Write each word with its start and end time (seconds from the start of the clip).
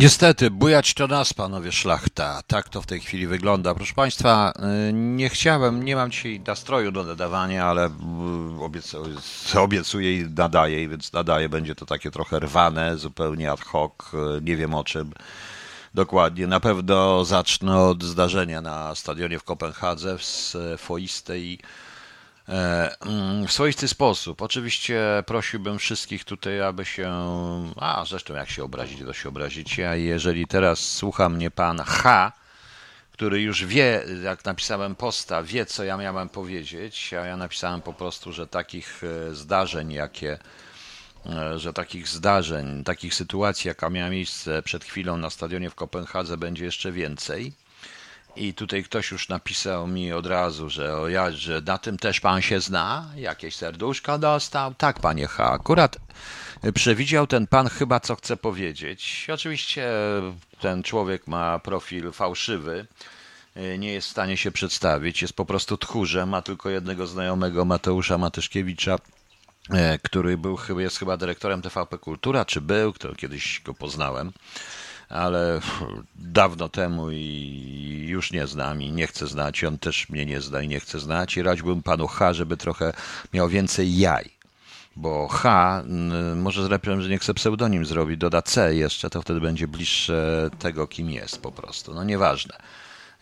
Niestety, 0.00 0.50
bujać 0.50 0.94
to 0.94 1.06
nas, 1.06 1.34
panowie 1.34 1.72
szlachta. 1.72 2.42
Tak 2.46 2.68
to 2.68 2.82
w 2.82 2.86
tej 2.86 3.00
chwili 3.00 3.26
wygląda. 3.26 3.74
Proszę 3.74 3.94
państwa, 3.94 4.52
y, 4.88 4.92
nie 4.92 5.28
chciałem, 5.28 5.84
nie 5.84 5.96
mam 5.96 6.10
dzisiaj 6.10 6.40
nastroju 6.46 6.92
do 6.92 7.04
nadawania, 7.04 7.66
ale 7.66 7.86
y, 7.86 7.90
obiecuję, 8.60 9.14
obiecuję 9.56 10.20
i 10.20 10.24
nadaję, 10.36 10.88
więc 10.88 11.12
nadaję. 11.12 11.48
Będzie 11.48 11.74
to 11.74 11.86
takie 11.86 12.10
trochę 12.10 12.40
rwane, 12.40 12.98
zupełnie 12.98 13.52
ad 13.52 13.60
hoc, 13.60 13.92
y, 14.14 14.42
nie 14.42 14.56
wiem 14.56 14.74
o 14.74 14.84
czym 14.84 15.12
dokładnie. 15.94 16.46
Na 16.46 16.60
pewno 16.60 17.24
zacznę 17.24 17.78
od 17.78 18.02
zdarzenia 18.02 18.60
na 18.60 18.94
stadionie 18.94 19.38
w 19.38 19.44
Kopenhadze 19.44 20.16
E, 20.54 20.58
mm, 20.58 21.58
w 23.46 23.52
swoisty 23.52 23.88
sposób. 23.88 24.42
Oczywiście 24.42 25.00
prosiłbym 25.26 25.78
wszystkich 25.78 26.24
tutaj, 26.24 26.60
aby 26.60 26.84
się. 26.84 27.12
A 27.76 28.04
zresztą, 28.08 28.34
jak 28.34 28.50
się 28.50 28.64
obrazić, 28.64 29.00
to 29.00 29.12
się 29.12 29.28
obrazicie. 29.28 29.90
A 29.90 29.96
jeżeli 29.96 30.46
teraz 30.46 30.78
słucha 30.78 31.28
mnie 31.28 31.50
pan 31.50 31.78
H, 31.78 32.32
który 33.12 33.42
już 33.42 33.64
wie, 33.64 34.04
jak 34.22 34.44
napisałem 34.44 34.94
posta, 34.94 35.42
wie, 35.42 35.66
co 35.66 35.84
ja 35.84 35.96
miałem 35.96 36.28
powiedzieć, 36.28 37.14
a 37.14 37.26
ja 37.26 37.36
napisałem 37.36 37.82
po 37.82 37.92
prostu, 37.92 38.32
że 38.32 38.46
takich 38.46 39.02
e, 39.04 39.34
zdarzeń, 39.34 39.92
jakie 39.92 40.38
e, 41.26 41.58
że 41.58 41.72
takich 41.72 42.08
zdarzeń, 42.08 42.84
takich 42.84 43.14
sytuacji, 43.14 43.68
jaka 43.68 43.90
miała 43.90 44.10
miejsce 44.10 44.62
przed 44.62 44.84
chwilą 44.84 45.16
na 45.16 45.30
stadionie 45.30 45.70
w 45.70 45.74
Kopenhadze, 45.74 46.36
będzie 46.36 46.64
jeszcze 46.64 46.92
więcej. 46.92 47.52
I 48.36 48.54
tutaj 48.54 48.84
ktoś 48.84 49.10
już 49.10 49.28
napisał 49.28 49.86
mi 49.86 50.12
od 50.12 50.26
razu, 50.26 50.70
że, 50.70 50.96
o 50.96 51.08
ja, 51.08 51.30
że 51.32 51.62
na 51.66 51.78
tym 51.78 51.98
też 51.98 52.20
pan 52.20 52.42
się 52.42 52.60
zna, 52.60 53.06
jakieś 53.16 53.56
serduszko 53.56 54.18
dostał. 54.18 54.74
Tak, 54.74 54.98
panie 55.00 55.26
H. 55.26 55.50
Akurat 55.50 55.96
przewidział 56.74 57.26
ten 57.26 57.46
pan 57.46 57.68
chyba, 57.68 58.00
co 58.00 58.16
chce 58.16 58.36
powiedzieć. 58.36 59.26
Oczywiście 59.34 59.90
ten 60.60 60.82
człowiek 60.82 61.26
ma 61.26 61.58
profil 61.58 62.12
fałszywy, 62.12 62.86
nie 63.78 63.92
jest 63.92 64.08
w 64.08 64.10
stanie 64.10 64.36
się 64.36 64.50
przedstawić, 64.50 65.22
jest 65.22 65.34
po 65.34 65.44
prostu 65.44 65.76
tchórzem, 65.76 66.28
ma 66.28 66.42
tylko 66.42 66.70
jednego 66.70 67.06
znajomego, 67.06 67.64
Mateusza 67.64 68.18
Matyszkiewicza, 68.18 68.98
który 70.02 70.38
był, 70.38 70.58
jest 70.78 70.98
chyba 70.98 71.16
dyrektorem 71.16 71.62
TVP 71.62 71.98
Kultura, 71.98 72.44
czy 72.44 72.60
był, 72.60 72.92
który 72.92 73.16
kiedyś 73.16 73.60
go 73.64 73.74
poznałem 73.74 74.32
ale 75.10 75.60
dawno 76.14 76.68
temu 76.68 77.10
i 77.10 78.06
już 78.08 78.32
nie 78.32 78.46
znam 78.46 78.82
i 78.82 78.92
nie 78.92 79.06
chcę 79.06 79.26
znać, 79.26 79.64
on 79.64 79.78
też 79.78 80.08
mnie 80.08 80.26
nie 80.26 80.40
zna 80.40 80.62
i 80.62 80.68
nie 80.68 80.80
chce 80.80 81.00
znać 81.00 81.36
i 81.36 81.42
radziłbym 81.42 81.82
panu 81.82 82.06
H, 82.06 82.34
żeby 82.34 82.56
trochę 82.56 82.92
miał 83.32 83.48
więcej 83.48 83.98
jaj. 83.98 84.30
Bo 84.96 85.28
H, 85.28 85.82
może 86.36 86.64
zlepiej, 86.64 87.02
że 87.02 87.08
nie 87.08 87.18
chce 87.18 87.34
pseudonim 87.34 87.86
zrobić, 87.86 88.18
doda 88.18 88.42
C 88.42 88.74
jeszcze, 88.74 89.10
to 89.10 89.22
wtedy 89.22 89.40
będzie 89.40 89.68
bliższe 89.68 90.50
tego, 90.58 90.86
kim 90.86 91.10
jest 91.10 91.42
po 91.42 91.52
prostu. 91.52 91.94
No 91.94 92.04
nieważne. 92.04 92.56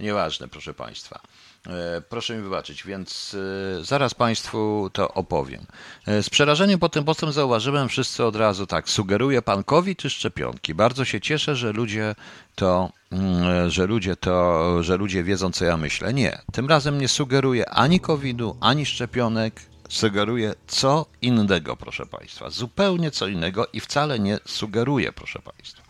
Nieważne, 0.00 0.48
proszę 0.48 0.75
państwa. 0.75 1.20
E, 1.67 2.01
proszę 2.01 2.37
mi 2.37 2.42
wybaczyć, 2.42 2.84
więc 2.87 3.37
e, 3.81 3.84
zaraz 3.84 4.14
Państwu 4.14 4.91
to 4.92 5.14
opowiem. 5.14 5.67
E, 6.06 6.23
z 6.23 6.31
przerażeniem 6.31 6.78
po 6.78 6.89
tym 6.89 7.05
postem 7.05 7.33
zauważyłem 7.33 7.89
wszyscy 7.89 8.25
od 8.25 8.37
razu 8.37 8.67
tak, 8.67 8.89
sugeruje 8.89 9.42
Pan 9.42 9.64
COVID 9.64 9.98
czy 9.98 10.11
szczepionki? 10.11 10.75
Bardzo 10.75 11.05
się 11.05 11.20
cieszę, 11.20 11.56
że 11.56 11.73
ludzie 11.73 12.14
to, 12.55 12.91
mm, 13.12 13.70
że 13.70 13.86
ludzie 13.86 14.17
to, 14.17 14.83
że 14.83 14.97
ludzie 14.97 15.25
wiedzą, 15.25 15.53
co 15.53 15.64
ja 15.64 15.77
myślę. 15.77 16.14
Nie, 16.14 16.39
tym 16.53 16.69
razem 16.69 17.01
nie 17.01 17.09
sugeruję 17.09 17.70
ani 17.70 18.01
COVID-u, 18.01 18.56
ani 18.61 18.86
szczepionek, 18.86 19.62
sugeruję 19.89 20.55
co 20.67 21.06
innego, 21.23 21.77
proszę 21.77 22.06
Państwa. 22.06 22.51
Zupełnie 22.51 23.11
co 23.11 23.27
innego 23.27 23.67
i 23.73 23.81
wcale 23.81 24.19
nie 24.19 24.39
sugeruję, 24.47 25.12
proszę 25.12 25.39
Państwa. 25.39 25.88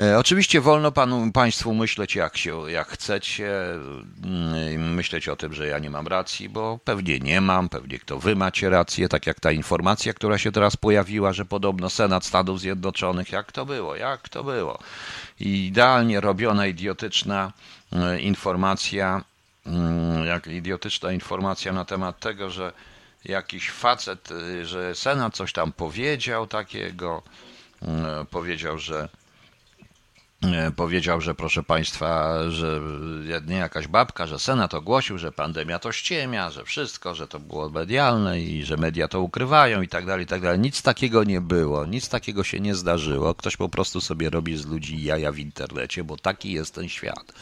E, 0.00 0.18
oczywiście 0.18 0.60
wolno 0.60 0.92
panu, 0.92 1.32
państwu 1.32 1.74
myśleć 1.74 2.14
jak 2.14 2.36
się, 2.36 2.70
jak 2.70 2.88
chcecie, 2.88 3.50
mm, 4.24 4.94
myśleć 4.94 5.28
o 5.28 5.36
tym, 5.36 5.54
że 5.54 5.66
ja 5.66 5.78
nie 5.78 5.90
mam 5.90 6.06
racji, 6.06 6.48
bo 6.48 6.78
pewnie 6.84 7.18
nie 7.18 7.40
mam, 7.40 7.68
pewnie 7.68 7.98
kto 7.98 8.18
wy 8.18 8.36
macie 8.36 8.70
rację, 8.70 9.08
tak 9.08 9.26
jak 9.26 9.40
ta 9.40 9.52
informacja, 9.52 10.14
która 10.14 10.38
się 10.38 10.52
teraz 10.52 10.76
pojawiła, 10.76 11.32
że 11.32 11.44
podobno 11.44 11.90
Senat 11.90 12.24
Stanów 12.24 12.60
Zjednoczonych, 12.60 13.32
jak 13.32 13.52
to 13.52 13.66
było, 13.66 13.96
jak 13.96 14.28
to 14.28 14.44
było. 14.44 14.78
I 15.40 15.66
idealnie 15.66 16.20
robiona, 16.20 16.66
idiotyczna 16.66 17.52
e, 17.92 18.20
informacja, 18.20 19.24
mm, 19.66 20.26
jak 20.26 20.46
idiotyczna 20.46 21.12
informacja 21.12 21.72
na 21.72 21.84
temat 21.84 22.20
tego, 22.20 22.50
że 22.50 22.72
jakiś 23.24 23.70
facet, 23.70 24.28
e, 24.30 24.66
że 24.66 24.94
Senat 24.94 25.34
coś 25.34 25.52
tam 25.52 25.72
powiedział 25.72 26.46
takiego, 26.46 27.22
powiedział, 28.30 28.78
że 28.78 29.08
powiedział, 30.76 31.20
że 31.20 31.34
proszę 31.34 31.62
Państwa, 31.62 32.38
że 32.50 32.80
nie 33.46 33.56
jakaś 33.56 33.88
babka, 33.88 34.26
że 34.26 34.38
Senat 34.38 34.74
ogłosił, 34.74 35.18
że 35.18 35.32
pandemia 35.32 35.78
to 35.78 35.92
ściemia, 35.92 36.50
że 36.50 36.64
wszystko, 36.64 37.14
że 37.14 37.28
to 37.28 37.40
było 37.40 37.70
medialne 37.70 38.40
i 38.40 38.64
że 38.64 38.76
media 38.76 39.08
to 39.08 39.20
ukrywają 39.20 39.82
i 39.82 39.88
tak 39.88 40.06
dalej, 40.06 40.24
i 40.24 40.26
tak 40.26 40.42
dalej. 40.42 40.58
Nic 40.58 40.82
takiego 40.82 41.24
nie 41.24 41.40
było, 41.40 41.86
nic 41.86 42.08
takiego 42.08 42.44
się 42.44 42.60
nie 42.60 42.74
zdarzyło. 42.74 43.34
Ktoś 43.34 43.56
po 43.56 43.68
prostu 43.68 44.00
sobie 44.00 44.30
robi 44.30 44.56
z 44.56 44.66
ludzi 44.66 45.04
jaja 45.04 45.32
w 45.32 45.38
internecie, 45.38 46.04
bo 46.04 46.16
taki 46.16 46.52
jest 46.52 46.74
ten 46.74 46.88
świat. 46.88 47.32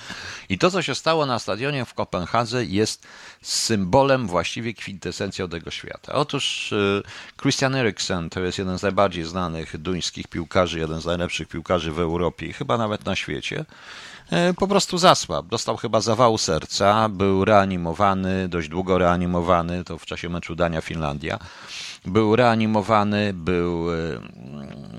I 0.48 0.58
to, 0.58 0.70
co 0.70 0.82
się 0.82 0.94
stało 0.94 1.26
na 1.26 1.38
stadionie 1.38 1.84
w 1.84 1.94
Kopenhadze 1.94 2.64
jest 2.64 3.06
symbolem, 3.42 4.26
właściwie 4.26 4.74
kwintesencją 4.74 5.48
tego 5.48 5.70
świata. 5.70 6.12
Otóż 6.12 6.72
e, 6.72 7.02
Christian 7.42 7.74
Eriksen 7.74 8.30
to 8.30 8.40
jest 8.40 8.58
jeden 8.58 8.78
z 8.78 8.82
najbardziej 8.82 9.24
znanych 9.24 9.78
duńskich 9.78 10.28
piłkarzy, 10.28 10.78
jeden 10.78 11.00
z 11.00 11.04
najlepszych 11.04 11.48
piłkarzy 11.48 11.92
w 11.92 11.98
Europie 11.98 12.52
chyba 12.52 12.78
nawet 12.78 12.93
na 13.04 13.16
świecie, 13.16 13.64
e, 14.30 14.54
po 14.54 14.68
prostu 14.68 14.98
zasłabł. 14.98 15.48
Dostał 15.48 15.76
chyba 15.76 16.00
zawału 16.00 16.38
serca, 16.38 17.08
był 17.08 17.44
reanimowany, 17.44 18.48
dość 18.48 18.68
długo 18.68 18.98
reanimowany, 18.98 19.84
to 19.84 19.98
w 19.98 20.06
czasie 20.06 20.28
meczu 20.28 20.54
Dania-Finlandia. 20.54 21.38
Był 22.06 22.36
reanimowany, 22.36 23.32
był, 23.34 23.94
e, 23.94 23.96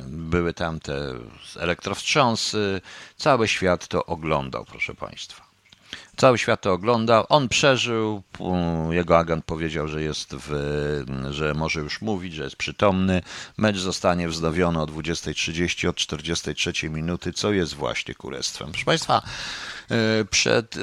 były 0.07 0.53
tam 0.53 0.79
te 0.79 1.13
elektrowstrząsy, 1.59 2.81
cały 3.17 3.47
świat 3.47 3.87
to 3.87 4.05
oglądał, 4.05 4.65
proszę 4.65 4.93
Państwa. 4.95 5.44
Cały 6.17 6.37
świat 6.37 6.61
to 6.61 6.73
oglądał. 6.73 7.25
On 7.29 7.49
przeżył. 7.49 8.23
Jego 8.89 9.17
agent 9.17 9.45
powiedział, 9.45 9.87
że 9.87 10.01
jest 10.01 10.35
w, 10.35 11.03
że 11.29 11.53
może 11.53 11.79
już 11.79 12.01
mówić, 12.01 12.33
że 12.33 12.43
jest 12.43 12.55
przytomny. 12.55 13.21
Mecz 13.57 13.77
zostanie 13.77 14.29
wznowiony 14.29 14.81
o 14.81 14.85
20.30 14.85 15.87
od 15.87 15.95
43 15.95 16.89
minuty, 16.89 17.33
co 17.33 17.51
jest 17.51 17.73
właśnie 17.73 18.15
kurestwem. 18.15 18.69
Proszę 18.69 18.85
Państwa, 18.85 19.21
e, 19.91 20.25
przed, 20.25 20.75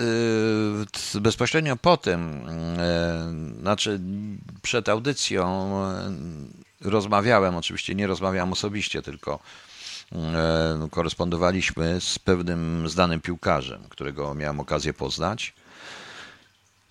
e, 1.15 1.21
bezpośrednio 1.21 1.77
po 1.77 1.97
tym, 1.97 2.49
e, 2.79 3.61
znaczy 3.61 4.01
przed 4.63 4.89
audycją 4.89 5.73
rozmawiałem, 6.81 7.57
oczywiście 7.57 7.95
nie 7.95 8.07
rozmawiałem 8.07 8.53
osobiście, 8.53 9.03
tylko 9.03 9.39
korespondowaliśmy 10.91 12.01
z 12.01 12.19
pewnym 12.19 12.89
znanym 12.89 13.21
piłkarzem, 13.21 13.85
którego 13.89 14.35
miałem 14.35 14.61
okazję 14.61 14.95
poznać 14.95 15.55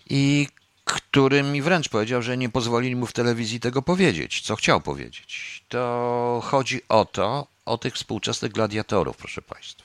i 0.09 0.47
który 0.85 1.43
mi 1.43 1.61
wręcz 1.61 1.89
powiedział, 1.89 2.21
że 2.21 2.37
nie 2.37 2.49
pozwolili 2.49 2.95
mu 2.95 3.05
w 3.05 3.13
telewizji 3.13 3.59
tego 3.59 3.81
powiedzieć, 3.81 4.41
co 4.41 4.55
chciał 4.55 4.81
powiedzieć. 4.81 5.63
To 5.69 6.41
chodzi 6.45 6.81
o 6.89 7.05
to, 7.05 7.47
o 7.65 7.77
tych 7.77 7.93
współczesnych 7.93 8.51
gladiatorów, 8.51 9.17
proszę 9.17 9.41
Państwa. 9.41 9.83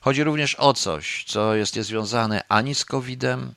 Chodzi 0.00 0.24
również 0.24 0.54
o 0.54 0.74
coś, 0.74 1.24
co 1.24 1.54
jest 1.54 1.76
niezwiązane 1.76 2.42
ani 2.48 2.74
z 2.74 2.84
COVID-em, 2.84 3.54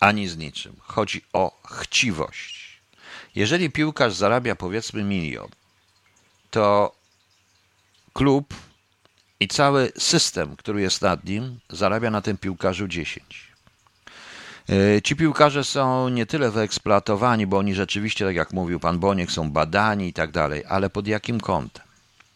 ani 0.00 0.28
z 0.28 0.36
niczym. 0.36 0.76
Chodzi 0.80 1.24
o 1.32 1.60
chciwość. 1.70 2.80
Jeżeli 3.34 3.70
piłkarz 3.70 4.14
zarabia 4.14 4.56
powiedzmy 4.56 5.02
milion, 5.02 5.48
to 6.50 6.92
klub 8.12 8.54
i 9.40 9.48
cały 9.48 9.92
system, 9.98 10.56
który 10.56 10.80
jest 10.80 11.02
nad 11.02 11.24
nim, 11.24 11.60
zarabia 11.70 12.10
na 12.10 12.20
tym 12.20 12.38
piłkarzu 12.38 12.88
10. 12.88 13.50
E, 14.68 15.02
ci 15.02 15.16
piłkarze 15.16 15.64
są 15.64 16.08
nie 16.08 16.26
tyle 16.26 16.50
wyeksploatowani, 16.50 17.46
bo 17.46 17.58
oni 17.58 17.74
rzeczywiście, 17.74 18.24
tak 18.24 18.36
jak 18.36 18.52
mówił 18.52 18.80
pan 18.80 18.98
Boniek, 18.98 19.32
są 19.32 19.50
badani 19.50 20.08
i 20.08 20.12
tak 20.12 20.30
dalej, 20.30 20.64
ale 20.68 20.90
pod 20.90 21.06
jakim 21.06 21.40
kątem? 21.40 21.84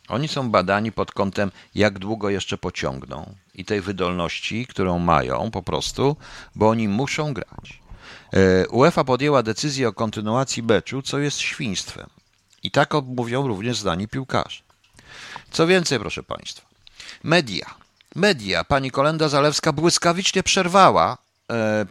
Oni 0.08 0.28
są 0.28 0.50
badani 0.50 0.92
pod 0.92 1.12
kątem, 1.12 1.50
jak 1.74 1.98
długo 1.98 2.30
jeszcze 2.30 2.58
pociągną 2.58 3.34
i 3.54 3.64
tej 3.64 3.80
wydolności, 3.80 4.66
którą 4.66 4.98
mają 4.98 5.50
po 5.50 5.62
prostu, 5.62 6.16
bo 6.54 6.68
oni 6.68 6.88
muszą 6.88 7.34
grać. 7.34 7.80
E, 8.32 8.68
UEFA 8.68 9.04
podjęła 9.04 9.42
decyzję 9.42 9.88
o 9.88 9.92
kontynuacji 9.92 10.62
meczu, 10.62 11.02
co 11.02 11.18
jest 11.18 11.38
świństwem. 11.38 12.06
I 12.62 12.70
tak 12.70 12.94
mówią 13.06 13.46
również 13.46 13.78
zdani 13.78 14.08
piłkarze. 14.08 14.63
Co 15.54 15.66
więcej, 15.66 15.98
proszę 15.98 16.22
Państwa, 16.22 16.68
media. 17.24 17.74
Media. 18.14 18.64
Pani 18.64 18.90
Kolenda 18.90 19.28
Zalewska 19.28 19.72
błyskawicznie 19.72 20.42
przerwała 20.42 21.18
e, 21.50 21.86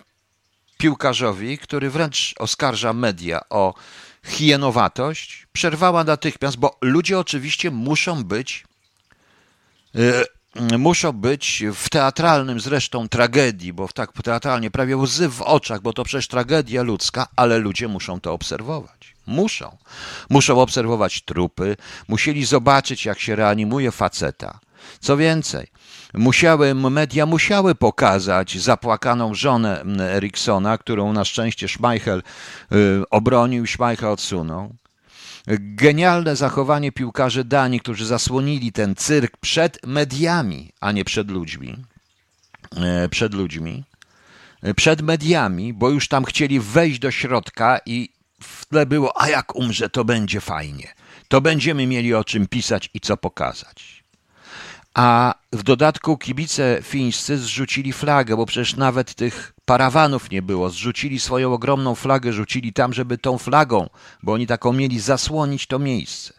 piłkarzowi, 0.77 1.57
który 1.57 1.89
wręcz 1.89 2.35
oskarża 2.39 2.93
media 2.93 3.41
o 3.49 3.73
hienowatość. 4.25 5.47
Przerwała 5.53 6.03
natychmiast, 6.03 6.57
bo 6.57 6.77
ludzie 6.81 7.19
oczywiście 7.19 7.71
muszą 7.71 8.23
być 8.23 8.63
e, 9.95 9.99
muszą 10.55 11.11
być 11.11 11.63
w 11.73 11.89
teatralnym 11.89 12.59
zresztą 12.59 13.09
tragedii, 13.09 13.73
bo 13.73 13.87
tak 13.87 14.11
teatralnie 14.23 14.71
prawie 14.71 14.97
łzy 14.97 15.29
w 15.29 15.41
oczach, 15.41 15.81
bo 15.81 15.93
to 15.93 16.03
przecież 16.03 16.27
tragedia 16.27 16.83
ludzka, 16.83 17.27
ale 17.35 17.57
ludzie 17.57 17.87
muszą 17.87 18.19
to 18.19 18.33
obserwować. 18.33 19.13
Muszą. 19.27 19.77
Muszą 20.29 20.61
obserwować 20.61 21.21
trupy, 21.21 21.77
musieli 22.07 22.45
zobaczyć, 22.45 23.05
jak 23.05 23.19
się 23.19 23.35
reanimuje 23.35 23.91
faceta. 23.91 24.59
Co 24.99 25.17
więcej, 25.17 25.67
musiały, 26.13 26.75
media 26.75 27.25
musiały 27.25 27.75
pokazać 27.75 28.57
zapłakaną 28.57 29.33
żonę 29.33 29.83
Eriksona, 29.99 30.77
którą 30.77 31.13
na 31.13 31.25
szczęście 31.25 31.67
Schmeichel 31.67 32.23
y, 32.71 33.03
obronił, 33.09 33.67
Schmeichel 33.67 34.09
odsunął. 34.09 34.75
Genialne 35.47 36.35
zachowanie 36.35 36.91
piłkarzy 36.91 37.43
Danii, 37.43 37.79
którzy 37.79 38.05
zasłonili 38.05 38.71
ten 38.71 38.95
cyrk 38.95 39.37
przed 39.37 39.85
mediami, 39.85 40.71
a 40.81 40.91
nie 40.91 41.05
przed 41.05 41.31
ludźmi. 41.31 41.77
E, 42.75 43.09
przed 43.09 43.33
ludźmi. 43.33 43.83
E, 44.61 44.73
przed 44.73 45.01
mediami, 45.01 45.73
bo 45.73 45.89
już 45.89 46.07
tam 46.07 46.25
chcieli 46.25 46.59
wejść 46.59 46.99
do 46.99 47.11
środka 47.11 47.79
i 47.85 48.09
w 48.41 48.65
tle 48.65 48.85
było, 48.85 49.21
a 49.21 49.29
jak 49.29 49.55
umrze, 49.55 49.89
to 49.89 50.05
będzie 50.05 50.41
fajnie. 50.41 50.93
To 51.27 51.41
będziemy 51.41 51.87
mieli 51.87 52.13
o 52.13 52.23
czym 52.23 52.47
pisać 52.47 52.89
i 52.93 52.99
co 52.99 53.17
pokazać. 53.17 54.02
A 54.93 55.35
w 55.51 55.63
dodatku 55.63 56.17
kibice 56.17 56.79
fińscy 56.83 57.37
zrzucili 57.37 57.93
flagę, 57.93 58.37
bo 58.37 58.45
przecież 58.45 58.75
nawet 58.75 59.13
tych 59.13 59.53
parawanów 59.65 60.29
nie 60.29 60.41
było. 60.41 60.69
Zrzucili 60.69 61.19
swoją 61.19 61.53
ogromną 61.53 61.95
flagę, 61.95 62.33
rzucili 62.33 62.73
tam, 62.73 62.93
żeby 62.93 63.17
tą 63.17 63.37
flagą, 63.37 63.89
bo 64.23 64.33
oni 64.33 64.47
taką 64.47 64.73
mieli 64.73 64.99
zasłonić 64.99 65.67
to 65.67 65.79
miejsce. 65.79 66.33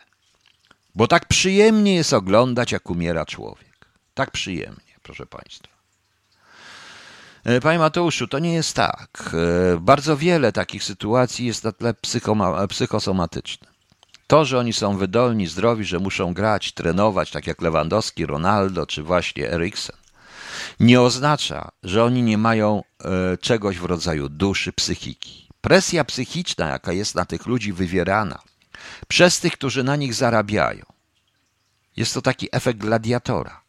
Bo 0.94 1.06
tak 1.06 1.28
przyjemnie 1.28 1.94
jest 1.94 2.12
oglądać, 2.12 2.72
jak 2.72 2.90
umiera 2.90 3.26
człowiek. 3.26 3.86
Tak 4.14 4.30
przyjemnie, 4.30 4.94
proszę 5.02 5.26
Państwa. 5.26 5.74
E, 7.44 7.60
panie 7.60 7.78
Mateuszu, 7.78 8.28
to 8.28 8.38
nie 8.38 8.54
jest 8.54 8.76
tak. 8.76 9.34
E, 9.74 9.80
bardzo 9.80 10.16
wiele 10.16 10.52
takich 10.52 10.84
sytuacji 10.84 11.46
jest 11.46 11.64
na 11.64 11.72
tle 11.72 11.94
psychosomatycznym. 12.68 13.73
To, 14.26 14.44
że 14.44 14.58
oni 14.58 14.72
są 14.72 14.96
wydolni, 14.96 15.46
zdrowi, 15.46 15.84
że 15.84 15.98
muszą 15.98 16.34
grać, 16.34 16.72
trenować, 16.72 17.30
tak 17.30 17.46
jak 17.46 17.62
Lewandowski, 17.62 18.26
Ronaldo 18.26 18.86
czy 18.86 19.02
właśnie 19.02 19.52
Eriksen, 19.52 19.96
nie 20.80 21.00
oznacza, 21.00 21.70
że 21.82 22.04
oni 22.04 22.22
nie 22.22 22.38
mają 22.38 22.82
e, 23.04 23.38
czegoś 23.38 23.78
w 23.78 23.84
rodzaju 23.84 24.28
duszy, 24.28 24.72
psychiki. 24.72 25.48
Presja 25.60 26.04
psychiczna, 26.04 26.68
jaka 26.68 26.92
jest 26.92 27.14
na 27.14 27.24
tych 27.24 27.46
ludzi 27.46 27.72
wywierana 27.72 28.38
przez 29.08 29.40
tych, 29.40 29.52
którzy 29.52 29.84
na 29.84 29.96
nich 29.96 30.14
zarabiają, 30.14 30.84
jest 31.96 32.14
to 32.14 32.22
taki 32.22 32.48
efekt 32.52 32.78
gladiatora. 32.78 33.60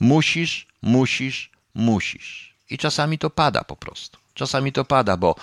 Musisz, 0.00 0.66
musisz, 0.82 1.50
musisz. 1.74 2.56
I 2.70 2.78
czasami 2.78 3.18
to 3.18 3.30
pada 3.30 3.64
po 3.64 3.76
prostu. 3.76 4.18
Czasami 4.34 4.72
to 4.72 4.84
pada, 4.84 5.16
bo 5.16 5.34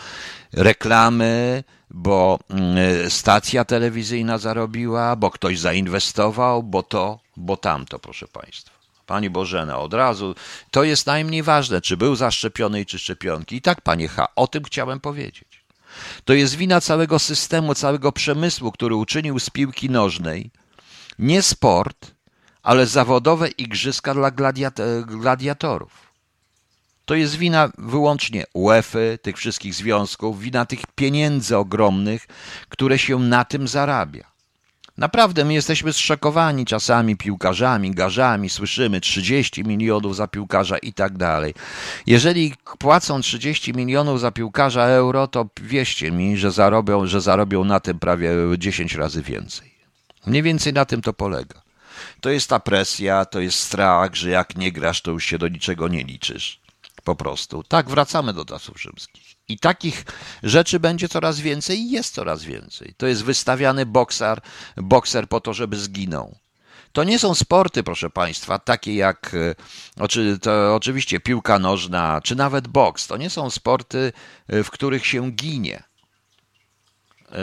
reklamy, 0.53 1.63
bo 1.89 2.39
mm, 2.49 3.09
stacja 3.09 3.65
telewizyjna 3.65 4.37
zarobiła, 4.37 5.15
bo 5.15 5.31
ktoś 5.31 5.59
zainwestował, 5.59 6.63
bo 6.63 6.83
to, 6.83 7.19
bo 7.37 7.57
tamto, 7.57 7.99
proszę 7.99 8.27
Państwa. 8.27 8.77
Pani 9.05 9.29
Bożena, 9.29 9.79
od 9.79 9.93
razu, 9.93 10.35
to 10.71 10.83
jest 10.83 11.07
najmniej 11.07 11.43
ważne, 11.43 11.81
czy 11.81 11.97
był 11.97 12.15
zaszczepiony, 12.15 12.85
czy 12.85 12.99
szczepionki. 12.99 13.55
I 13.55 13.61
tak, 13.61 13.81
Panie 13.81 14.07
H., 14.07 14.27
o 14.35 14.47
tym 14.47 14.63
chciałem 14.63 14.99
powiedzieć. 14.99 15.63
To 16.25 16.33
jest 16.33 16.55
wina 16.55 16.81
całego 16.81 17.19
systemu, 17.19 17.75
całego 17.75 18.11
przemysłu, 18.11 18.71
który 18.71 18.95
uczynił 18.95 19.39
z 19.39 19.49
piłki 19.49 19.89
nożnej 19.89 20.51
nie 21.19 21.41
sport, 21.41 22.11
ale 22.63 22.85
zawodowe 22.85 23.47
igrzyska 23.47 24.13
dla 24.13 24.31
gladiatorów. 25.05 26.06
To 27.07 27.15
jest 27.15 27.35
wina 27.35 27.71
wyłącznie 27.77 28.43
UEFA, 28.53 28.99
tych 29.21 29.37
wszystkich 29.37 29.73
związków, 29.73 30.39
wina 30.39 30.65
tych 30.65 30.79
pieniędzy 30.95 31.57
ogromnych, 31.57 32.27
które 32.69 32.99
się 32.99 33.19
na 33.19 33.45
tym 33.45 33.67
zarabia. 33.67 34.31
Naprawdę 34.97 35.45
my 35.45 35.53
jesteśmy 35.53 35.93
zszokowani 35.93 36.65
czasami 36.65 37.17
piłkarzami, 37.17 37.91
garzami, 37.91 38.49
słyszymy 38.49 39.01
30 39.01 39.63
milionów 39.63 40.15
za 40.15 40.27
piłkarza 40.27 40.77
i 40.77 40.93
tak 40.93 41.17
dalej. 41.17 41.53
Jeżeli 42.07 42.53
płacą 42.79 43.21
30 43.21 43.73
milionów 43.73 44.19
za 44.19 44.31
piłkarza 44.31 44.83
euro, 44.83 45.27
to 45.27 45.49
wierzcie 45.61 46.11
mi, 46.11 46.37
że 46.37 46.51
zarobią, 46.51 47.07
że 47.07 47.21
zarobią 47.21 47.63
na 47.63 47.79
tym 47.79 47.99
prawie 47.99 48.31
10 48.57 48.95
razy 48.95 49.21
więcej. 49.21 49.71
Mniej 50.25 50.43
więcej 50.43 50.73
na 50.73 50.85
tym 50.85 51.01
to 51.01 51.13
polega. 51.13 51.61
To 52.21 52.29
jest 52.29 52.49
ta 52.49 52.59
presja, 52.59 53.25
to 53.25 53.39
jest 53.39 53.59
strach, 53.59 54.15
że 54.15 54.29
jak 54.29 54.55
nie 54.55 54.71
grasz, 54.71 55.01
to 55.01 55.11
już 55.11 55.25
się 55.25 55.37
do 55.37 55.47
niczego 55.47 55.87
nie 55.87 56.03
liczysz. 56.03 56.66
Po 57.07 57.15
prostu. 57.15 57.63
Tak, 57.63 57.89
wracamy 57.89 58.33
do 58.33 58.45
czasów 58.45 58.81
rzymskich. 58.81 59.35
I 59.47 59.59
takich 59.59 60.05
rzeczy 60.43 60.79
będzie 60.79 61.09
coraz 61.09 61.39
więcej 61.39 61.79
i 61.79 61.91
jest 61.91 62.13
coraz 62.13 62.43
więcej. 62.43 62.93
To 62.97 63.07
jest 63.07 63.23
wystawiany 63.23 63.85
bokser, 63.85 64.41
bokser 64.77 65.29
po 65.29 65.41
to, 65.41 65.53
żeby 65.53 65.77
zginął. 65.77 66.37
To 66.91 67.03
nie 67.03 67.19
są 67.19 67.35
sporty, 67.35 67.83
proszę 67.83 68.09
Państwa, 68.09 68.59
takie 68.59 68.95
jak 68.95 69.35
e, 70.47 70.73
oczywiście 70.73 71.19
piłka 71.19 71.59
nożna, 71.59 72.21
czy 72.23 72.35
nawet 72.35 72.67
boks. 72.67 73.07
To 73.07 73.17
nie 73.17 73.29
są 73.29 73.49
sporty, 73.49 74.13
e, 74.47 74.63
w 74.63 74.71
których 74.71 75.05
się 75.05 75.31
ginie. 75.31 75.83
E, 77.31 77.37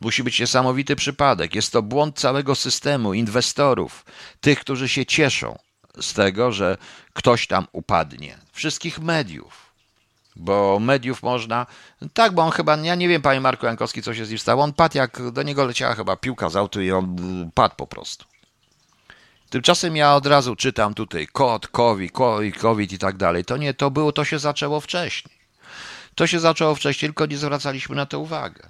musi 0.00 0.22
być 0.22 0.40
niesamowity 0.40 0.96
przypadek. 0.96 1.54
Jest 1.54 1.72
to 1.72 1.82
błąd 1.82 2.18
całego 2.18 2.54
systemu, 2.54 3.14
inwestorów, 3.14 4.04
tych, 4.40 4.60
którzy 4.60 4.88
się 4.88 5.06
cieszą 5.06 5.58
z 6.00 6.12
tego, 6.12 6.52
że 6.52 6.76
ktoś 7.12 7.46
tam 7.46 7.66
upadnie. 7.72 8.38
Wszystkich 8.52 8.98
mediów. 8.98 9.72
Bo 10.36 10.78
mediów 10.78 11.22
można. 11.22 11.66
Tak, 12.14 12.32
bo 12.32 12.42
on 12.42 12.50
chyba. 12.50 12.76
Ja 12.76 12.94
nie 12.94 13.08
wiem, 13.08 13.22
panie 13.22 13.40
Marku 13.40 13.66
Jankowski, 13.66 14.02
co 14.02 14.14
się 14.14 14.24
z 14.24 14.30
nim 14.30 14.38
stało. 14.38 14.64
On 14.64 14.72
padł, 14.72 14.98
jak 14.98 15.30
do 15.30 15.42
niego 15.42 15.64
leciała 15.64 15.94
chyba 15.94 16.16
piłka 16.16 16.48
z 16.48 16.56
autu 16.56 16.82
i 16.82 16.92
on 16.92 17.16
padł 17.54 17.74
po 17.74 17.86
prostu. 17.86 18.24
Tymczasem 19.50 19.96
ja 19.96 20.14
od 20.14 20.26
razu 20.26 20.56
czytam 20.56 20.94
tutaj 20.94 21.26
kod, 21.26 21.68
COVID, 21.68 22.12
COVID 22.58 22.92
i 22.92 22.98
tak 22.98 23.16
dalej. 23.16 23.44
To 23.44 23.56
nie, 23.56 23.74
to 23.74 23.90
było, 23.90 24.12
to 24.12 24.24
się 24.24 24.38
zaczęło 24.38 24.80
wcześniej. 24.80 25.34
To 26.14 26.26
się 26.26 26.40
zaczęło 26.40 26.74
wcześniej, 26.74 27.08
tylko 27.08 27.26
nie 27.26 27.38
zwracaliśmy 27.38 27.96
na 27.96 28.06
to 28.06 28.20
uwagę. 28.20 28.68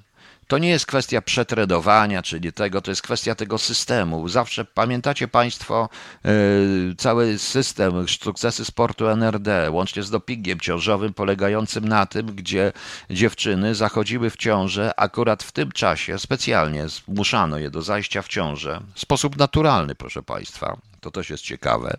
To 0.52 0.58
nie 0.58 0.68
jest 0.68 0.86
kwestia 0.86 1.22
przetredowania, 1.22 2.22
czyli 2.22 2.52
tego, 2.52 2.80
to 2.80 2.90
jest 2.90 3.02
kwestia 3.02 3.34
tego 3.34 3.58
systemu. 3.58 4.28
Zawsze 4.28 4.64
pamiętacie 4.64 5.28
Państwo 5.28 5.88
yy, 6.24 6.94
cały 6.98 7.38
system, 7.38 8.08
sukcesy 8.08 8.64
sportu 8.64 9.08
NRD, 9.08 9.70
łącznie 9.70 10.02
z 10.02 10.10
dopingiem 10.10 10.60
ciążowym, 10.60 11.14
polegającym 11.14 11.88
na 11.88 12.06
tym, 12.06 12.26
gdzie 12.26 12.72
dziewczyny 13.10 13.74
zachodziły 13.74 14.30
w 14.30 14.36
ciążę 14.36 14.92
akurat 14.96 15.42
w 15.42 15.52
tym 15.52 15.72
czasie, 15.72 16.18
specjalnie 16.18 16.88
zmuszano 16.88 17.58
je 17.58 17.70
do 17.70 17.82
zajścia 17.82 18.22
w 18.22 18.28
ciążę, 18.28 18.80
w 18.94 19.00
sposób 19.00 19.36
naturalny, 19.36 19.94
proszę 19.94 20.22
Państwa. 20.22 20.76
To 21.00 21.10
też 21.10 21.30
jest 21.30 21.42
ciekawe. 21.42 21.96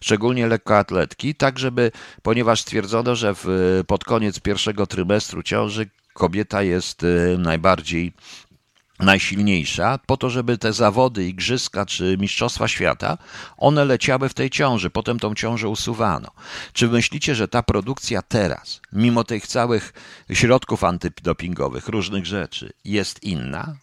Szczególnie 0.00 0.46
lekkoatletki, 0.46 1.34
tak 1.34 1.58
żeby, 1.58 1.92
ponieważ 2.22 2.60
stwierdzono, 2.60 3.16
że 3.16 3.34
w, 3.34 3.46
pod 3.86 4.04
koniec 4.04 4.40
pierwszego 4.40 4.86
trymestru 4.86 5.42
ciąży 5.42 5.86
kobieta 6.16 6.62
jest 6.62 7.02
y, 7.02 7.36
najbardziej 7.38 8.12
najsilniejsza, 9.00 9.98
po 10.06 10.16
to, 10.16 10.30
żeby 10.30 10.58
te 10.58 10.72
zawody, 10.72 11.28
igrzyska 11.28 11.86
czy 11.86 12.16
mistrzostwa 12.18 12.68
świata, 12.68 13.18
one 13.56 13.84
leciały 13.84 14.28
w 14.28 14.34
tej 14.34 14.50
ciąży, 14.50 14.90
potem 14.90 15.18
tą 15.18 15.34
ciążę 15.34 15.68
usuwano. 15.68 16.30
Czy 16.72 16.88
myślicie, 16.88 17.34
że 17.34 17.48
ta 17.48 17.62
produkcja 17.62 18.22
teraz, 18.22 18.80
mimo 18.92 19.24
tych 19.24 19.46
całych 19.46 19.92
środków 20.32 20.84
antydopingowych, 20.84 21.88
różnych 21.88 22.26
rzeczy, 22.26 22.72
jest 22.84 23.22
inna? 23.22 23.76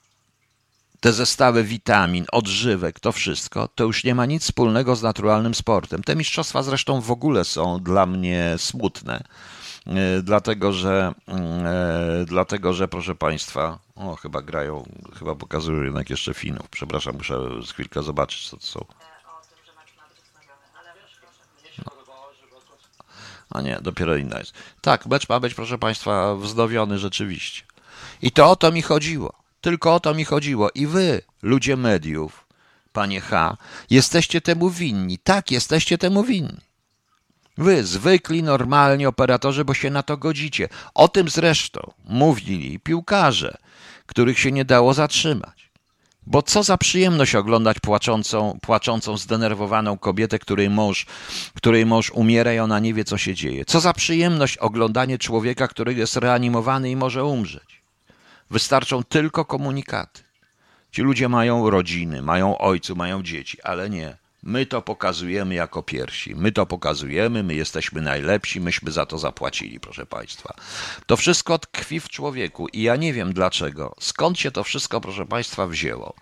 Te 1.00 1.14
zestawy 1.14 1.64
witamin, 1.64 2.26
odżywek, 2.32 3.00
to 3.00 3.12
wszystko, 3.12 3.68
to 3.68 3.84
już 3.84 4.04
nie 4.04 4.16
ma 4.16 4.26
nic 4.26 4.44
wspólnego 4.44 4.96
z 4.96 5.04
naturalnym 5.04 5.56
sportem. 5.56 6.04
Te 6.04 6.16
mistrzostwa 6.16 6.64
zresztą 6.64 7.02
w 7.02 7.12
ogóle 7.12 7.46
są 7.46 7.80
dla 7.80 8.06
mnie 8.06 8.56
smutne 8.58 9.24
dlatego 10.24 10.74
że, 10.74 11.14
mm, 11.28 11.66
e, 11.66 12.26
dlatego, 12.26 12.74
że 12.74 12.88
proszę 12.88 13.16
Państwa, 13.16 13.80
o 13.96 14.16
chyba 14.16 14.42
grają, 14.42 14.84
chyba 15.20 15.36
pokazują 15.36 15.84
jednak 15.84 16.10
jeszcze 16.10 16.34
Finów. 16.34 16.70
Przepraszam, 16.70 17.16
muszę 17.16 17.40
z 17.66 17.72
chwilkę 17.72 18.04
zobaczyć, 18.04 18.50
co 18.50 18.58
to 18.58 18.64
są. 18.64 18.86
A 23.50 23.62
nie, 23.62 23.80
dopiero 23.82 24.16
inna 24.16 24.40
jest. 24.40 24.54
Tak, 24.82 25.06
mecz 25.06 25.30
ma 25.30 25.40
być, 25.40 25.54
proszę 25.54 25.78
Państwa, 25.78 26.36
wznowiony 26.36 27.00
rzeczywiście. 27.00 27.64
I 28.22 28.32
to 28.32 28.52
o 28.52 28.56
to 28.56 28.72
mi 28.72 28.82
chodziło. 28.82 29.34
Tylko 29.62 29.96
o 29.96 30.00
to 30.00 30.14
mi 30.14 30.26
chodziło. 30.26 30.70
I 30.76 30.88
wy, 30.88 31.22
ludzie 31.42 31.78
mediów, 31.78 32.48
panie 32.94 33.22
H., 33.22 33.58
jesteście 33.90 34.42
temu 34.42 34.70
winni. 34.70 35.18
Tak, 35.18 35.52
jesteście 35.52 35.98
temu 35.98 36.24
winni. 36.24 36.73
Wy, 37.58 37.84
zwykli, 37.84 38.44
normalni 38.44 39.06
operatorzy, 39.06 39.66
bo 39.66 39.74
się 39.74 39.90
na 39.90 40.04
to 40.04 40.18
godzicie. 40.18 40.70
O 40.94 41.08
tym 41.08 41.30
zresztą 41.30 41.94
mówili 42.06 42.80
piłkarze, 42.80 43.58
których 44.06 44.40
się 44.40 44.52
nie 44.52 44.66
dało 44.66 44.94
zatrzymać. 44.94 45.64
Bo 46.26 46.42
co 46.42 46.64
za 46.64 46.78
przyjemność 46.78 47.36
oglądać 47.36 47.80
płaczącą, 47.80 48.60
płaczącą, 48.62 49.18
zdenerwowaną 49.18 49.98
kobietę, 49.98 50.40
której 50.40 50.70
mąż, 50.70 51.06
której 51.54 51.86
mąż 51.86 52.12
umiera 52.12 52.54
i 52.54 52.60
ona 52.60 52.80
nie 52.80 52.94
wie, 52.94 53.04
co 53.04 53.18
się 53.18 53.36
dzieje. 53.36 53.66
Co 53.66 53.80
za 53.80 53.94
przyjemność 53.94 54.58
oglądanie 54.58 55.18
człowieka, 55.18 55.68
który 55.68 55.94
jest 55.94 56.16
reanimowany 56.16 56.92
i 56.92 56.96
może 56.96 57.26
umrzeć. 57.26 57.84
Wystarczą 58.50 59.04
tylko 59.04 59.46
komunikaty. 59.46 60.24
Ci 60.92 61.02
ludzie 61.02 61.30
mają 61.30 61.70
rodziny, 61.70 62.22
mają 62.22 62.58
ojców, 62.58 62.98
mają 62.98 63.24
dzieci, 63.24 63.62
ale 63.62 63.90
nie. 63.90 64.23
My 64.44 64.66
to 64.66 64.82
pokazujemy 64.82 65.56
jako 65.56 65.84
pierwsi. 65.84 66.36
My 66.36 66.52
to 66.52 66.66
pokazujemy, 66.66 67.44
my 67.44 67.56
jesteśmy 67.56 68.02
najlepsi, 68.02 68.62
myśmy 68.62 68.92
za 68.92 69.06
to 69.06 69.18
zapłacili, 69.18 69.80
proszę 69.80 70.06
Państwa. 70.06 70.54
To 71.06 71.18
wszystko 71.18 71.60
tkwi 71.60 72.00
w 72.00 72.10
człowieku 72.10 72.68
i 72.68 72.82
ja 72.82 72.96
nie 72.96 73.14
wiem 73.14 73.34
dlaczego. 73.34 73.96
Skąd 74.00 74.40
się 74.40 74.52
to 74.52 74.64
wszystko, 74.64 75.02
proszę 75.02 75.26
Państwa, 75.26 75.68
wzięło? 75.68 76.14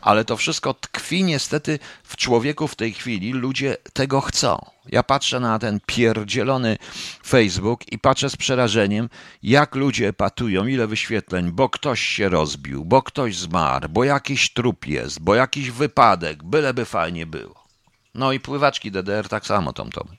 Ale 0.00 0.24
to 0.24 0.36
wszystko 0.36 0.74
tkwi 0.74 1.24
niestety 1.24 1.78
w 2.04 2.16
człowieku 2.16 2.68
w 2.68 2.74
tej 2.76 2.92
chwili. 2.92 3.32
Ludzie 3.32 3.76
tego 3.92 4.20
chcą. 4.20 4.64
Ja 4.86 5.02
patrzę 5.02 5.40
na 5.40 5.58
ten 5.58 5.80
pierdzielony 5.86 6.78
Facebook 7.26 7.92
i 7.92 7.98
patrzę 7.98 8.30
z 8.30 8.36
przerażeniem, 8.36 9.08
jak 9.42 9.74
ludzie 9.74 10.12
patują, 10.12 10.66
ile 10.66 10.86
wyświetleń, 10.86 11.52
bo 11.52 11.68
ktoś 11.68 12.00
się 12.00 12.28
rozbił, 12.28 12.84
bo 12.84 13.02
ktoś 13.02 13.36
zmarł, 13.36 13.88
bo 13.88 14.04
jakiś 14.04 14.52
trup 14.52 14.86
jest, 14.86 15.20
bo 15.20 15.34
jakiś 15.34 15.70
wypadek, 15.70 16.44
byleby 16.44 16.84
fajnie 16.84 17.26
było. 17.26 17.64
No 18.14 18.32
i 18.32 18.40
pływaczki 18.40 18.90
DDR 18.90 19.28
tak 19.28 19.46
samo, 19.46 19.72
Tom 19.72 19.90
Tomek. 19.90 20.18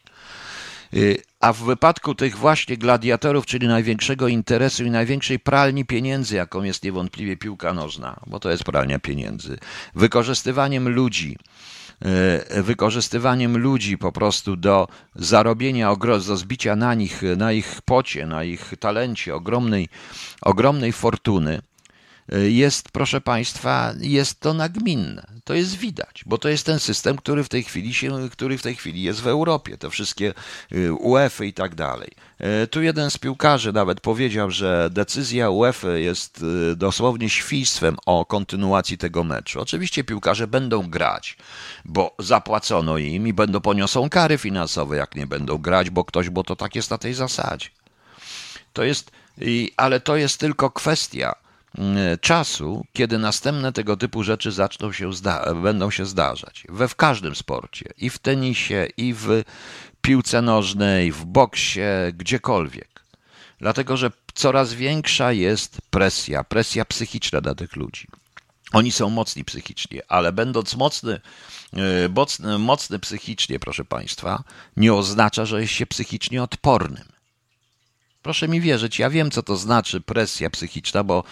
Y, 0.93 1.23
a 1.39 1.53
w 1.53 1.63
wypadku 1.63 2.15
tych 2.15 2.37
właśnie 2.37 2.77
gladiatorów, 2.77 3.45
czyli 3.45 3.67
największego 3.67 4.27
interesu 4.27 4.83
i 4.83 4.91
największej 4.91 5.39
pralni 5.39 5.85
pieniędzy, 5.85 6.35
jaką 6.35 6.63
jest 6.63 6.83
niewątpliwie 6.83 7.37
piłka 7.37 7.73
nożna, 7.73 8.19
bo 8.27 8.39
to 8.39 8.51
jest 8.51 8.63
pralnia 8.63 8.99
pieniędzy, 8.99 9.57
wykorzystywaniem 9.95 10.89
ludzi, 10.89 11.37
y, 12.55 12.63
wykorzystywaniem 12.63 13.57
ludzi 13.57 13.97
po 13.97 14.11
prostu 14.11 14.55
do 14.55 14.87
zarobienia, 15.15 15.95
do 15.95 16.37
zbicia 16.37 16.75
na 16.75 16.93
nich, 16.93 17.21
na 17.37 17.51
ich 17.51 17.81
pocie, 17.85 18.25
na 18.25 18.43
ich 18.43 18.73
talencie 18.79 19.35
ogromnej, 19.35 19.89
ogromnej 20.41 20.93
fortuny, 20.93 21.61
jest, 22.31 22.91
proszę 22.91 23.21
Państwa, 23.21 23.93
jest 23.99 24.39
to 24.39 24.53
nagminne. 24.53 25.27
To 25.43 25.53
jest 25.53 25.77
widać, 25.77 26.23
bo 26.25 26.37
to 26.37 26.49
jest 26.49 26.65
ten 26.65 26.79
system, 26.79 27.17
który 27.17 27.43
w 27.43 27.49
tej 27.49 27.63
chwili, 27.63 27.93
się, 27.93 28.29
który 28.29 28.57
w 28.57 28.61
tej 28.61 28.75
chwili 28.75 29.03
jest 29.03 29.21
w 29.21 29.27
Europie. 29.27 29.77
Te 29.77 29.89
wszystkie 29.89 30.33
y, 30.71 30.93
UEFA 30.93 31.43
i 31.43 31.53
tak 31.53 31.75
dalej. 31.75 32.11
E, 32.39 32.67
tu 32.67 32.81
jeden 32.81 33.11
z 33.11 33.17
piłkarzy 33.17 33.73
nawet 33.73 34.01
powiedział, 34.01 34.51
że 34.51 34.89
decyzja 34.91 35.49
UEFA 35.49 35.91
jest 35.91 36.43
y, 36.71 36.75
dosłownie 36.75 37.29
świństwem 37.29 37.97
o 38.05 38.25
kontynuacji 38.25 38.97
tego 38.97 39.23
meczu. 39.23 39.61
Oczywiście 39.61 40.03
piłkarze 40.03 40.47
będą 40.47 40.89
grać, 40.89 41.37
bo 41.85 42.15
zapłacono 42.19 42.97
im 42.97 43.27
i 43.27 43.33
będą 43.33 43.61
poniosą 43.61 44.09
kary 44.09 44.37
finansowe, 44.37 44.97
jak 44.97 45.15
nie 45.15 45.27
będą 45.27 45.57
grać, 45.57 45.89
bo 45.89 46.05
ktoś, 46.05 46.29
bo 46.29 46.43
to 46.43 46.55
tak 46.55 46.75
jest 46.75 46.91
na 46.91 46.97
tej 46.97 47.13
zasadzie. 47.13 47.69
To 48.73 48.83
jest, 48.83 49.11
ale 49.77 49.99
to 49.99 50.17
jest 50.17 50.39
tylko 50.39 50.71
kwestia 50.71 51.35
czasu, 52.21 52.85
kiedy 52.93 53.17
następne 53.17 53.73
tego 53.73 53.97
typu 53.97 54.23
rzeczy 54.23 54.51
zaczną 54.51 54.91
się 54.91 55.11
będą 55.63 55.91
się 55.91 56.05
zdarzać. 56.05 56.63
We 56.69 56.87
w 56.87 56.95
każdym 56.95 57.35
sporcie, 57.35 57.89
i 57.97 58.09
w 58.09 58.17
tenisie, 58.17 58.87
i 58.97 59.13
w 59.13 59.43
piłce 60.01 60.41
nożnej, 60.41 61.11
w 61.11 61.25
boksie, 61.25 61.81
gdziekolwiek. 62.13 63.03
Dlatego, 63.59 63.97
że 63.97 64.11
coraz 64.33 64.73
większa 64.73 65.31
jest 65.31 65.81
presja, 65.89 66.43
presja 66.43 66.85
psychiczna 66.85 67.41
dla 67.41 67.55
tych 67.55 67.75
ludzi. 67.75 68.07
Oni 68.73 68.91
są 68.91 69.09
mocni 69.09 69.45
psychicznie, 69.45 70.01
ale 70.07 70.31
będąc 70.31 70.75
mocny, 70.75 71.21
e, 71.73 72.09
mocny, 72.09 72.57
mocny 72.57 72.99
psychicznie, 72.99 73.59
proszę 73.59 73.85
Państwa, 73.85 74.43
nie 74.77 74.93
oznacza, 74.93 75.45
że 75.45 75.61
jest 75.61 75.73
się 75.73 75.85
psychicznie 75.85 76.43
odpornym. 76.43 77.18
Proszę 78.21 78.47
mi 78.47 78.61
wierzyć, 78.61 78.99
ja 78.99 79.09
wiem, 79.09 79.31
co 79.31 79.43
to 79.43 79.57
znaczy 79.57 80.01
presja 80.01 80.49
psychiczna, 80.49 81.03
bo 81.03 81.23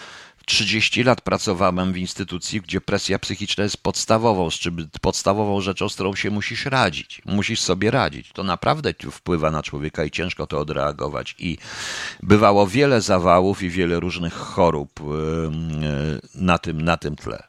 30 0.46 1.02
lat 1.02 1.20
pracowałem 1.20 1.92
w 1.92 1.96
instytucji, 1.96 2.60
gdzie 2.60 2.80
presja 2.80 3.18
psychiczna 3.18 3.64
jest 3.64 3.76
podstawową, 3.76 4.50
z 4.50 4.54
czym, 4.54 4.88
podstawową 5.00 5.60
rzeczą, 5.60 5.88
z 5.88 5.94
którą 5.94 6.14
się 6.14 6.30
musisz 6.30 6.66
radzić. 6.66 7.22
Musisz 7.24 7.60
sobie 7.60 7.90
radzić. 7.90 8.32
To 8.32 8.42
naprawdę 8.44 8.94
wpływa 9.10 9.50
na 9.50 9.62
człowieka 9.62 10.04
i 10.04 10.10
ciężko 10.10 10.46
to 10.46 10.58
odreagować. 10.58 11.34
I 11.38 11.58
bywało 12.22 12.66
wiele 12.66 13.00
zawałów 13.00 13.62
i 13.62 13.70
wiele 13.70 14.00
różnych 14.00 14.34
chorób 14.34 15.00
na 16.34 16.58
tym, 16.58 16.82
na 16.82 16.96
tym 16.96 17.16
tle. 17.16 17.47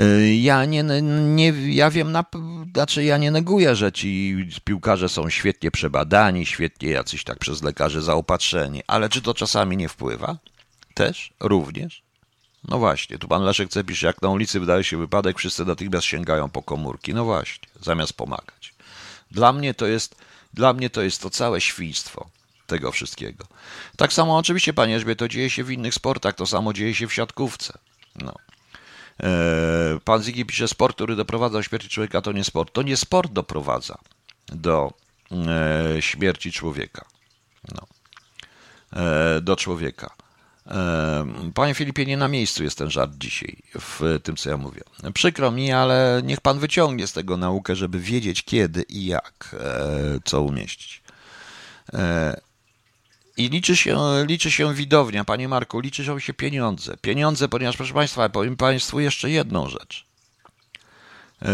Y, 0.00 0.34
ja 0.34 0.64
nie, 0.64 0.82
nie, 0.82 1.52
ja 1.74 1.90
wiem, 1.90 2.12
na, 2.12 2.24
znaczy 2.74 3.04
ja 3.04 3.18
nie 3.18 3.30
neguję, 3.30 3.76
że 3.76 3.92
ci 3.92 4.36
piłkarze 4.64 5.08
są 5.08 5.30
świetnie 5.30 5.70
przebadani, 5.70 6.46
świetnie 6.46 6.88
jacyś 6.90 7.24
tak 7.24 7.38
przez 7.38 7.62
lekarzy 7.62 8.02
zaopatrzeni, 8.02 8.82
ale 8.86 9.08
czy 9.08 9.22
to 9.22 9.34
czasami 9.34 9.76
nie 9.76 9.88
wpływa? 9.88 10.36
Też? 10.94 11.32
Również? 11.40 12.02
No 12.68 12.78
właśnie, 12.78 13.18
tu 13.18 13.28
pan 13.28 13.42
Leszek 13.42 13.68
C. 13.68 13.84
pisze, 13.84 14.06
jak 14.06 14.22
na 14.22 14.28
ulicy 14.28 14.60
wydaje 14.60 14.84
się 14.84 14.96
wypadek, 14.96 15.38
wszyscy 15.38 15.64
natychmiast 15.64 16.06
sięgają 16.06 16.50
po 16.50 16.62
komórki. 16.62 17.14
No 17.14 17.24
właśnie, 17.24 17.68
zamiast 17.80 18.12
pomagać. 18.12 18.74
Dla 19.30 19.52
mnie 19.52 19.74
to 19.74 19.86
jest, 19.86 20.16
dla 20.54 20.72
mnie 20.72 20.90
to 20.90 21.02
jest 21.02 21.22
to 21.22 21.30
całe 21.30 21.60
świństwo 21.60 22.28
tego 22.66 22.92
wszystkiego. 22.92 23.44
Tak 23.96 24.12
samo 24.12 24.36
oczywiście, 24.36 24.72
panie 24.72 25.00
to 25.16 25.28
dzieje 25.28 25.50
się 25.50 25.64
w 25.64 25.70
innych 25.70 25.94
sportach, 25.94 26.34
to 26.34 26.46
samo 26.46 26.72
dzieje 26.72 26.94
się 26.94 27.08
w 27.08 27.14
siatkówce. 27.14 27.78
No. 28.16 28.34
Eee, 29.20 30.00
pan 30.04 30.22
Zigi 30.22 30.44
pisze, 30.44 30.68
sport, 30.68 30.94
który 30.94 31.16
doprowadza 31.16 31.52
do 31.52 31.62
śmierci 31.62 31.88
człowieka, 31.88 32.20
to 32.20 32.32
nie 32.32 32.44
sport. 32.44 32.72
To 32.72 32.82
nie 32.82 32.96
sport 32.96 33.32
doprowadza 33.32 33.98
do 34.46 34.92
e, 35.96 36.02
śmierci 36.02 36.52
człowieka. 36.52 37.04
No. 37.74 37.86
E, 39.00 39.40
do 39.40 39.56
człowieka. 39.56 40.14
Panie 41.54 41.74
Filipie, 41.74 42.06
nie 42.06 42.16
na 42.16 42.28
miejscu 42.28 42.64
jest 42.64 42.78
ten 42.78 42.90
żart 42.90 43.12
dzisiaj, 43.18 43.56
w 43.80 44.20
tym 44.22 44.36
co 44.36 44.50
ja 44.50 44.56
mówię. 44.56 44.80
Przykro 45.14 45.50
mi, 45.50 45.72
ale 45.72 46.22
niech 46.24 46.40
pan 46.40 46.58
wyciągnie 46.58 47.06
z 47.06 47.12
tego 47.12 47.36
naukę, 47.36 47.76
żeby 47.76 48.00
wiedzieć 48.00 48.44
kiedy 48.44 48.82
i 48.82 49.06
jak 49.06 49.56
e, 49.60 50.18
co 50.24 50.42
umieścić. 50.42 51.02
I 53.36 53.48
liczy 53.48 53.76
się, 53.76 53.98
liczy 54.26 54.50
się 54.50 54.74
widownia, 54.74 55.24
panie 55.24 55.48
Marku, 55.48 55.80
liczy 55.80 56.04
się 56.18 56.34
pieniądze. 56.34 56.96
Pieniądze, 56.96 57.48
ponieważ, 57.48 57.76
proszę 57.76 57.94
państwa, 57.94 58.28
powiem 58.28 58.56
państwu 58.56 59.00
jeszcze 59.00 59.30
jedną 59.30 59.68
rzecz. 59.68 60.06
E, 61.42 61.50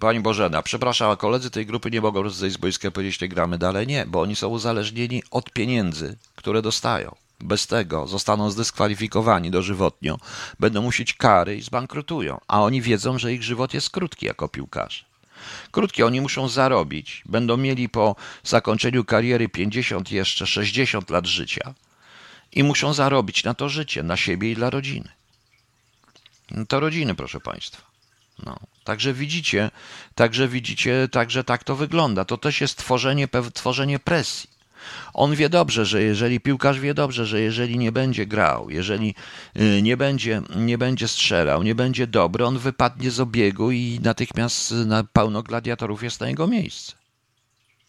pani 0.00 0.20
Bożena, 0.20 0.62
przepraszam, 0.62 1.10
a 1.10 1.16
koledzy 1.16 1.50
tej 1.50 1.66
grupy 1.66 1.90
nie 1.90 2.00
mogą 2.00 2.30
zejść 2.30 2.56
z 2.56 2.58
boiska 2.58 2.90
powiedzieć, 2.90 3.20
nie 3.20 3.28
gramy 3.28 3.58
dalej. 3.58 3.86
Nie, 3.86 4.06
bo 4.06 4.20
oni 4.20 4.36
są 4.36 4.48
uzależnieni 4.48 5.22
od 5.30 5.50
pieniędzy, 5.50 6.16
które 6.36 6.62
dostają. 6.62 7.14
Bez 7.40 7.66
tego 7.66 8.06
zostaną 8.06 8.50
zdyskwalifikowani 8.50 9.50
dożywotnio, 9.50 10.18
będą 10.58 10.82
musieć 10.82 11.14
kary 11.14 11.56
i 11.56 11.62
zbankrutują, 11.62 12.40
a 12.48 12.62
oni 12.62 12.82
wiedzą, 12.82 13.18
że 13.18 13.32
ich 13.32 13.42
żywot 13.42 13.74
jest 13.74 13.90
krótki 13.90 14.26
jako 14.26 14.48
piłkarze. 14.48 15.09
Krótki, 15.70 16.02
oni 16.02 16.20
muszą 16.20 16.48
zarobić, 16.48 17.22
będą 17.26 17.56
mieli 17.56 17.88
po 17.88 18.16
zakończeniu 18.44 19.04
kariery 19.04 19.48
50, 19.48 20.10
jeszcze 20.10 20.46
60 20.46 21.10
lat 21.10 21.26
życia 21.26 21.74
i 22.52 22.62
muszą 22.62 22.94
zarobić 22.94 23.44
na 23.44 23.54
to 23.54 23.68
życie, 23.68 24.02
na 24.02 24.16
siebie 24.16 24.50
i 24.50 24.54
dla 24.54 24.70
rodziny. 24.70 25.08
No 26.50 26.66
to 26.66 26.80
rodziny, 26.80 27.14
proszę 27.14 27.40
Państwa. 27.40 27.82
No. 28.46 28.58
Także 28.84 29.14
widzicie, 29.14 29.70
także 30.14 30.48
widzicie, 30.48 31.08
także 31.12 31.44
tak 31.44 31.64
to 31.64 31.76
wygląda. 31.76 32.24
To 32.24 32.38
też 32.38 32.60
jest 32.60 32.76
tworzenie, 32.76 33.28
tworzenie 33.54 33.98
presji. 33.98 34.59
On 35.14 35.34
wie 35.34 35.48
dobrze, 35.48 35.86
że 35.86 36.02
jeżeli 36.02 36.40
piłkarz 36.40 36.80
wie 36.80 36.94
dobrze, 36.94 37.26
że 37.26 37.40
jeżeli 37.40 37.78
nie 37.78 37.92
będzie 37.92 38.26
grał, 38.26 38.70
jeżeli 38.70 39.14
y, 39.56 39.82
nie 39.82 39.96
będzie, 39.96 40.42
nie 40.56 40.78
będzie 40.78 41.08
strzelał, 41.08 41.62
nie 41.62 41.74
będzie 41.74 42.06
dobry, 42.06 42.44
on 42.46 42.58
wypadnie 42.58 43.10
z 43.10 43.20
obiegu 43.20 43.70
i 43.70 44.00
natychmiast 44.02 44.70
na 44.70 45.04
pełno 45.04 45.42
gladiatorów 45.42 46.02
jest 46.02 46.20
na 46.20 46.28
jego 46.28 46.46
miejsce. 46.46 46.92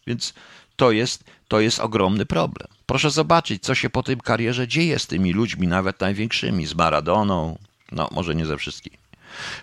Więc 0.06 0.34
to 0.76 0.90
jest, 0.90 1.24
to 1.48 1.60
jest 1.60 1.80
ogromny 1.80 2.26
problem. 2.26 2.68
Proszę 2.86 3.10
zobaczyć, 3.10 3.62
co 3.62 3.74
się 3.74 3.90
po 3.90 4.02
tym 4.02 4.20
karierze 4.20 4.68
dzieje 4.68 4.98
z 4.98 5.06
tymi 5.06 5.32
ludźmi, 5.32 5.68
nawet 5.68 6.00
największymi, 6.00 6.66
z 6.66 6.74
Maradoną, 6.74 7.58
no 7.92 8.08
może 8.12 8.34
nie 8.34 8.46
ze 8.46 8.56
wszystkimi. 8.56 8.96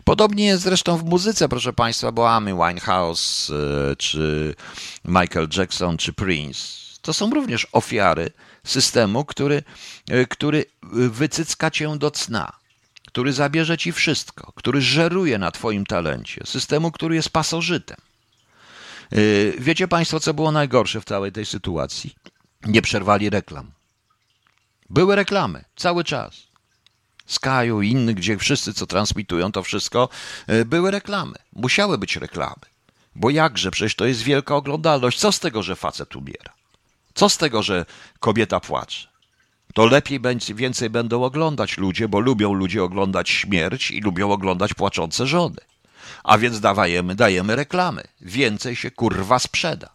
Podobnie 0.03 0.45
jest 0.45 0.63
zresztą 0.63 0.97
w 0.97 1.03
muzyce, 1.03 1.49
proszę 1.49 1.73
Państwa, 1.73 2.11
bo 2.11 2.29
Amy 2.29 2.53
Winehouse, 2.53 3.49
y, 3.49 3.95
czy 3.95 4.55
Michael 5.05 5.47
Jackson, 5.57 5.97
czy 5.97 6.13
Prince 6.13 6.88
to 7.09 7.13
są 7.13 7.29
również 7.29 7.67
ofiary 7.71 8.31
systemu, 8.63 9.25
który, 9.25 9.63
e, 10.09 10.25
który 10.25 10.65
wycycka 10.91 11.71
cię 11.71 11.97
do 11.97 12.11
cna, 12.11 12.51
który 13.07 13.33
zabierze 13.33 13.77
ci 13.77 13.91
wszystko, 13.91 14.51
który 14.55 14.81
żeruje 14.81 15.37
na 15.37 15.51
twoim 15.51 15.85
talencie, 15.85 16.41
systemu, 16.45 16.91
który 16.91 17.15
jest 17.15 17.29
pasożytem. 17.29 17.97
E, 19.11 19.17
wiecie 19.57 19.87
Państwo, 19.87 20.19
co 20.19 20.33
było 20.33 20.51
najgorsze 20.51 21.01
w 21.01 21.05
całej 21.05 21.31
tej 21.31 21.45
sytuacji? 21.45 22.15
Nie 22.65 22.81
przerwali 22.81 23.29
reklam. 23.29 23.71
Były 24.89 25.15
reklamy 25.15 25.65
cały 25.75 26.03
czas. 26.03 26.47
Skyu 27.25 27.81
i 27.81 27.89
innych, 27.91 28.15
gdzie 28.15 28.37
wszyscy, 28.37 28.73
co 28.73 28.87
transmitują 28.87 29.51
to 29.51 29.63
wszystko, 29.63 30.09
e, 30.47 30.65
były 30.65 30.91
reklamy. 30.91 31.35
Musiały 31.53 31.97
być 31.97 32.15
reklamy. 32.15 32.65
Bo 33.15 33.29
jakże, 33.29 33.71
przecież 33.71 33.95
to 33.95 34.05
jest 34.05 34.21
wielka 34.21 34.55
oglądalność. 34.55 35.19
Co 35.19 35.31
z 35.31 35.39
tego, 35.39 35.63
że 35.63 35.75
facet 35.75 36.15
umiera? 36.15 36.58
Co 37.19 37.29
z 37.29 37.37
tego, 37.37 37.63
że 37.63 37.85
kobieta 38.19 38.59
płacze? 38.59 39.07
To 39.73 39.85
lepiej 39.85 40.19
będzie, 40.19 40.55
więcej 40.55 40.89
będą 40.89 41.23
oglądać 41.23 41.77
ludzie, 41.77 42.07
bo 42.07 42.19
lubią 42.19 42.53
ludzie 42.53 42.83
oglądać 42.83 43.29
śmierć 43.29 43.91
i 43.91 44.01
lubią 44.01 44.31
oglądać 44.31 44.73
płaczące 44.73 45.27
żony. 45.27 45.61
A 46.23 46.37
więc 46.37 46.59
dawajemy, 46.59 47.15
dajemy 47.15 47.55
reklamy. 47.55 48.03
Więcej 48.21 48.75
się 48.75 48.91
kurwa 48.91 49.39
sprzeda. 49.39 49.89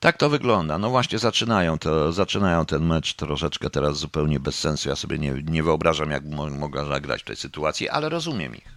Tak 0.00 0.16
to 0.16 0.28
wygląda. 0.28 0.78
No 0.78 0.90
właśnie 0.90 1.18
zaczynają 1.18 1.78
to, 1.78 2.12
zaczynają 2.12 2.66
ten 2.66 2.86
mecz 2.86 3.14
troszeczkę 3.14 3.70
teraz 3.70 3.96
zupełnie 3.96 4.40
bez 4.40 4.58
sensu. 4.58 4.88
Ja 4.88 4.96
sobie 4.96 5.18
nie, 5.18 5.32
nie 5.32 5.62
wyobrażam, 5.62 6.10
jak 6.10 6.24
mo 6.24 6.46
mogła 6.46 6.84
zagrać 6.84 7.22
w 7.22 7.24
tej 7.24 7.36
sytuacji, 7.36 7.88
ale 7.88 8.08
rozumiem 8.08 8.56
ich. 8.56 8.74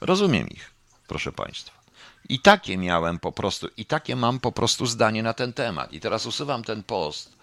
Rozumiem 0.00 0.48
ich, 0.48 0.70
proszę 1.08 1.32
Państwa. 1.32 1.83
I 2.28 2.38
takie 2.38 2.78
miałem 2.78 3.18
po 3.18 3.32
prostu, 3.32 3.68
i 3.76 3.84
takie 3.84 4.16
mam 4.16 4.40
po 4.40 4.52
prostu 4.52 4.86
zdanie 4.86 5.22
na 5.22 5.34
ten 5.34 5.52
temat. 5.52 5.92
I 5.92 6.00
teraz 6.00 6.26
usuwam 6.26 6.64
ten 6.64 6.82
post, 6.82 7.36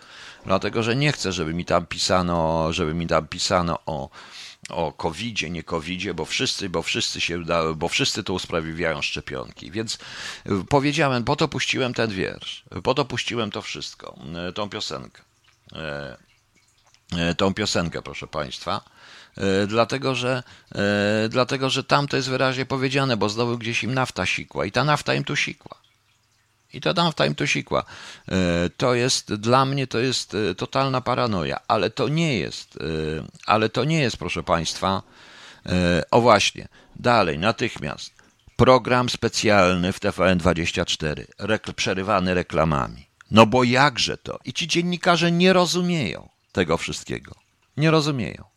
dlatego 0.45 0.83
że 0.83 0.95
nie 0.95 1.11
chcę, 1.11 1.31
żeby 1.31 1.53
mi 1.53 1.65
tam 1.65 1.85
pisano, 1.85 2.73
żeby 2.73 2.93
mi 2.93 3.07
tam 3.07 3.27
pisano 3.27 3.79
o, 3.85 4.09
o 4.69 4.91
covidzie, 4.91 5.49
nie 5.49 5.63
covidzie, 5.63 6.13
bo 6.13 6.25
wszyscy, 6.25 6.69
bo 6.69 6.81
wszyscy 6.81 7.21
się, 7.21 7.43
bo 7.75 7.87
wszyscy 7.87 8.23
to 8.23 8.33
usprawiedliwiają 8.33 9.01
szczepionki. 9.01 9.71
Więc 9.71 9.95
y, 9.95 10.65
powiedziałem, 10.69 11.23
po 11.23 11.35
to 11.35 11.47
puściłem 11.47 11.93
ten 11.93 12.11
wiersz, 12.11 12.63
po 12.83 12.93
to 12.93 13.05
puściłem 13.05 13.51
to 13.51 13.61
wszystko, 13.61 14.19
y, 14.49 14.53
tą 14.53 14.69
piosenkę. 14.69 15.21
Y, 17.31 17.35
tą 17.35 17.53
piosenkę, 17.53 18.01
proszę 18.01 18.27
Państwa 18.27 18.81
dlatego 19.67 20.15
że, 20.15 20.43
e, 20.75 21.29
dlatego, 21.29 21.69
że 21.69 21.83
tam 21.83 22.07
to 22.07 22.17
jest 22.17 22.29
wyraźnie 22.29 22.65
powiedziane, 22.65 23.17
bo 23.17 23.29
znowu 23.29 23.57
gdzieś 23.57 23.83
im 23.83 23.93
nafta 23.93 24.25
sikła 24.25 24.65
i 24.65 24.71
ta 24.71 24.83
nafta 24.83 25.13
im 25.13 25.23
tu 25.23 25.35
sikła. 25.35 25.81
I 26.73 26.81
ta 26.81 26.93
nafta 26.93 27.25
im 27.25 27.35
tu 27.35 27.47
sikła. 27.47 27.83
E, 28.29 28.69
to 28.77 28.93
jest, 28.93 29.33
dla 29.33 29.65
mnie 29.65 29.87
to 29.87 29.99
jest 29.99 30.37
totalna 30.57 31.01
paranoja, 31.01 31.59
ale 31.67 31.89
to 31.89 32.09
nie 32.09 32.37
jest, 32.37 32.79
ale 33.45 33.69
to 33.69 33.83
nie 33.83 33.99
jest, 33.99 34.17
proszę 34.17 34.43
Państwa, 34.43 35.03
o 36.11 36.21
właśnie, 36.21 36.67
dalej, 36.95 37.39
natychmiast, 37.39 38.11
program 38.55 39.09
specjalny 39.09 39.93
w 39.93 39.99
TVN24, 39.99 41.25
rekl, 41.39 41.73
przerywany 41.73 42.33
reklamami. 42.33 43.07
No 43.31 43.45
bo 43.45 43.63
jakże 43.63 44.17
to? 44.17 44.39
I 44.45 44.53
ci 44.53 44.67
dziennikarze 44.67 45.31
nie 45.31 45.53
rozumieją 45.53 46.29
tego 46.51 46.77
wszystkiego. 46.77 47.35
Nie 47.77 47.91
rozumieją. 47.91 48.50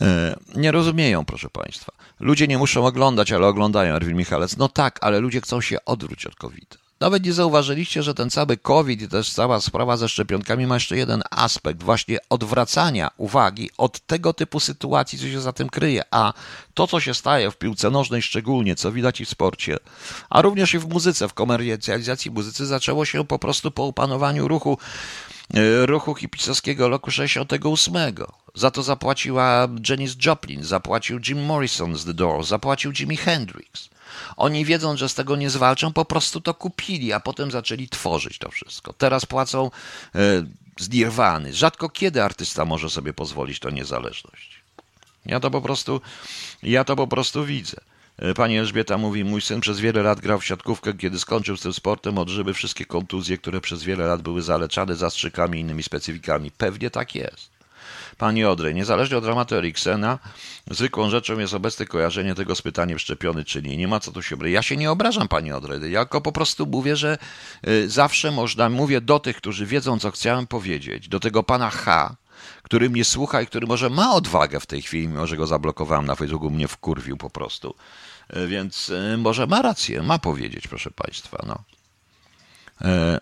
E, 0.00 0.36
nie 0.54 0.72
rozumieją, 0.72 1.24
proszę 1.24 1.50
Państwa. 1.50 1.92
Ludzie 2.20 2.48
nie 2.48 2.58
muszą 2.58 2.86
oglądać, 2.86 3.32
ale 3.32 3.46
oglądają 3.46 3.94
Erwin 3.94 4.16
Michalec. 4.16 4.56
No 4.56 4.68
tak, 4.68 4.98
ale 5.00 5.20
ludzie 5.20 5.40
chcą 5.40 5.60
się 5.60 5.84
odwrócić 5.84 6.26
od 6.26 6.36
COVID. 6.36 6.78
Nawet 7.00 7.24
nie 7.24 7.32
zauważyliście, 7.32 8.02
że 8.02 8.14
ten 8.14 8.30
cały 8.30 8.56
COVID 8.56 9.02
i 9.02 9.08
też 9.08 9.32
cała 9.32 9.60
sprawa 9.60 9.96
ze 9.96 10.08
szczepionkami 10.08 10.66
ma 10.66 10.74
jeszcze 10.74 10.96
jeden 10.96 11.22
aspekt, 11.30 11.82
właśnie 11.82 12.18
odwracania 12.30 13.10
uwagi 13.16 13.70
od 13.78 14.00
tego 14.06 14.32
typu 14.32 14.60
sytuacji, 14.60 15.18
co 15.18 15.24
się 15.24 15.40
za 15.40 15.52
tym 15.52 15.68
kryje. 15.68 16.02
A 16.10 16.32
to, 16.74 16.86
co 16.86 17.00
się 17.00 17.14
staje 17.14 17.50
w 17.50 17.56
piłce 17.56 17.90
nożnej 17.90 18.22
szczególnie, 18.22 18.76
co 18.76 18.92
widać 18.92 19.20
i 19.20 19.24
w 19.24 19.30
sporcie, 19.30 19.76
a 20.30 20.42
również 20.42 20.74
i 20.74 20.78
w 20.78 20.88
muzyce, 20.88 21.28
w 21.28 21.34
komercjalizacji 21.34 22.30
muzycy, 22.30 22.66
zaczęło 22.66 23.04
się 23.04 23.26
po 23.26 23.38
prostu 23.38 23.70
po 23.70 23.84
opanowaniu 23.84 24.48
ruchu 24.48 24.78
ruchu 25.86 26.14
hipisowskiego 26.14 26.88
roku 26.88 27.10
68. 27.10 27.94
Za 28.54 28.70
to 28.70 28.82
zapłaciła 28.82 29.68
Janis 29.88 30.16
Joplin, 30.26 30.64
zapłacił 30.64 31.20
Jim 31.28 31.44
Morrison 31.44 31.96
z 31.96 32.04
The 32.04 32.14
Doors, 32.14 32.48
zapłacił 32.48 32.92
Jimi 32.92 33.16
Hendrix. 33.16 33.88
Oni 34.36 34.64
wiedząc, 34.64 35.00
że 35.00 35.08
z 35.08 35.14
tego 35.14 35.36
nie 35.36 35.50
zwalczą, 35.50 35.92
po 35.92 36.04
prostu 36.04 36.40
to 36.40 36.54
kupili, 36.54 37.12
a 37.12 37.20
potem 37.20 37.50
zaczęli 37.50 37.88
tworzyć 37.88 38.38
to 38.38 38.50
wszystko. 38.50 38.92
Teraz 38.92 39.26
płacą 39.26 39.70
e, 40.14 40.20
z 40.78 40.90
Nirwany. 40.90 41.54
Rzadko 41.54 41.88
kiedy 41.88 42.22
artysta 42.22 42.64
może 42.64 42.90
sobie 42.90 43.12
pozwolić 43.12 43.58
to 43.58 43.70
niezależność. 43.70 44.60
Ja 45.26 45.40
to 45.40 45.50
po 45.50 45.60
prostu, 45.60 46.00
ja 46.62 46.84
to 46.84 46.96
po 46.96 47.06
prostu 47.06 47.44
widzę. 47.44 47.76
E, 48.20 48.34
pani 48.34 48.58
Elżbieta 48.58 48.98
mówi, 48.98 49.24
mój 49.24 49.40
syn 49.40 49.60
przez 49.60 49.80
wiele 49.80 50.02
lat 50.02 50.20
grał 50.20 50.40
w 50.40 50.44
siatkówkę, 50.44 50.94
kiedy 50.94 51.18
skończył 51.18 51.56
z 51.56 51.60
tym 51.62 51.72
sportem, 51.72 52.18
odżyły 52.18 52.54
wszystkie 52.54 52.86
kontuzje, 52.86 53.38
które 53.38 53.60
przez 53.60 53.82
wiele 53.82 54.06
lat 54.06 54.22
były 54.22 54.42
zaleczane 54.42 54.96
zastrzykami 54.96 55.58
i 55.58 55.60
innymi 55.60 55.82
specyfikami. 55.82 56.50
Pewnie 56.50 56.90
tak 56.90 57.14
jest. 57.14 57.50
Pani 58.18 58.44
Odrej, 58.44 58.74
niezależnie 58.74 59.18
od 59.18 59.24
dramatu 59.24 59.54
Eriksena, 59.54 60.18
zwykłą 60.70 61.10
rzeczą 61.10 61.38
jest 61.38 61.54
obecne 61.54 61.86
kojarzenie 61.86 62.34
tego 62.34 62.54
z 62.54 62.62
pytaniem 62.62 62.98
szczepiony 62.98 63.44
czy 63.44 63.62
nie. 63.62 63.76
Nie 63.76 63.88
ma 63.88 64.00
co 64.00 64.12
tu 64.12 64.22
się 64.22 64.34
obrazić. 64.34 64.54
Ja 64.54 64.62
się 64.62 64.76
nie 64.76 64.90
obrażam, 64.90 65.28
Pani 65.28 65.52
Odrej. 65.52 65.92
Ja 65.92 66.04
tylko 66.04 66.20
po 66.20 66.32
prostu 66.32 66.66
mówię, 66.66 66.96
że 66.96 67.18
e, 67.62 67.88
zawsze 67.88 68.30
można, 68.30 68.68
mówię 68.68 69.00
do 69.00 69.18
tych, 69.18 69.36
którzy 69.36 69.66
wiedzą, 69.66 69.98
co 69.98 70.10
chciałem 70.10 70.46
powiedzieć, 70.46 71.08
do 71.08 71.20
tego 71.20 71.42
Pana 71.42 71.70
H., 71.70 72.16
który 72.62 72.90
mnie 72.90 73.04
słucha 73.04 73.42
i 73.42 73.46
który 73.46 73.66
może 73.66 73.90
ma 73.90 74.14
odwagę 74.14 74.60
w 74.60 74.66
tej 74.66 74.82
chwili, 74.82 75.08
mimo 75.08 75.26
że 75.26 75.36
go 75.36 75.46
zablokowałem 75.46 76.06
na 76.06 76.14
Facebooku, 76.14 76.50
mnie 76.50 76.68
wkurwił 76.68 77.16
po 77.16 77.30
prostu. 77.30 77.74
E, 78.32 78.46
więc 78.46 78.90
e, 78.90 79.16
może 79.16 79.46
ma 79.46 79.62
rację, 79.62 80.02
ma 80.02 80.18
powiedzieć, 80.18 80.68
proszę 80.68 80.90
Państwa. 80.90 81.38
No, 81.46 81.58
e, 82.82 83.20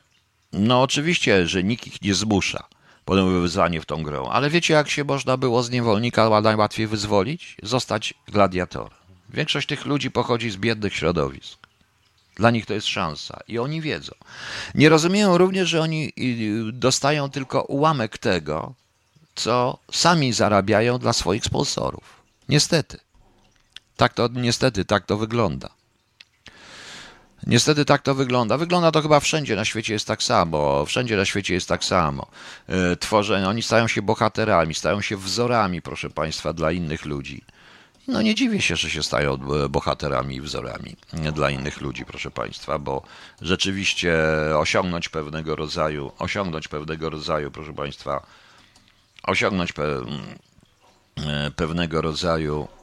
no 0.52 0.82
oczywiście, 0.82 1.46
że 1.46 1.64
nikt 1.64 1.86
ich 1.86 2.02
nie 2.02 2.14
zmusza 2.14 2.64
podejmować 3.04 3.42
wyzwanie 3.42 3.80
w 3.80 3.86
tą 3.86 4.02
grę, 4.02 4.22
ale 4.30 4.50
wiecie, 4.50 4.74
jak 4.74 4.88
się 4.88 5.04
można 5.04 5.36
było 5.36 5.62
z 5.62 5.70
niewolnika 5.70 6.40
najłatwiej 6.40 6.86
wyzwolić? 6.86 7.56
Zostać 7.62 8.14
gladiatorem. 8.26 8.98
Większość 9.30 9.66
tych 9.66 9.86
ludzi 9.86 10.10
pochodzi 10.10 10.50
z 10.50 10.56
biednych 10.56 10.94
środowisk. 10.94 11.58
Dla 12.36 12.50
nich 12.50 12.66
to 12.66 12.74
jest 12.74 12.86
szansa 12.86 13.40
i 13.48 13.58
oni 13.58 13.80
wiedzą. 13.80 14.12
Nie 14.74 14.88
rozumieją 14.88 15.38
również, 15.38 15.68
że 15.68 15.80
oni 15.80 16.12
dostają 16.72 17.30
tylko 17.30 17.62
ułamek 17.62 18.18
tego, 18.18 18.74
co 19.34 19.78
sami 19.92 20.32
zarabiają 20.32 20.98
dla 20.98 21.12
swoich 21.12 21.44
sponsorów. 21.44 22.22
Niestety. 22.48 22.98
Tak 23.98 24.14
to 24.14 24.28
niestety 24.32 24.84
tak 24.84 25.06
to 25.06 25.16
wygląda. 25.16 25.68
Niestety 27.46 27.84
tak 27.84 28.02
to 28.02 28.14
wygląda. 28.14 28.58
Wygląda 28.58 28.90
to 28.90 29.02
chyba 29.02 29.20
wszędzie 29.20 29.56
na 29.56 29.64
świecie 29.64 29.92
jest 29.92 30.06
tak 30.06 30.22
samo. 30.22 30.84
Wszędzie 30.86 31.16
na 31.16 31.24
świecie 31.24 31.54
jest 31.54 31.68
tak 31.68 31.84
samo. 31.84 32.26
E, 32.68 32.96
tworzenie, 32.96 33.48
oni 33.48 33.62
stają 33.62 33.88
się 33.88 34.02
bohaterami, 34.02 34.74
stają 34.74 35.00
się 35.00 35.16
wzorami, 35.16 35.82
proszę 35.82 36.10
Państwa, 36.10 36.52
dla 36.52 36.72
innych 36.72 37.04
ludzi. 37.04 37.42
No 38.08 38.22
nie 38.22 38.34
dziwię 38.34 38.60
się, 38.60 38.76
że 38.76 38.90
się 38.90 39.02
stają 39.02 39.34
e, 39.34 39.68
bohaterami 39.68 40.36
i 40.36 40.40
wzorami 40.40 40.96
dla 41.32 41.50
innych 41.50 41.80
ludzi, 41.80 42.04
proszę 42.04 42.30
Państwa, 42.30 42.78
bo 42.78 43.02
rzeczywiście 43.42 44.14
osiągnąć 44.56 45.08
pewnego 45.08 45.56
rodzaju, 45.56 46.12
osiągnąć 46.18 46.68
pewnego 46.68 47.10
rodzaju, 47.10 47.50
proszę 47.50 47.72
Państwa, 47.72 48.26
osiągnąć 49.22 49.72
pe, 49.72 49.84
e, 51.16 51.50
pewnego 51.50 52.02
rodzaju 52.02 52.68
Mm, 52.68 52.77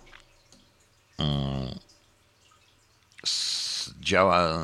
działa, 4.00 4.60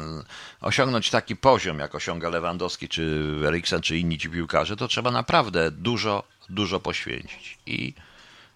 osiągnąć 0.62 1.10
taki 1.10 1.36
poziom, 1.36 1.80
jak 1.80 1.96
osiąga 1.96 2.30
Lewandowski, 2.30 2.90
czy 2.90 3.34
Eriksen, 3.48 3.82
czy 3.82 3.98
inni 3.98 4.18
ci 4.18 4.30
piłkarze, 4.30 4.76
to 4.76 4.88
trzeba 4.88 5.12
naprawdę 5.12 5.72
dużo, 5.72 6.24
dużo 6.50 6.80
poświęcić. 6.80 7.58
I 7.66 7.94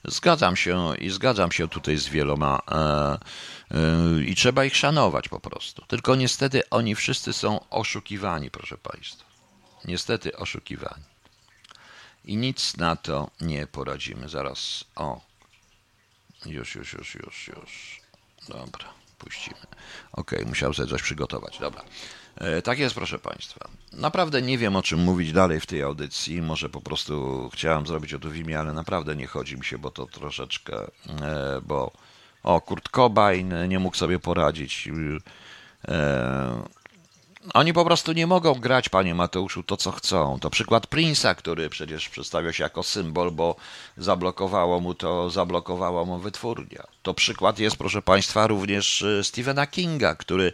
zgadzam 0.04 0.56
się, 0.56 0.98
i 0.98 1.10
zgadzam 1.10 1.52
się 1.52 1.68
tutaj 1.68 1.98
z 1.98 2.08
wieloma 2.08 2.62
e, 2.72 2.76
e, 2.78 4.24
i 4.24 4.36
trzeba 4.36 4.66
ich 4.66 4.76
szanować 4.76 5.30
po 5.30 5.40
prostu. 5.40 5.86
Tylko 5.88 6.16
niestety 6.16 6.70
oni 6.70 6.96
wszyscy 6.96 7.34
są 7.34 7.70
oszukiwani, 7.70 8.52
proszę 8.52 8.78
Państwa. 8.78 9.26
Niestety 9.86 10.38
oszukiwani. 10.38 11.04
I 12.26 12.38
nic 12.38 12.78
na 12.78 12.96
to 12.96 13.30
nie 13.42 13.68
poradzimy. 13.68 14.30
Zaraz, 14.30 14.86
o, 14.96 15.22
już, 16.46 16.76
już, 16.76 16.94
już, 16.94 17.16
już, 17.16 17.48
już. 17.48 18.02
Dobra, 18.50 18.86
puścimy. 19.18 19.58
Ok, 20.12 20.32
musiałem 20.46 20.74
sobie 20.74 20.90
coś 20.90 21.02
przygotować. 21.02 21.60
Dobra. 21.60 21.84
E, 22.36 22.62
tak 22.62 22.80
jest, 22.80 22.96
proszę 22.96 23.20
Państwa. 23.20 23.70
Naprawdę 23.94 24.42
nie 24.42 24.58
wiem, 24.58 24.76
o 24.76 24.82
czym 24.82 25.00
mówić 25.00 25.32
dalej 25.32 25.60
w 25.60 25.66
tej 25.66 25.82
audycji. 25.82 26.42
Może 26.42 26.70
po 26.70 26.82
prostu 26.82 27.50
chciałem 27.54 27.88
zrobić 27.88 28.14
o 28.14 28.34
imię, 28.34 28.60
ale 28.60 28.74
naprawdę 28.74 29.16
nie 29.16 29.28
chodzi 29.28 29.58
mi 29.58 29.66
się, 29.66 29.78
bo 29.78 29.92
to 29.92 30.06
troszeczkę, 30.06 30.88
e, 31.22 31.62
bo 31.62 31.92
o, 32.44 32.62
Kurt 32.62 32.90
Cobain 32.90 33.68
nie 33.68 33.80
mógł 33.80 33.98
sobie 33.98 34.20
poradzić. 34.20 34.90
Oni 37.54 37.74
po 37.74 37.86
prostu 37.86 38.12
nie 38.12 38.28
mogą 38.28 38.54
grać, 38.54 38.90
panie 38.90 39.16
Mateuszu, 39.16 39.64
to 39.64 39.78
co 39.78 39.92
chcą. 39.92 40.40
To 40.40 40.50
przykład 40.50 40.88
Prince'a, 40.88 41.36
który 41.36 41.70
przecież 41.70 42.10
przedstawia 42.10 42.54
się 42.54 42.64
jako 42.64 42.84
symbol, 42.84 43.32
bo 43.32 43.56
zablokowało 43.98 44.80
mu 44.80 44.94
to, 44.94 45.30
zablokowała 45.30 46.06
mu 46.06 46.20
wytwórnia. 46.20 46.84
To 47.04 47.14
przykład 47.14 47.60
jest, 47.60 47.78
proszę 47.78 48.02
państwa, 48.02 48.48
również 48.48 49.02
y, 49.02 49.24
Stephena 49.24 49.68
Kinga, 49.68 50.16
który 50.16 50.54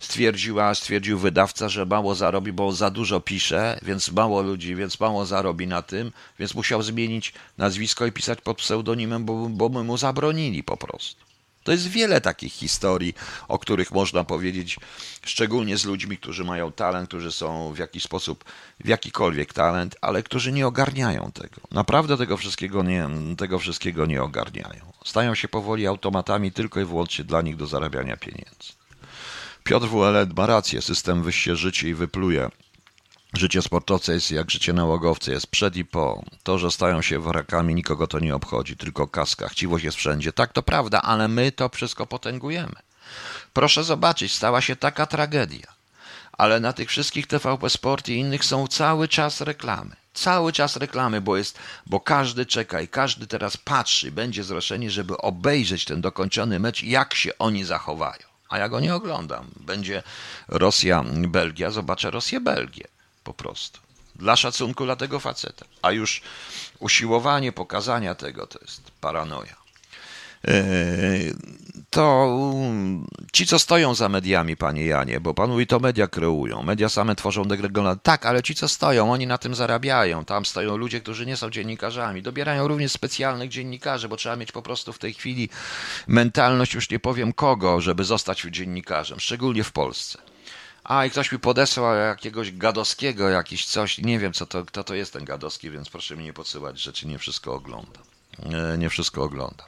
stwierdziła, 0.00 0.74
stwierdził 0.74 1.18
wydawca, 1.18 1.68
że 1.68 1.86
mało 1.86 2.14
zarobi, 2.14 2.52
bo 2.52 2.72
za 2.72 2.90
dużo 2.90 3.20
pisze, 3.20 3.78
więc 3.82 4.12
mało 4.12 4.42
ludzi, 4.42 4.74
więc 4.74 5.00
mało 5.00 5.26
zarobi 5.26 5.66
na 5.66 5.82
tym, 5.82 6.12
więc 6.38 6.54
musiał 6.54 6.82
zmienić 6.82 7.32
nazwisko 7.58 8.06
i 8.06 8.12
pisać 8.12 8.40
pod 8.40 8.56
pseudonimem, 8.56 9.24
bo, 9.24 9.48
bo 9.48 9.68
my 9.68 9.84
mu 9.84 9.96
zabronili 9.96 10.62
po 10.62 10.76
prostu. 10.76 11.31
To 11.64 11.72
jest 11.72 11.88
wiele 11.88 12.20
takich 12.20 12.52
historii, 12.52 13.14
o 13.48 13.58
których 13.58 13.90
można 13.90 14.24
powiedzieć, 14.24 14.76
szczególnie 15.24 15.78
z 15.78 15.84
ludźmi, 15.84 16.18
którzy 16.18 16.44
mają 16.44 16.72
talent, 16.72 17.08
którzy 17.08 17.32
są 17.32 17.72
w 17.72 17.78
jakiś 17.78 18.02
sposób, 18.02 18.44
w 18.84 18.88
jakikolwiek 18.88 19.52
talent, 19.52 19.96
ale 20.00 20.22
którzy 20.22 20.52
nie 20.52 20.66
ogarniają 20.66 21.32
tego. 21.32 21.60
Naprawdę 21.70 22.16
tego 22.16 22.36
wszystkiego 22.36 22.82
nie, 22.82 23.08
tego 23.36 23.58
wszystkiego 23.58 24.06
nie 24.06 24.22
ogarniają. 24.22 24.92
Stają 25.04 25.34
się 25.34 25.48
powoli 25.48 25.86
automatami 25.86 26.52
tylko 26.52 26.80
i 26.80 26.84
wyłącznie 26.84 27.24
dla 27.24 27.42
nich 27.42 27.56
do 27.56 27.66
zarabiania 27.66 28.16
pieniędzy. 28.16 28.72
Piotr 29.64 29.86
WLN 29.86 30.32
ma 30.36 30.46
rację, 30.46 30.82
system 30.82 31.22
wyście 31.22 31.56
życie 31.56 31.88
i 31.88 31.94
wypluje. 31.94 32.50
Życie 33.32 33.62
sportowca 33.62 34.12
jest 34.12 34.30
jak 34.30 34.50
życie 34.50 34.72
nałogowca, 34.72 35.32
jest 35.32 35.46
przed 35.46 35.76
i 35.76 35.84
po. 35.84 36.24
To, 36.42 36.58
że 36.58 36.70
stają 36.70 37.02
się 37.02 37.20
wrakami, 37.20 37.74
nikogo 37.74 38.06
to 38.06 38.18
nie 38.18 38.34
obchodzi, 38.34 38.76
tylko 38.76 39.06
kaska. 39.06 39.48
Chciwość 39.48 39.84
jest 39.84 39.96
wszędzie. 39.96 40.32
Tak, 40.32 40.52
to 40.52 40.62
prawda, 40.62 41.02
ale 41.02 41.28
my 41.28 41.52
to 41.52 41.68
wszystko 41.68 42.06
potęgujemy. 42.06 42.74
Proszę 43.52 43.84
zobaczyć, 43.84 44.32
stała 44.32 44.60
się 44.60 44.76
taka 44.76 45.06
tragedia. 45.06 45.66
Ale 46.32 46.60
na 46.60 46.72
tych 46.72 46.88
wszystkich 46.88 47.26
TVP 47.26 47.70
Sport 47.70 48.08
i 48.08 48.16
innych 48.16 48.44
są 48.44 48.66
cały 48.66 49.08
czas 49.08 49.40
reklamy. 49.40 49.96
Cały 50.14 50.52
czas 50.52 50.76
reklamy, 50.76 51.20
bo 51.20 51.36
jest, 51.36 51.58
bo 51.86 52.00
każdy 52.00 52.46
czeka 52.46 52.80
i 52.80 52.88
każdy 52.88 53.26
teraz 53.26 53.56
patrzy, 53.56 54.10
będzie 54.10 54.44
zraszenie, 54.44 54.90
żeby 54.90 55.16
obejrzeć 55.16 55.84
ten 55.84 56.00
dokończony 56.00 56.58
mecz, 56.58 56.82
jak 56.82 57.14
się 57.14 57.38
oni 57.38 57.64
zachowają. 57.64 58.22
A 58.48 58.58
ja 58.58 58.68
go 58.68 58.80
nie 58.80 58.94
oglądam. 58.94 59.46
Będzie 59.60 60.02
Rosja-Belgia, 60.48 61.70
zobaczę 61.70 62.10
Rosję-Belgię 62.10 62.92
po 63.24 63.34
prostu. 63.34 63.80
Dla 64.16 64.36
szacunku 64.36 64.84
dla 64.84 64.96
tego 64.96 65.20
faceta. 65.20 65.64
A 65.82 65.92
już 65.92 66.22
usiłowanie 66.78 67.52
pokazania 67.52 68.14
tego 68.14 68.46
to 68.46 68.58
jest 68.62 68.90
paranoja. 69.00 69.62
E, 70.48 70.54
to 71.90 72.38
ci, 73.32 73.46
co 73.46 73.58
stoją 73.58 73.94
za 73.94 74.08
mediami, 74.08 74.56
panie 74.56 74.86
Janie, 74.86 75.20
bo 75.20 75.34
pan 75.34 75.50
mówi, 75.50 75.66
to 75.66 75.80
media 75.80 76.06
kreują, 76.06 76.62
media 76.62 76.88
same 76.88 77.16
tworzą 77.16 77.44
degregola. 77.44 77.96
Tak, 77.96 78.26
ale 78.26 78.42
ci, 78.42 78.54
co 78.54 78.68
stoją, 78.68 79.12
oni 79.12 79.26
na 79.26 79.38
tym 79.38 79.54
zarabiają. 79.54 80.24
Tam 80.24 80.44
stoją 80.44 80.76
ludzie, 80.76 81.00
którzy 81.00 81.26
nie 81.26 81.36
są 81.36 81.50
dziennikarzami. 81.50 82.22
Dobierają 82.22 82.68
również 82.68 82.92
specjalnych 82.92 83.48
dziennikarzy, 83.48 84.08
bo 84.08 84.16
trzeba 84.16 84.36
mieć 84.36 84.52
po 84.52 84.62
prostu 84.62 84.92
w 84.92 84.98
tej 84.98 85.14
chwili 85.14 85.48
mentalność, 86.06 86.74
już 86.74 86.90
nie 86.90 86.98
powiem 86.98 87.32
kogo, 87.32 87.80
żeby 87.80 88.04
zostać 88.04 88.40
dziennikarzem, 88.50 89.20
szczególnie 89.20 89.64
w 89.64 89.72
Polsce. 89.72 90.31
A 90.92 91.06
i 91.06 91.10
ktoś 91.10 91.32
mi 91.32 91.38
podesłał 91.38 91.96
jakiegoś 91.96 92.52
Gadowskiego, 92.52 93.28
jakiś 93.28 93.66
coś, 93.66 93.98
nie 93.98 94.18
wiem 94.18 94.32
co 94.32 94.46
to, 94.46 94.64
kto 94.64 94.84
to 94.84 94.94
jest 94.94 95.12
ten 95.12 95.24
Gadowski, 95.24 95.70
więc 95.70 95.90
proszę 95.90 96.16
mi 96.16 96.24
nie 96.24 96.32
podsyłać 96.32 96.80
rzeczy, 96.80 97.06
nie 97.06 97.18
wszystko 97.18 97.54
oglądam. 97.54 98.02
Nie, 98.46 98.78
nie 98.78 98.90
wszystko 98.90 99.22
oglądam. 99.22 99.66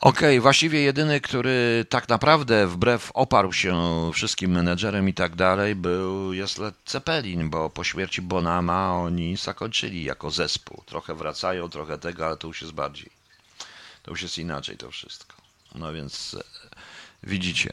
Okej, 0.00 0.28
okay, 0.30 0.40
właściwie 0.40 0.80
jedyny, 0.80 1.20
który 1.20 1.86
tak 1.88 2.08
naprawdę 2.08 2.66
wbrew 2.66 3.10
oparł 3.14 3.52
się 3.52 3.74
wszystkim 4.14 4.50
menedżerem 4.50 5.08
i 5.08 5.14
tak 5.14 5.36
dalej, 5.36 5.74
był 5.74 6.32
jest 6.32 6.58
Led 6.58 6.74
Zeppelin, 6.86 7.50
bo 7.50 7.70
po 7.70 7.84
śmierci 7.84 8.22
Bonama 8.22 8.94
oni 8.94 9.36
zakończyli 9.36 10.04
jako 10.04 10.30
zespół. 10.30 10.82
Trochę 10.86 11.14
wracają, 11.14 11.68
trochę 11.68 11.98
tego, 11.98 12.26
ale 12.26 12.36
to 12.36 12.46
już 12.46 12.62
jest 12.62 12.74
bardziej. 12.74 13.10
To 14.02 14.10
już 14.10 14.22
jest 14.22 14.38
inaczej 14.38 14.76
to 14.76 14.90
wszystko. 14.90 15.36
No 15.74 15.92
więc 15.92 16.34
e, 16.34 16.44
widzicie. 17.22 17.72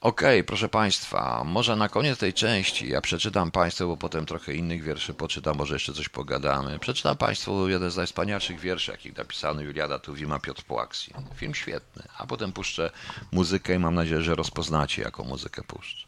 Okej, 0.00 0.40
okay, 0.40 0.44
proszę 0.44 0.68
Państwa, 0.68 1.42
może 1.44 1.76
na 1.76 1.88
koniec 1.88 2.18
tej 2.18 2.34
części 2.34 2.88
ja 2.88 3.00
przeczytam 3.00 3.50
Państwu, 3.50 3.86
bo 3.86 3.96
potem 3.96 4.26
trochę 4.26 4.54
innych 4.54 4.82
wierszy 4.82 5.14
poczytam, 5.14 5.56
może 5.56 5.74
jeszcze 5.74 5.92
coś 5.92 6.08
pogadamy. 6.08 6.78
Przeczytam 6.78 7.16
Państwu 7.16 7.68
jeden 7.68 7.90
z 7.90 7.96
najwspanialszych 7.96 8.60
wierszy, 8.60 8.90
jakich 8.90 9.16
napisano 9.16 9.60
Juliada 9.60 9.98
Tuwima 9.98 10.38
Piotr 10.38 10.62
Płaksi. 10.62 11.14
Film 11.34 11.54
świetny, 11.54 12.02
a 12.18 12.26
potem 12.26 12.52
puszczę 12.52 12.90
muzykę 13.32 13.74
i 13.74 13.78
mam 13.78 13.94
nadzieję, 13.94 14.22
że 14.22 14.34
rozpoznacie, 14.34 15.02
jaką 15.02 15.24
muzykę 15.24 15.62
puszczę. 15.62 16.06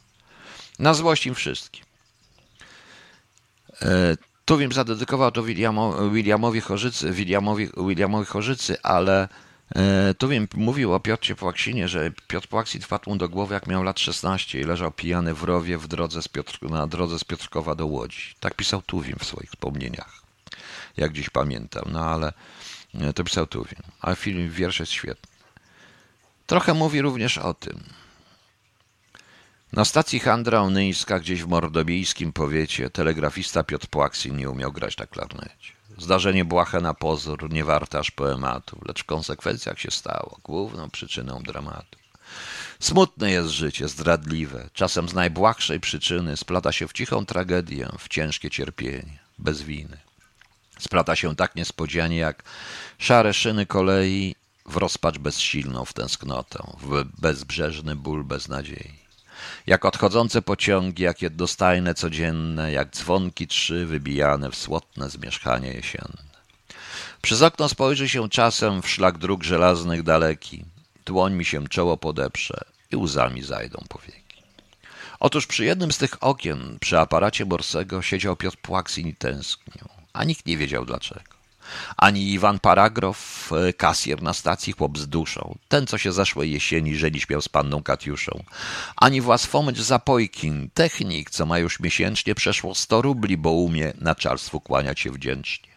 Na 0.79 0.95
złość 0.95 1.27
im 1.27 1.35
wszystkim. 1.35 1.85
E, 3.83 4.17
Tuwim 4.45 4.73
zadedykował 4.73 5.31
to 5.31 5.43
Williamowi 6.11 6.61
Chorzycy, 6.61 7.11
Williamowi, 7.13 7.69
Williamowi 7.77 8.27
Chorzycy, 8.27 8.83
ale 8.83 9.29
tu 10.19 10.29
wiem, 10.29 10.49
mówił 10.55 10.95
o 10.95 11.01
Piotrze 11.01 11.35
Płaksinie, 11.35 11.89
że 11.89 12.13
Piotr 12.29 12.49
Płaksin 12.49 12.83
wpadł 12.83 13.11
mu 13.11 13.17
do 13.17 13.29
głowy, 13.29 13.55
jak 13.55 13.67
miał 13.67 13.83
lat 13.83 14.01
16 14.01 14.61
i 14.61 14.65
leżał 14.65 14.93
pijany 14.93 15.35
w 15.35 15.43
rowie 15.43 15.79
w 15.79 15.89
drodze 15.89 16.21
Piotr, 16.33 16.71
na 16.71 16.87
drodze 16.87 17.19
z 17.19 17.25
Piotrkowa 17.25 17.75
do 17.75 17.87
Łodzi. 17.87 18.35
Tak 18.41 18.55
pisał 18.55 18.83
Tuwim 18.83 19.17
w 19.19 19.25
swoich 19.25 19.51
wspomnieniach, 19.51 20.23
jak 20.97 21.13
dziś 21.13 21.31
pamiętam. 21.31 21.85
No 21.93 22.05
ale 22.05 22.33
e, 22.95 23.13
to 23.13 23.25
pisał 23.25 23.47
Tuwim. 23.47 23.83
A 24.01 24.15
film, 24.15 24.51
wiersz 24.51 24.81
jest 24.81 24.93
świetny. 24.93 25.31
Trochę 26.47 26.75
mówi 26.75 27.01
również 27.01 27.39
o 27.39 27.55
tym. 27.55 27.81
Na 29.73 29.85
stacji 29.85 30.21
Handra 30.21 30.61
Onyńska, 30.61 31.21
gdzieś 31.21 31.43
w 31.43 31.49
mordobijskim 31.49 32.33
powiecie, 32.33 32.91
telegrafista 32.91 33.65
Piotr 33.65 33.87
Płaksin 33.87 34.37
nie 34.37 34.51
umiał 34.51 34.73
grać 34.73 34.97
na 34.97 35.07
klarnecie. 35.07 35.80
Zdarzenie 36.01 36.45
błahe 36.45 36.81
na 36.81 36.95
pozór, 36.95 37.53
nie 37.53 37.65
warte 37.65 37.99
aż 37.99 38.11
poematu, 38.11 38.81
lecz 38.89 39.03
w 39.03 39.07
konsekwencjach 39.07 39.81
się 39.81 39.91
stało 39.91 40.39
główną 40.45 40.91
przyczyną 40.91 41.43
dramatu. 41.43 41.99
Smutne 42.81 43.31
jest 43.31 43.49
życie, 43.49 43.89
zdradliwe, 43.89 44.71
czasem 44.73 45.09
z 45.09 45.15
najbłahszej 45.15 45.81
przyczyny 45.81 46.37
splata 46.37 46.73
się 46.73 46.89
w 46.89 46.93
cichą 46.93 47.27
tragedię, 47.27 47.89
w 47.99 48.09
ciężkie 48.09 48.51
cierpienie, 48.51 49.19
bez 49.39 49.63
winy. 49.63 49.99
Splata 50.79 51.17
się 51.17 51.37
tak 51.37 51.55
niespodzianie 51.55 52.17
jak 52.17 52.43
szare 52.99 53.35
szyny 53.35 53.67
kolei 53.67 54.35
w 54.67 54.77
rozpacz 54.77 55.19
bezsilną 55.19 55.85
w 55.85 55.93
tęsknotę, 55.93 56.59
w 56.81 57.05
bezbrzeżny 57.21 57.97
ból 57.97 58.25
bez 58.25 58.49
nadziei. 58.49 59.10
Jak 59.67 59.85
odchodzące 59.85 60.43
pociągi, 60.43 61.03
jak 61.03 61.23
jednostajne 61.23 61.95
codzienne, 61.95 62.73
jak 62.73 62.91
dzwonki 62.91 63.47
trzy 63.47 63.87
wybijane 63.87 64.51
w 64.51 64.57
słotne 64.57 65.11
zmierzchanie 65.11 65.73
jesienne. 65.73 66.31
Przez 67.23 67.43
okno 67.43 67.69
spojrzy 67.69 68.09
się 68.09 68.29
czasem 68.29 68.83
w 68.83 68.89
szlak 68.89 69.19
dróg 69.19 69.43
żelaznych 69.43 70.03
daleki, 70.03 70.65
dłoń 71.07 71.35
mi 71.35 71.45
się 71.45 71.69
czoło 71.69 71.97
podeprze 71.97 72.65
i 72.91 72.97
łzami 72.97 73.43
zajdą 73.43 73.85
powieki. 73.89 74.21
Otóż 75.21 75.47
przy 75.47 75.65
jednym 75.65 75.93
z 75.93 75.99
tych 75.99 76.25
okien, 76.25 76.79
przy 76.81 76.99
aparacie 76.99 77.47
Borsego, 77.47 78.03
siedział 78.03 78.37
Piotr 78.37 78.57
Płaksin 78.57 79.09
i 79.09 79.15
tęsknił, 79.15 79.89
a 80.13 80.25
nikt 80.25 80.47
nie 80.47 80.57
wiedział 80.57 80.85
dlaczego. 80.85 81.40
Ani 81.97 82.33
Iwan 82.33 82.59
Paragrof, 82.59 83.51
e, 83.53 83.73
kasjer 83.73 84.23
na 84.23 84.33
stacji 84.33 84.73
chłop 84.73 84.99
z 84.99 85.09
duszą, 85.09 85.59
ten 85.69 85.87
co 85.87 85.99
się 85.99 86.13
zeszłej 86.13 86.53
jesieni 86.53 86.97
żeni 86.97 87.21
śmiał 87.21 87.43
z 87.43 87.49
panną 87.49 87.83
Katiuszą, 87.83 88.45
ani 88.97 89.21
Własfomycz 89.21 89.79
Zapojkin, 89.79 90.71
technik, 90.75 91.31
co 91.31 91.47
ma 91.47 91.59
już 91.59 91.81
miesięcznie 91.81 92.35
przeszło 92.35 92.75
sto 92.75 93.03
rubli, 93.03 93.37
bo 93.37 93.51
umie 93.51 93.93
naczalstwu 94.01 94.61
kłaniać 94.61 95.01
się 95.01 95.11
wdzięcznie. 95.11 95.71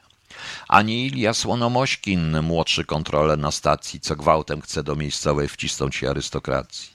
Ani 0.67 1.05
Ilia 1.05 1.33
Słonomośkin, 1.33 2.41
młodszy 2.41 2.85
kontroler 2.85 3.37
na 3.37 3.51
stacji, 3.51 3.99
co 3.99 4.15
gwałtem 4.15 4.61
chce 4.61 4.83
do 4.83 4.95
miejscowej 4.95 5.47
wcisnąć 5.49 5.95
się 5.95 6.09
arystokracji. 6.09 6.92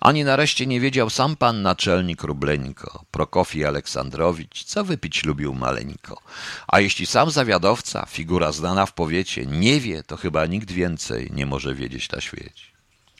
Ani 0.00 0.24
nareszcie 0.24 0.66
nie 0.66 0.80
wiedział 0.80 1.10
sam 1.10 1.36
pan 1.36 1.62
naczelnik 1.62 2.22
Rubleńko, 2.22 3.04
Prokofii 3.10 3.64
Aleksandrowicz, 3.64 4.64
co 4.64 4.84
wypić 4.84 5.24
lubił 5.24 5.54
maleńko. 5.54 6.22
A 6.68 6.80
jeśli 6.80 7.06
sam 7.06 7.30
zawiadowca, 7.30 8.06
figura 8.06 8.52
znana 8.52 8.86
w 8.86 8.92
powiecie, 8.92 9.46
nie 9.46 9.80
wie, 9.80 10.02
to 10.02 10.16
chyba 10.16 10.46
nikt 10.46 10.70
więcej 10.70 11.30
nie 11.34 11.46
może 11.46 11.74
wiedzieć 11.74 12.10
na 12.10 12.20
świecie. 12.20 12.64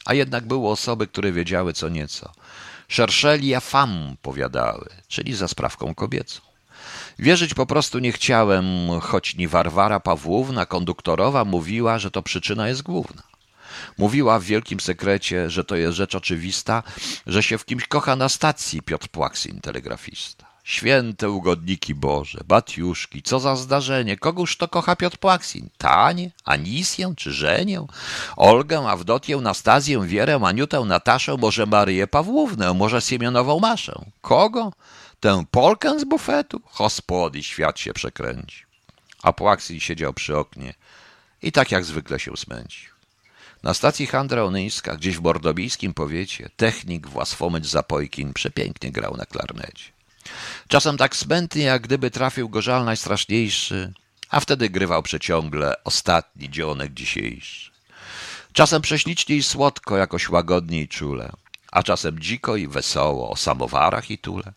A 0.05 0.14
jednak 0.14 0.46
były 0.46 0.68
osoby, 0.68 1.07
które 1.07 1.33
wiedziały 1.33 1.72
co 1.72 1.88
nieco. 1.88 2.33
Szerszelia 2.88 3.61
fam 3.61 4.16
powiadały, 4.22 4.88
czyli 5.09 5.35
za 5.35 5.48
sprawką 5.48 5.94
kobiecą. 5.94 6.40
Wierzyć 7.18 7.55
po 7.55 7.66
prostu 7.66 7.98
nie 7.98 8.12
chciałem, 8.12 8.66
choć 9.00 9.37
ni 9.37 9.48
Warwara 9.48 10.00
Pawłówna, 10.00 10.66
konduktorowa, 10.66 11.44
mówiła, 11.44 11.98
że 11.98 12.11
to 12.11 12.22
przyczyna 12.22 12.68
jest 12.68 12.83
główna. 12.83 13.32
Mówiła 13.98 14.38
w 14.38 14.44
wielkim 14.44 14.80
sekrecie, 14.80 15.50
że 15.50 15.64
to 15.64 15.76
jest 15.76 15.96
rzecz 15.96 16.14
oczywista, 16.14 16.82
że 17.26 17.42
się 17.42 17.58
w 17.58 17.64
kimś 17.64 17.87
kocha 17.87 18.16
na 18.16 18.28
stacji 18.28 18.82
Piotr 18.82 19.08
Płaksin, 19.08 19.61
telegrafista. 19.61 20.52
Święte 20.64 21.30
ugodniki 21.30 21.94
Boże, 21.94 22.40
Batiuszki, 22.44 23.22
co 23.22 23.40
za 23.40 23.56
zdarzenie, 23.56 24.16
kogóż 24.16 24.56
to 24.56 24.68
kocha 24.68 24.96
Piotr 24.96 25.18
Płaksin? 25.18 25.68
Tanie, 25.78 26.30
Anisję 26.44 27.14
czy 27.16 27.32
Żenię? 27.32 27.87
Olgę, 28.37 28.78
Awdotię, 28.78 29.37
Nastazję, 29.37 30.06
Wierę, 30.06 30.40
Aniutę, 30.44 30.80
Nataszę, 30.80 31.37
może 31.37 31.66
Maryję 31.66 32.06
Pawłównę, 32.06 32.74
może 32.74 33.00
Siemionową 33.00 33.61
Maszę? 33.61 34.04
Kogo? 34.20 34.72
Tę 35.20 35.44
Polkę 35.50 36.00
z 36.00 36.04
bufetu? 36.04 36.61
Hospody, 36.64 37.42
świat 37.42 37.78
się 37.78 37.92
przekręci. 37.92 38.64
A 39.22 39.32
Płaksin 39.32 39.80
siedział 39.80 40.14
przy 40.14 40.37
oknie 40.37 40.74
i 41.42 41.52
tak 41.52 41.70
jak 41.70 41.85
zwykle 41.85 42.20
się 42.20 42.37
smęcił. 42.37 42.91
Na 43.62 43.75
stacji 43.75 44.07
Handra 44.07 44.42
gdzieś 44.98 45.16
w 45.16 45.20
bordobijskim 45.20 45.94
powiecie, 45.94 46.51
technik 46.57 47.07
Własfomycz 47.07 47.66
Zapojkin 47.66 48.33
przepięknie 48.33 48.92
grał 48.92 49.16
na 49.16 49.27
klarnecie. 49.27 49.92
Czasem 50.68 50.96
tak 50.96 51.16
smętny, 51.16 51.62
jak 51.62 51.83
gdyby 51.83 52.11
trafił 52.11 52.48
go 52.48 52.62
żal 52.62 52.85
najstraszniejszy, 52.85 53.92
a 54.31 54.40
wtedy 54.40 54.70
grywał 54.70 55.03
przeciągle 55.03 55.85
ostatni 55.85 56.51
dzionek 56.51 56.94
dzisiejszy. 56.94 57.70
Czasem 58.53 58.83
prześlicznie 58.83 59.37
i 59.37 59.42
słodko, 59.42 59.96
jakoś 59.96 60.29
łagodnie 60.29 60.81
i 60.81 60.88
czule, 60.88 61.33
a 61.72 61.83
czasem 61.83 62.18
dziko 62.18 62.57
i 62.57 62.68
wesoło, 62.68 63.31
o 63.31 63.37
samowarach 63.37 64.11
i 64.11 64.18
tule. 64.18 64.53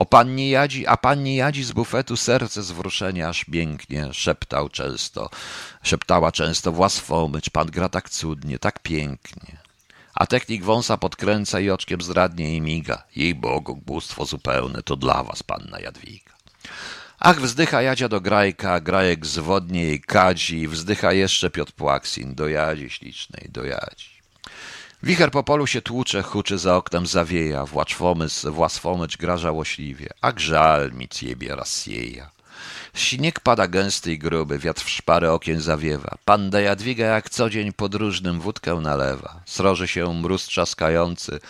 O 0.00 0.06
pannie 0.06 0.50
Jadzi, 0.50 0.86
a 0.86 0.96
pannie 0.96 1.36
Jadzi 1.36 1.64
z 1.64 1.72
bufetu 1.72 2.16
serce 2.16 2.62
zwrócenia 2.62 3.28
aż 3.28 3.44
pięknie 3.44 4.08
szeptał 4.12 4.68
często, 4.68 5.30
szeptała 5.82 6.32
często 6.32 6.72
własfomycz, 6.72 7.50
pan 7.50 7.66
gra 7.66 7.88
tak 7.88 8.10
cudnie, 8.10 8.58
tak 8.58 8.78
pięknie. 8.78 9.56
A 10.14 10.26
technik 10.26 10.64
wąsa 10.64 10.96
podkręca 10.96 11.60
i 11.60 11.70
oczkiem 11.70 12.00
zdradnie 12.00 12.56
i 12.56 12.60
miga. 12.60 13.02
Jej 13.16 13.34
Bogu, 13.34 13.76
bóstwo 13.76 14.24
zupełne, 14.24 14.82
to 14.82 14.96
dla 14.96 15.22
was, 15.24 15.42
panna 15.42 15.80
Jadwiga. 15.80 16.32
Ach, 17.18 17.40
wzdycha 17.40 17.82
Jadzia 17.82 18.08
do 18.08 18.20
Grajka, 18.20 18.80
Grajek 18.80 19.26
zwodnie 19.26 19.84
jej 19.84 20.00
kadzi, 20.00 20.68
wzdycha 20.68 21.12
jeszcze 21.12 21.50
Piotr 21.50 21.72
Płaksin, 21.72 22.34
do 22.34 22.48
Jadzi 22.48 22.90
ślicznej, 22.90 23.48
do 23.52 23.64
Jadzi. 23.64 24.19
Wicher 25.02 25.30
po 25.30 25.42
polu 25.42 25.66
się 25.66 25.82
tłucze, 25.82 26.22
huczy 26.22 26.58
za 26.58 26.76
oknem 26.76 27.06
zawieja, 27.06 27.66
właczwomys, 27.66 28.46
właswomycz 28.46 29.16
gra 29.16 29.36
żałośliwie, 29.36 30.08
a 30.20 30.32
żal 30.36 30.92
mi 30.92 31.08
ciebie 31.08 31.56
rozsieja. 31.56 32.30
Śnieg 32.94 33.40
pada 33.40 33.68
gęsty 33.68 34.12
i 34.12 34.18
gruby, 34.18 34.58
wiatr 34.58 34.84
w 34.84 34.90
szparę 34.90 35.32
okien 35.32 35.60
zawiewa. 35.60 36.18
Panda 36.24 36.60
Jadwiga 36.60 37.06
jak 37.06 37.30
co 37.30 37.50
dzień 37.50 37.72
podróżnym 37.72 38.40
wódkę 38.40 38.74
nalewa. 38.74 39.40
Sroży 39.46 39.88
się 39.88 40.14
mróz 40.14 40.46
trzaskający, 40.46 41.40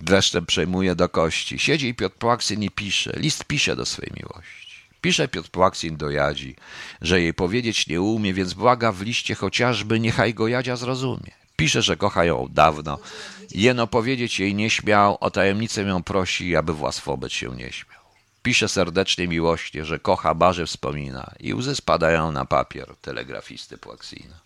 dreszczem 0.00 0.46
przejmuje 0.46 0.94
do 0.94 1.08
kości. 1.08 1.58
Siedzi 1.58 1.94
Piotr 1.94 2.16
Płaksyn 2.16 2.62
i 2.62 2.70
pisze, 2.70 3.12
list 3.16 3.44
pisze 3.44 3.76
do 3.76 3.86
swej 3.86 4.10
miłości. 4.16 4.84
Pisze 5.00 5.28
Piotr 5.28 5.50
Płaksyn 5.50 5.96
do 5.96 6.10
Jadzi, 6.10 6.56
że 7.00 7.20
jej 7.20 7.34
powiedzieć 7.34 7.86
nie 7.86 8.00
umie, 8.00 8.34
więc 8.34 8.54
błaga 8.54 8.92
w 8.92 9.02
liście 9.02 9.34
chociażby, 9.34 10.00
niechaj 10.00 10.34
go 10.34 10.48
Jadzia 10.48 10.76
zrozumie. 10.76 11.43
Pisze, 11.56 11.82
że 11.82 11.96
kocha 11.96 12.24
ją 12.24 12.48
dawno. 12.50 12.98
Jeno 13.50 13.86
powiedzieć 13.86 14.40
jej 14.40 14.54
nie 14.54 14.70
śmiał, 14.70 15.16
o 15.20 15.30
tajemnicę 15.30 15.82
ją 15.82 16.02
prosi, 16.02 16.56
aby 16.56 16.74
włas 16.74 17.00
wobec 17.00 17.32
się 17.32 17.56
nie 17.56 17.72
śmiał. 17.72 18.00
Pisze 18.42 18.68
serdecznie 18.68 19.28
miłośnie, 19.28 19.84
że 19.84 19.98
kocha, 19.98 20.34
barzy 20.34 20.66
wspomina 20.66 21.30
i 21.40 21.54
łzy 21.54 21.76
spadają 21.76 22.32
na 22.32 22.44
papier 22.44 22.96
telegrafisty 23.00 23.78
Płaksina. 23.78 24.36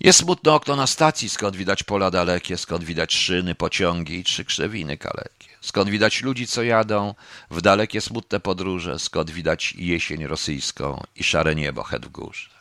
Jest 0.00 0.18
smutne 0.18 0.52
okno 0.52 0.76
na 0.76 0.86
stacji, 0.86 1.28
skąd 1.28 1.56
widać 1.56 1.82
pola 1.82 2.10
dalekie, 2.10 2.58
skąd 2.58 2.84
widać 2.84 3.14
szyny, 3.14 3.54
pociągi 3.54 4.18
i 4.18 4.24
trzy 4.24 4.44
krzewiny 4.44 4.96
kalekie. 4.96 5.48
Skąd 5.60 5.90
widać 5.90 6.22
ludzi, 6.22 6.46
co 6.46 6.62
jadą 6.62 7.14
w 7.50 7.60
dalekie 7.60 8.00
smutne 8.00 8.40
podróże, 8.40 8.98
skąd 8.98 9.30
widać 9.30 9.74
jesień 9.78 10.26
rosyjską 10.26 11.02
i 11.16 11.24
szare 11.24 11.54
niebo 11.54 11.82
het 11.82 12.06
w 12.06 12.08
górze. 12.08 12.53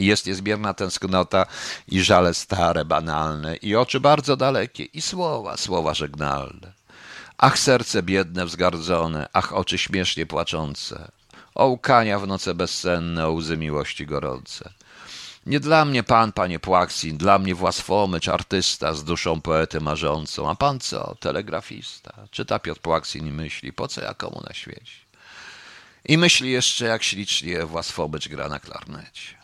I 0.00 0.06
jest 0.06 0.26
niezmierna 0.26 0.74
tęsknota 0.74 1.46
i 1.88 2.00
żale 2.00 2.34
stare, 2.34 2.84
banalne, 2.84 3.56
i 3.56 3.76
oczy 3.76 4.00
bardzo 4.00 4.36
dalekie, 4.36 4.84
i 4.84 5.02
słowa, 5.02 5.56
słowa 5.56 5.94
żegnalne. 5.94 6.72
Ach, 7.38 7.58
serce 7.58 8.02
biedne, 8.02 8.46
wzgardzone, 8.46 9.28
ach, 9.32 9.52
oczy 9.52 9.78
śmiesznie 9.78 10.26
płaczące, 10.26 11.10
o 11.54 11.66
łkania 11.66 12.18
w 12.18 12.26
noce 12.26 12.54
bezsenne, 12.54 13.26
o 13.26 13.32
łzy 13.32 13.56
miłości 13.56 14.06
gorące. 14.06 14.72
Nie 15.46 15.60
dla 15.60 15.84
mnie 15.84 16.02
pan, 16.02 16.32
panie 16.32 16.58
Płaksin, 16.58 17.18
dla 17.18 17.38
mnie 17.38 17.54
Własfomycz, 17.54 18.28
artysta 18.28 18.94
z 18.94 19.04
duszą 19.04 19.40
poety 19.40 19.80
marzącą, 19.80 20.50
a 20.50 20.54
pan 20.54 20.80
co, 20.80 21.16
telegrafista. 21.20 22.12
Czyta 22.30 22.58
Piotr 22.58 22.80
Płaksin 22.80 23.26
i 23.26 23.32
myśli, 23.32 23.72
po 23.72 23.88
co 23.88 24.00
ja 24.00 24.14
komu 24.14 24.42
na 24.48 24.54
świecie. 24.54 24.92
I 26.04 26.18
myśli 26.18 26.50
jeszcze, 26.50 26.84
jak 26.84 27.02
ślicznie 27.02 27.66
Własfomycz 27.66 28.28
gra 28.28 28.48
na 28.48 28.60
klarnecie. 28.60 29.39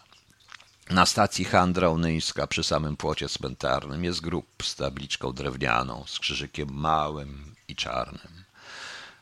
Na 0.91 1.07
stacji 1.07 1.45
Handra 1.45 1.89
Onyńska 1.89 2.47
przy 2.47 2.65
samym 2.65 2.97
płocie 2.97 3.29
cmentarnym 3.29 4.05
jest 4.05 4.21
grób 4.21 4.47
z 4.63 4.75
tabliczką 4.75 5.33
drewnianą, 5.33 6.05
z 6.07 6.19
krzyżykiem 6.19 6.69
małym 6.73 7.55
i 7.69 7.77
czarnym. 7.77 8.45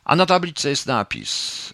A 0.03 0.15
na 0.15 0.25
tablicy 0.25 0.69
jest 0.69 0.85
napis 0.85 1.73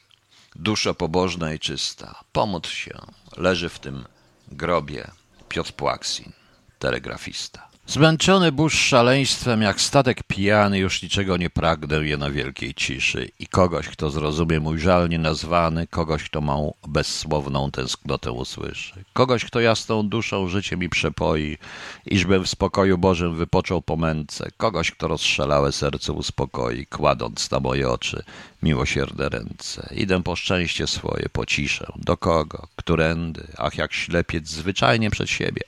Duszo 0.56 0.94
pobożna 0.94 1.54
i 1.54 1.60
czysta, 1.60 2.24
pomódl 2.32 2.70
się, 2.70 2.98
leży 3.38 3.70
w 3.70 3.80
tym 3.80 4.06
grobie 4.48 5.12
Piotr 5.50 5.72
Płaksin, 5.74 6.32
telegrafista. 6.80 7.71
Zmęczony 7.88 8.52
burz 8.52 8.80
szaleństwem, 8.80 9.62
jak 9.62 9.82
statek 9.82 10.24
pijany, 10.24 10.80
już 10.80 11.04
niczego 11.04 11.38
nie 11.38 11.50
pragnę 11.50 12.08
jeno 12.08 12.32
wielkiej 12.32 12.74
ciszy. 12.74 13.32
I 13.40 13.48
kogoś, 13.48 13.88
kto 13.88 14.10
zrozumie 14.10 14.60
mój 14.60 14.80
żal 14.80 15.10
nienazwany, 15.10 15.88
kogoś, 15.88 16.24
kto 16.24 16.42
mą 16.42 16.74
bezsłowną 16.88 17.72
tęsknotę 17.72 18.32
usłyszy, 18.32 19.04
kogoś, 19.14 19.46
kto 19.46 19.60
jasną 19.60 20.10
duszą 20.10 20.48
życie 20.48 20.78
mi 20.78 20.90
przepoi, 20.90 21.58
iżbym 22.06 22.44
w 22.44 22.50
spokoju 22.50 22.98
Bożym 22.98 23.36
wypoczął 23.36 23.82
po 23.82 23.96
męce, 23.96 24.50
kogoś, 24.58 24.92
kto 24.92 25.08
rozszalałe 25.08 25.72
serce 25.72 26.14
uspokoi, 26.14 26.86
kładąc 26.86 27.52
na 27.52 27.60
moje 27.60 27.90
oczy 27.90 28.24
miłosierne 28.64 29.30
ręce. 29.30 29.90
Idę 29.96 30.24
po 30.24 30.36
szczęście 30.36 30.88
swoje, 30.88 31.30
po 31.34 31.46
ciszę. 31.46 31.92
Do 31.96 32.18
kogo? 32.18 32.68
Którędy? 32.76 33.48
Ach, 33.58 33.78
jak 33.78 33.94
ślepiec 33.94 34.48
zwyczajnie 34.48 35.12
przed 35.12 35.30
siebie. 35.30 35.62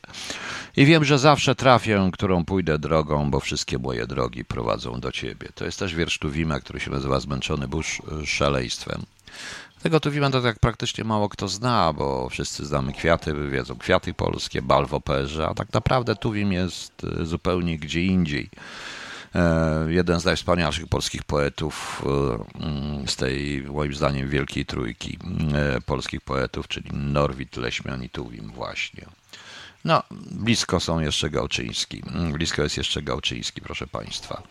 I 0.78 0.86
wiem, 0.86 1.06
że 1.06 1.20
zawsze 1.20 1.56
trafię, 1.56 2.10
którą 2.14 2.46
pójdę 2.46 2.80
drogą, 2.80 3.32
bo 3.32 3.40
wszystkie 3.40 3.78
moje 3.78 4.08
drogi 4.08 4.46
prowadzą 4.46 5.00
do 5.00 5.12
ciebie. 5.12 5.50
To 5.56 5.66
jest 5.66 5.80
też 5.80 5.96
wiersz 5.96 6.20
Tuwima, 6.20 6.60
który 6.60 6.80
się 6.80 6.92
nazywa 6.92 7.20
Zmęczony 7.20 7.68
burz 7.68 8.02
szaleństwem. 8.26 9.02
Tego 9.84 10.00
Tuwima 10.00 10.30
to 10.30 10.42
tak 10.42 10.60
praktycznie 10.60 11.04
mało 11.04 11.30
kto 11.30 11.48
zna, 11.48 11.94
bo 11.94 12.30
wszyscy 12.30 12.66
znamy 12.66 12.94
kwiaty, 12.94 13.34
wiedzą 13.50 13.76
kwiaty 13.76 14.14
polskie, 14.14 14.62
bal 14.62 14.86
w 14.86 14.94
operze, 14.94 15.48
a 15.48 15.54
tak 15.54 15.74
naprawdę 15.74 16.16
Tuwim 16.16 16.54
jest 16.54 17.06
zupełnie 17.24 17.78
gdzie 17.78 18.04
indziej. 18.04 18.50
E, 19.36 19.86
jeden 19.88 20.20
z 20.20 20.26
najwspanialszych 20.26 20.88
polskich 20.88 21.24
poetów 21.24 22.04
e, 22.06 22.66
mm, 22.66 23.08
z 23.08 23.16
tej, 23.16 23.64
moim 23.64 23.94
zdaniem, 23.94 24.30
wielkiej 24.30 24.66
trójki 24.66 25.20
e, 25.56 25.82
polskich 25.82 26.22
poetów, 26.22 26.68
czyli 26.68 26.90
Norwid, 26.94 27.58
Leśmian 27.58 28.04
i 28.04 28.10
Tuwim 28.10 28.52
właśnie. 28.52 29.06
No, 29.86 30.04
blisko 30.32 30.80
są 30.80 31.00
jeszcze 31.00 31.30
Gałczyński. 31.30 32.04
Blisko 32.34 32.64
jest 32.64 32.78
jeszcze 32.78 33.02
Gałczyński, 33.02 33.62
proszę 33.62 33.88
Państwa. 33.88 34.44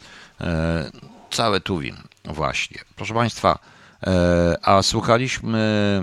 Całe 1.31 1.61
Tuwim, 1.61 1.97
właśnie. 2.25 2.81
Proszę 2.97 3.15
Państwa, 3.15 3.59
a 4.63 4.83
słuchaliśmy, 4.83 6.03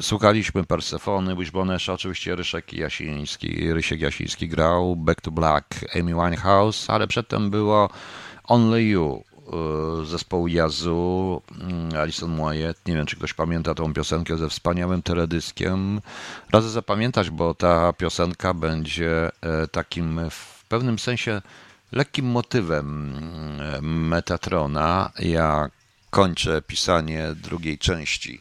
słuchaliśmy 0.00 0.64
Persefony, 0.64 1.36
Wishbonesha, 1.36 1.92
oczywiście 1.92 2.36
Ryszek 2.36 2.72
Jasiński, 2.72 3.72
Rysiek 3.72 4.00
Jasiński 4.00 4.48
grał, 4.48 4.96
Back 4.96 5.20
to 5.20 5.30
Black, 5.30 5.66
Amy 5.94 6.14
Winehouse, 6.14 6.90
ale 6.90 7.06
przedtem 7.06 7.50
było 7.50 7.90
Only 8.44 8.82
You, 8.82 9.24
zespołu 10.04 10.48
Jazu, 10.48 11.42
Alison 12.00 12.30
Moyet. 12.30 12.78
Nie 12.86 12.94
wiem, 12.94 13.06
czy 13.06 13.16
ktoś 13.16 13.34
pamięta 13.34 13.74
tą 13.74 13.94
piosenkę 13.94 14.36
ze 14.36 14.48
wspaniałym 14.48 15.02
teledyskiem. 15.02 16.00
Radzę 16.52 16.68
zapamiętać, 16.68 17.30
bo 17.30 17.54
ta 17.54 17.92
piosenka 17.92 18.54
będzie 18.54 19.30
takim 19.72 20.20
w 20.30 20.64
pewnym 20.68 20.98
sensie 20.98 21.42
lekkim 21.92 22.26
motywem 22.26 23.12
Metatrona, 23.82 25.10
jak 25.18 25.72
kończę 26.10 26.62
pisanie 26.62 27.26
drugiej 27.34 27.78
części 27.78 28.40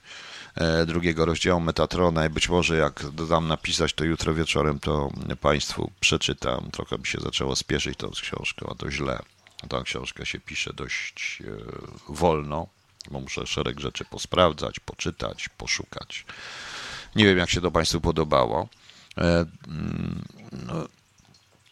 drugiego 0.85 1.25
rozdziału 1.25 1.61
Metatrona 1.61 2.25
i 2.25 2.29
być 2.29 2.49
może 2.49 2.77
jak 2.77 3.09
dodam 3.09 3.47
napisać 3.47 3.93
to 3.93 4.03
jutro 4.03 4.33
wieczorem, 4.33 4.79
to 4.79 5.11
Państwu 5.41 5.91
przeczytam. 5.99 6.71
Trochę 6.71 6.97
mi 6.97 7.05
się 7.05 7.19
zaczęło 7.19 7.55
spieszyć 7.55 7.97
tą 7.97 8.09
książką, 8.09 8.69
a 8.71 8.75
to 8.75 8.91
źle. 8.91 9.19
Ta 9.69 9.83
książka 9.83 10.25
się 10.25 10.39
pisze 10.39 10.73
dość 10.73 11.43
wolno, 12.09 12.67
bo 13.11 13.19
muszę 13.19 13.47
szereg 13.47 13.79
rzeczy 13.79 14.05
posprawdzać, 14.05 14.79
poczytać, 14.79 15.49
poszukać. 15.49 16.25
Nie 17.15 17.25
wiem, 17.25 17.37
jak 17.37 17.49
się 17.49 17.61
to 17.61 17.71
Państwu 17.71 18.01
podobało. 18.01 18.69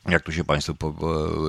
Jak 0.10 0.24
to 0.24 0.32
się 0.32 0.44
Państwu, 0.44 0.76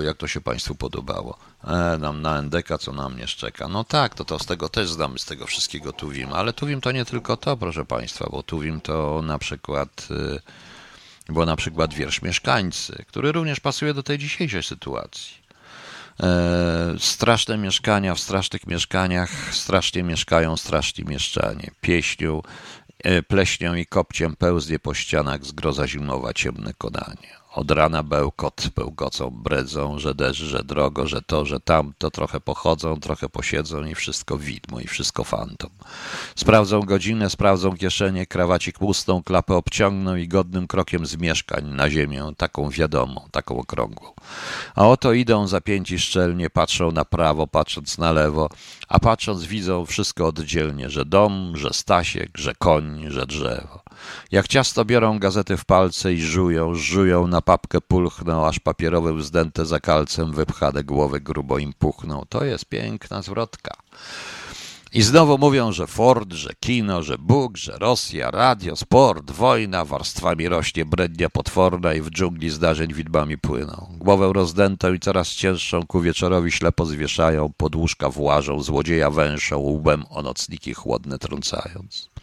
jak 0.02 0.16
to 0.16 0.28
się 0.28 0.40
państwu 0.40 0.74
podobało? 0.74 1.38
E, 1.64 1.98
nam 1.98 2.22
na 2.22 2.38
NDK, 2.38 2.78
co 2.78 2.92
na 2.92 3.08
mnie 3.08 3.26
szczeka. 3.26 3.68
No 3.68 3.84
tak, 3.84 4.14
to, 4.14 4.24
to 4.24 4.38
z 4.38 4.46
tego 4.46 4.68
też 4.68 4.90
znamy, 4.90 5.18
z 5.18 5.24
tego 5.24 5.46
wszystkiego 5.46 5.92
Tuwim, 5.92 6.32
ale 6.32 6.52
Tuwim 6.52 6.80
to 6.80 6.92
nie 6.92 7.04
tylko 7.04 7.36
to, 7.36 7.56
proszę 7.56 7.84
Państwa, 7.84 8.28
bo 8.30 8.42
Tuwim 8.42 8.80
to 8.80 9.22
na 9.22 9.38
przykład, 9.38 10.08
y, 10.10 11.32
bo 11.32 11.46
na 11.46 11.56
przykład 11.56 11.94
wiersz 11.94 12.22
Mieszkańcy, 12.22 13.04
który 13.08 13.32
również 13.32 13.60
pasuje 13.60 13.94
do 13.94 14.02
tej 14.02 14.18
dzisiejszej 14.18 14.62
sytuacji. 14.62 15.44
E, 16.22 16.94
straszne 16.98 17.58
mieszkania, 17.58 18.14
w 18.14 18.20
strasznych 18.20 18.66
mieszkaniach 18.66 19.54
strasznie 19.54 20.02
mieszkają 20.02 20.56
straszni 20.56 21.04
mieszczanie. 21.04 21.70
Pieśnią, 21.80 22.42
e, 23.04 23.22
pleśnią 23.22 23.74
i 23.74 23.86
kopciem 23.86 24.36
pełznie 24.36 24.78
po 24.78 24.94
ścianach 24.94 25.44
zgroza 25.44 25.88
zimowa 25.88 26.32
ciemne 26.32 26.74
konanie. 26.78 27.43
Od 27.54 27.70
rana 27.70 28.02
bełkot, 28.02 28.68
bełkocą, 28.76 29.30
bredzą, 29.30 29.98
że 29.98 30.14
deszcz, 30.14 30.40
że 30.40 30.64
drogo, 30.64 31.06
że 31.06 31.22
to, 31.22 31.44
że 31.44 31.60
tam, 31.60 31.92
to 31.98 32.10
trochę 32.10 32.40
pochodzą, 32.40 33.00
trochę 33.00 33.28
posiedzą 33.28 33.84
i 33.84 33.94
wszystko 33.94 34.38
widmo 34.38 34.80
i 34.80 34.86
wszystko 34.86 35.24
fantom. 35.24 35.70
Sprawdzą 36.36 36.80
godzinę, 36.80 37.30
sprawdzą 37.30 37.76
kieszenie, 37.76 38.26
krawacik 38.26 38.78
pustą, 38.78 39.22
klapę 39.22 39.54
obciągną 39.54 40.16
i 40.16 40.28
godnym 40.28 40.66
krokiem 40.66 41.06
z 41.06 41.16
mieszkań 41.16 41.64
na 41.64 41.90
ziemię, 41.90 42.32
taką 42.36 42.70
wiadomą, 42.70 43.28
taką 43.30 43.58
okrągłą. 43.58 44.12
A 44.74 44.88
oto 44.88 45.12
idą 45.12 45.46
zapięci 45.46 45.98
szczelnie, 45.98 46.50
patrzą 46.50 46.92
na 46.92 47.04
prawo, 47.04 47.46
patrząc 47.46 47.98
na 47.98 48.12
lewo, 48.12 48.48
a 48.88 48.98
patrząc 48.98 49.44
widzą 49.44 49.86
wszystko 49.86 50.26
oddzielnie, 50.26 50.90
że 50.90 51.04
dom, 51.04 51.52
że 51.56 51.70
Stasiek, 51.72 52.38
że 52.38 52.54
koń, 52.54 53.04
że 53.08 53.26
drzewo. 53.26 53.83
Jak 54.32 54.48
ciasto 54.48 54.84
biorą 54.84 55.18
gazety 55.18 55.56
w 55.56 55.64
palce 55.64 56.12
i 56.12 56.20
żują, 56.20 56.74
żują, 56.74 57.26
na 57.26 57.42
papkę 57.42 57.80
pulchną, 57.80 58.46
aż 58.46 58.58
papierowe 58.58 59.14
wzdęte 59.14 59.66
za 59.66 59.80
kalcem 59.80 60.32
wypchane 60.32 60.84
głowy 60.84 61.20
grubo 61.20 61.58
im 61.58 61.72
puchną. 61.72 62.22
To 62.28 62.44
jest 62.44 62.64
piękna 62.64 63.22
zwrotka. 63.22 63.76
I 64.94 65.02
znowu 65.02 65.38
mówią, 65.38 65.72
że 65.72 65.86
Ford, 65.86 66.32
że 66.32 66.50
kino, 66.60 67.02
że 67.02 67.18
Bóg, 67.18 67.56
że 67.56 67.72
Rosja, 67.78 68.30
radio, 68.30 68.76
sport, 68.76 69.30
wojna, 69.30 69.84
warstwami 69.84 70.48
rośnie 70.48 70.84
brednia 70.84 71.30
potworna 71.30 71.94
i 71.94 72.00
w 72.00 72.10
dżungli 72.10 72.50
zdarzeń 72.50 72.92
widmami 72.92 73.38
płyną. 73.38 73.88
Głowę 73.98 74.32
rozdętą 74.32 74.92
i 74.92 75.00
coraz 75.00 75.28
cięższą 75.28 75.86
ku 75.86 76.00
wieczorowi 76.00 76.52
ślepo 76.52 76.86
zwieszają, 76.86 77.52
pod 77.56 77.76
łóżka 77.76 78.10
włażą, 78.10 78.62
złodzieja 78.62 79.10
węszą, 79.10 79.58
łbem 79.58 80.04
o 80.10 80.22
nocniki 80.22 80.74
chłodne 80.74 81.18
trącając. 81.18 82.13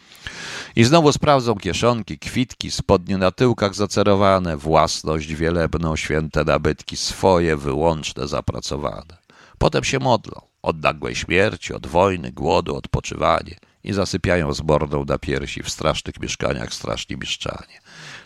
I 0.75 0.83
znowu 0.83 1.11
sprawdzą 1.11 1.55
kieszonki, 1.55 2.19
kwitki, 2.19 2.71
spodnie 2.71 3.17
na 3.17 3.31
tyłkach 3.31 3.75
zacerowane, 3.75 4.57
własność 4.57 5.33
wielebną, 5.33 5.95
święte 5.95 6.43
nabytki, 6.43 6.97
swoje 6.97 7.57
wyłączne, 7.57 8.27
zapracowane. 8.27 9.17
Potem 9.57 9.83
się 9.83 9.99
modlą 9.99 10.41
od 10.61 10.83
nagłej 10.83 11.15
śmierci, 11.15 11.73
od 11.73 11.87
wojny, 11.87 12.31
głodu, 12.31 12.75
odpoczywanie 12.75 13.55
i 13.83 13.93
zasypiają 13.93 14.53
z 14.53 14.61
bordą 14.61 15.05
na 15.05 15.17
piersi 15.17 15.63
w 15.63 15.69
strasznych 15.69 16.19
mieszkaniach 16.19 16.73
straszni 16.73 17.17
mieszczanie. 17.17 17.79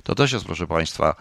To 0.04 0.16
też 0.16 0.32
jest, 0.32 0.46
proszę 0.46 0.68
Państwa, 0.68 1.16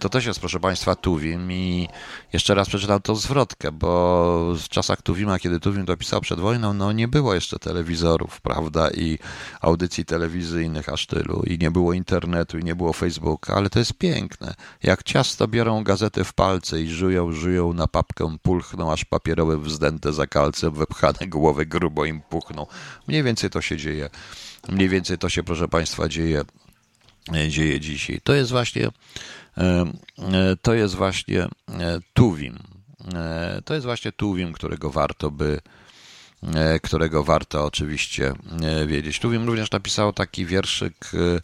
to 0.00 0.08
też 0.08 0.26
jest, 0.26 0.40
proszę 0.40 0.60
Państwa, 0.60 0.94
Tuwim 0.94 1.52
i 1.52 1.88
jeszcze 2.32 2.54
raz 2.54 2.68
przeczytam 2.68 3.02
tą 3.02 3.14
zwrotkę, 3.14 3.72
bo 3.72 4.54
w 4.54 4.68
czasach 4.68 5.02
Tuwima, 5.02 5.38
kiedy 5.38 5.60
Tuwim 5.60 5.86
to 5.86 5.96
pisał 5.96 6.20
przed 6.20 6.40
wojną, 6.40 6.74
no 6.74 6.92
nie 6.92 7.08
było 7.08 7.34
jeszcze 7.34 7.58
telewizorów, 7.58 8.40
prawda, 8.40 8.90
i 8.90 9.18
audycji 9.60 10.04
telewizyjnych 10.04 10.88
aż 10.88 11.06
tylu, 11.06 11.42
i 11.46 11.58
nie 11.58 11.70
było 11.70 11.92
internetu, 11.92 12.58
i 12.58 12.64
nie 12.64 12.74
było 12.74 12.92
Facebooka, 12.92 13.54
ale 13.54 13.70
to 13.70 13.78
jest 13.78 13.94
piękne. 13.94 14.54
Jak 14.82 15.02
ciasto 15.02 15.48
biorą 15.48 15.84
gazety 15.84 16.24
w 16.24 16.32
palce 16.32 16.80
i 16.80 16.88
żują, 16.88 17.32
żują 17.32 17.72
na 17.72 17.88
papkę, 17.88 18.36
pulchną, 18.42 18.92
aż 18.92 19.04
papierowe 19.04 19.58
wzdęte 19.58 20.12
za 20.12 20.26
kalcem, 20.26 20.72
wepchane 20.72 21.26
głowy 21.26 21.66
grubo 21.66 22.04
im 22.04 22.20
puchną. 22.20 22.66
Mniej 23.08 23.22
więcej 23.22 23.50
to 23.50 23.60
się 23.60 23.76
dzieje. 23.76 24.10
Mniej 24.68 24.88
więcej 24.88 25.18
to 25.18 25.28
się, 25.28 25.42
proszę 25.42 25.68
Państwa, 25.68 26.08
dzieje, 26.08 26.42
dzieje 27.48 27.80
dzisiaj. 27.80 28.20
To 28.24 28.34
jest 28.34 28.50
właśnie 28.50 28.90
E, 29.58 29.92
e, 30.18 30.56
to 30.62 30.74
jest 30.74 30.94
właśnie 30.94 31.42
e, 31.42 31.48
Tuwim. 32.12 32.58
To 33.64 33.74
jest 33.74 33.86
właśnie 33.86 34.12
Tuwim, 34.12 34.52
którego 34.52 34.90
warto 34.90 35.30
by 35.30 35.58
E, 35.58 35.81
którego 36.82 37.24
warto 37.24 37.64
oczywiście 37.64 38.32
e, 38.62 38.86
wiedzieć. 38.86 39.18
Tu 39.18 39.30
wiem, 39.30 39.46
również 39.46 39.70
napisał 39.70 40.12
taki 40.12 40.46
wierszyk, 40.46 40.94
e, 41.14 41.40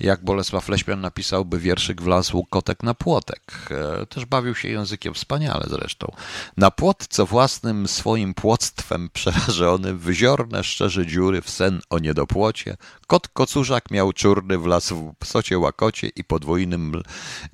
jak 0.00 0.24
Bolesław 0.24 0.68
Leśmian 0.68 1.00
napisałby 1.00 1.58
wierszyk 1.58 2.02
Wlazł 2.02 2.44
kotek 2.50 2.82
na 2.82 2.94
płotek. 2.94 3.68
Też 4.08 4.24
bawił 4.24 4.54
się 4.54 4.68
językiem 4.68 5.14
wspaniale 5.14 5.66
zresztą. 5.68 6.12
Na 6.56 6.70
płotce 6.70 7.24
własnym 7.24 7.88
swoim 7.88 8.34
płoctwem 8.34 9.10
przerażony, 9.12 9.94
wyziorne 9.94 10.64
szczerze 10.64 11.06
dziury 11.06 11.42
w 11.42 11.50
sen 11.50 11.80
o 11.90 11.98
niedopłocie, 11.98 12.76
kot 13.06 13.28
kocurzak 13.28 13.90
miał 13.90 14.12
czurny 14.12 14.58
wlazł 14.58 14.96
w 14.96 15.16
psocie 15.18 15.58
łakocie 15.58 16.08
i 16.16 16.24
podwójnym 16.24 17.02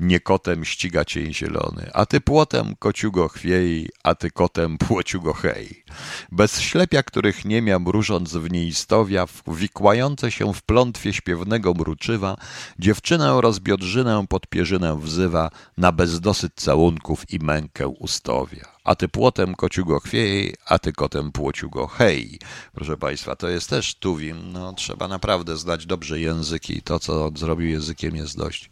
niekotem 0.01 0.65
ściga 0.65 1.05
cień 1.05 1.35
zielony. 1.35 1.91
A 1.95 2.07
ty 2.07 2.21
płotem 2.21 2.77
kociugo 2.79 3.29
chwiej, 3.29 3.89
a 4.05 4.15
ty 4.15 4.31
kotem 4.31 4.79
płociugo 4.79 5.33
hej. 5.33 5.85
Bez 6.33 6.61
ślepia, 6.87 7.03
których 7.03 7.45
nie 7.45 7.63
miał 7.63 7.81
mrużąc 7.81 8.33
w 8.33 8.51
nieistowia, 8.51 9.27
wikłające 9.47 10.31
się 10.31 10.55
w 10.55 10.63
plątwie 10.63 11.13
śpiewnego 11.13 11.75
mruczywa, 11.75 12.37
dziewczynę 12.79 13.41
rozbiodrzynę 13.41 14.25
pod 14.29 14.47
pierzynę 14.47 15.01
wzywa, 15.01 15.51
na 15.77 15.93
bezdosyt 15.93 16.53
całunków 16.55 17.33
i 17.33 17.39
mękę 17.39 17.89
ustowia. 17.89 18.65
A 18.85 18.95
ty 18.95 19.09
płotem 19.09 19.55
kociugo 19.55 20.01
chwiej, 20.01 20.55
a 20.67 20.79
ty 20.79 20.93
kotem 20.93 21.33
płociugo 21.33 21.87
hej. 21.87 22.39
Proszę 22.75 22.97
Państwa, 22.97 23.37
to 23.37 23.49
jest 23.49 23.71
też 23.71 23.95
tuwim. 23.95 24.53
No, 24.53 24.73
trzeba 24.73 25.09
naprawdę 25.09 25.57
znać 25.57 25.87
dobrze 25.87 26.21
języki. 26.21 26.83
To, 26.83 26.99
co 26.99 27.31
zrobił 27.37 27.69
językiem, 27.69 28.17
jest 28.17 28.39
dość 28.39 28.71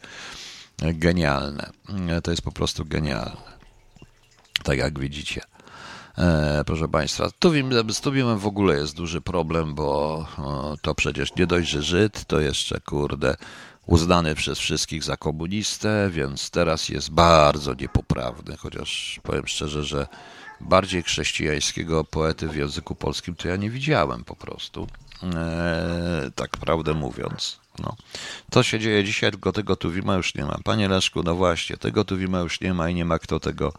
genialne. 0.79 1.71
To 2.23 2.31
jest 2.31 2.43
po 2.43 2.53
prostu 2.53 2.85
genialne. 2.85 3.43
Tak 4.63 4.79
jak 4.79 4.99
widzicie. 4.99 5.54
E, 6.19 6.63
proszę 6.67 6.89
Państwa, 6.89 7.31
Tuwim, 7.39 7.93
z 7.93 8.01
Tuwimem 8.01 8.39
w 8.39 8.47
ogóle 8.47 8.77
jest 8.77 8.97
duży 8.97 9.21
problem, 9.21 9.75
bo 9.75 10.27
o, 10.39 10.77
to 10.83 10.95
przecież 10.95 11.37
nie 11.37 11.47
dość, 11.47 11.69
że 11.69 11.83
Żyd, 11.83 12.25
to 12.25 12.41
jeszcze, 12.41 12.81
kurde, 12.81 13.37
uznany 13.87 14.35
przez 14.35 14.59
wszystkich 14.59 15.05
za 15.05 15.17
komunistę, 15.17 16.11
więc 16.13 16.51
teraz 16.51 16.89
jest 16.89 17.11
bardzo 17.11 17.75
niepoprawny, 17.75 18.57
chociaż 18.57 19.21
powiem 19.23 19.47
szczerze, 19.47 19.85
że 19.85 20.07
bardziej 20.61 21.03
chrześcijańskiego 21.03 22.05
poety 22.05 22.49
w 22.49 22.57
języku 22.57 22.95
polskim 22.95 23.35
to 23.35 23.49
ja 23.49 23.57
nie 23.57 23.71
widziałem 23.71 24.25
po 24.25 24.37
prostu, 24.37 24.87
e, 25.35 26.31
tak 26.35 26.51
prawdę 26.51 26.95
mówiąc. 26.95 27.61
No. 27.79 27.97
To 28.51 28.63
się 28.63 28.79
dzieje 28.79 29.05
dzisiaj, 29.05 29.31
tylko 29.31 29.53
tego 29.53 29.77
Tuwima 29.77 30.15
już 30.15 30.35
nie 30.35 30.45
ma. 30.45 30.59
Panie 30.65 30.89
Leszku, 30.89 31.23
no 31.23 31.35
właśnie, 31.35 31.77
tego 31.77 32.05
Tuwima 32.05 32.41
już 32.41 32.61
nie 32.61 32.75
ma 32.75 32.89
i 32.91 32.95
nie 32.95 33.05
ma 33.05 33.19
kto 33.19 33.41
tego 33.41 33.73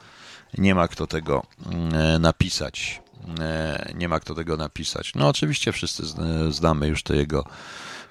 nie 0.58 0.76
ma 0.76 0.88
kto 0.88 1.08
tego 1.08 1.44
mm, 1.72 2.22
napisać. 2.22 3.02
E, 3.40 3.94
nie 3.96 4.10
ma 4.10 4.20
kto 4.20 4.36
tego 4.36 4.58
napisać. 4.58 5.12
No 5.16 5.28
oczywiście 5.28 5.72
wszyscy 5.72 6.04
znamy 6.50 6.88
już 6.88 7.04
to 7.04 7.14
jego, 7.14 7.46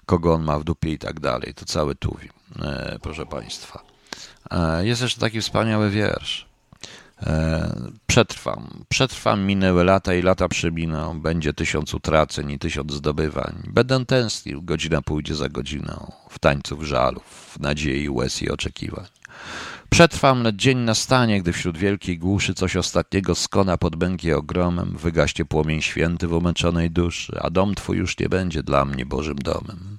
kogo 0.07 0.35
on 0.35 0.43
ma 0.43 0.59
w 0.59 0.65
dupie 0.65 0.93
i 0.93 0.99
tak 0.99 1.21
dalej. 1.21 1.55
To 1.55 1.65
cały 1.65 1.95
tuwi, 1.95 2.29
e, 2.63 2.99
proszę 3.03 3.27
Państwa. 3.27 3.83
E, 4.51 4.87
jest 4.87 5.03
jeszcze 5.03 5.21
taki 5.21 5.41
wspaniały 5.41 5.91
wiersz. 5.91 6.47
Przetrwam, 8.07 8.85
przetrwam, 8.89 9.47
minęły 9.47 9.85
lata 9.85 10.15
i 10.15 10.23
lata 10.23 10.49
przeminą, 10.49 11.21
będzie 11.21 11.53
tysiąc 11.53 11.95
utraceń 11.95 12.51
i 12.51 12.59
tysiąc 12.59 12.93
zdobywań. 12.93 13.63
Będę 13.67 14.07
tęsknił, 14.07 14.63
godzina 14.63 15.03
pójdzie 15.03 15.35
za 15.35 15.49
godziną, 15.49 16.13
w 16.31 16.39
tańcu 16.39 16.85
żalów, 16.85 17.53
w 17.55 17.61
nadziei, 17.61 18.09
łez 18.09 18.43
i 18.43 18.51
oczekiwań. 18.51 19.07
Przetrwam, 19.95 20.43
lecz 20.43 20.57
dzień 20.57 20.79
nastanie, 20.79 21.43
gdy 21.43 21.53
wśród 21.53 21.79
wielkiej 21.79 22.19
głuszy 22.19 22.55
coś 22.55 22.77
ostatniego 22.77 23.35
skona 23.35 23.79
pod 23.79 23.97
bęki 23.97 24.33
ogromem, 24.33 24.97
wygaście 24.97 25.45
płomień 25.45 25.83
święty 25.83 26.29
w 26.29 26.33
umęczonej 26.33 26.91
duszy, 26.91 27.39
a 27.43 27.51
dom 27.51 27.75
twój 27.75 27.97
już 27.97 28.19
nie 28.19 28.29
będzie 28.29 28.63
dla 28.63 28.85
mnie 28.85 29.07
Bożym 29.07 29.35
domem. 29.35 29.99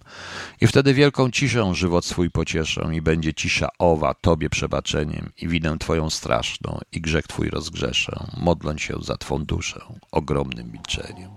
I 0.62 0.68
wtedy 0.68 0.94
wielką 0.94 1.32
ciszą 1.32 1.74
żywot 1.74 2.06
swój 2.06 2.32
pocieszę 2.32 2.90
i 2.94 3.02
będzie 3.02 3.34
cisza 3.34 3.70
owa 3.80 4.14
tobie 4.14 4.50
przebaczeniem 4.50 5.32
i 5.38 5.48
winę 5.48 5.78
twoją 5.80 6.10
straszną 6.10 6.80
i 6.92 7.02
grzech 7.02 7.28
twój 7.28 7.50
rozgrzeszę, 7.50 8.28
modląc 8.38 8.82
się 8.82 8.94
za 9.02 9.18
twą 9.18 9.46
duszę 9.46 9.82
ogromnym 10.12 10.72
milczeniem. 10.72 11.32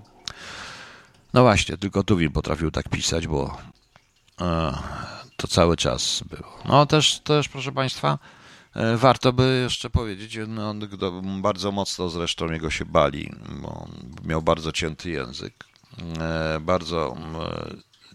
No 1.35 1.43
właśnie, 1.43 1.77
tylko 1.77 2.03
Tuwim 2.03 2.33
potrafił 2.33 2.71
tak 2.71 2.89
pisać, 2.89 3.27
bo 3.27 3.59
e, 4.41 4.79
to 5.37 5.49
cały 5.49 5.77
czas 5.77 6.23
było. 6.31 6.59
No 6.65 6.87
też, 6.87 7.21
też 7.21 7.49
proszę 7.49 7.73
Państwa, 7.73 8.19
warto 8.97 9.33
by 9.33 9.61
jeszcze 9.63 9.91
powiedzieć, 9.91 10.39
no, 10.49 10.75
bardzo 11.43 11.73
mocno 11.73 12.09
zresztą 12.09 12.51
jego 12.51 12.71
się 12.71 12.85
bali, 12.85 13.33
bo 13.63 13.89
miał 14.25 14.43
bardzo 14.43 14.73
cięty 14.73 15.11
język, 15.11 15.55
e, 16.21 16.61
bardzo 16.61 17.17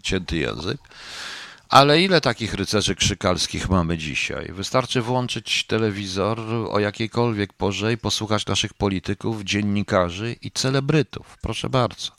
cięty 0.04 0.38
język, 0.38 0.80
Ale 1.74 2.02
ile 2.02 2.22
takich 2.22 2.54
rycerzy 2.54 2.96
krzykalskich 2.96 3.70
mamy 3.70 3.98
dzisiaj? 3.98 4.52
Wystarczy 4.52 5.02
włączyć 5.02 5.66
telewizor 5.68 6.40
o 6.70 6.80
jakiejkolwiek 6.80 7.54
porze 7.54 7.94
i 7.94 7.98
posłuchać 7.98 8.46
naszych 8.46 8.74
polityków, 8.74 9.44
dziennikarzy 9.44 10.36
i 10.42 10.52
celebrytów. 10.52 11.38
Proszę 11.42 11.70
bardzo. 11.70 12.12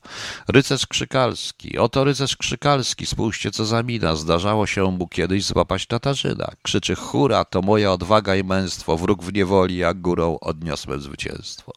Rycerz 0.49 0.87
krzykalski. 0.87 1.79
Oto 1.79 2.05
rycerz 2.05 2.37
krzykalski. 2.37 3.07
Spójrzcie, 3.07 3.51
co 3.51 3.65
za 3.65 3.83
mina. 3.83 4.17
Zdarzało 4.17 4.67
się 4.67 4.91
mu 4.91 5.09
kiedyś 5.09 5.45
złapać 5.45 5.87
Tatarzyna. 5.87 6.51
Krzyczy 6.63 6.95
hura, 6.95 7.45
to 7.45 7.63
moja 7.63 7.93
odwaga 7.93 8.37
i 8.37 8.45
męstwo. 8.45 8.97
Wróg 8.97 9.25
w 9.25 9.33
niewoli, 9.33 9.85
a 9.85 9.95
górą 9.95 10.39
odniosłem 10.41 11.01
zwycięstwo. 11.01 11.73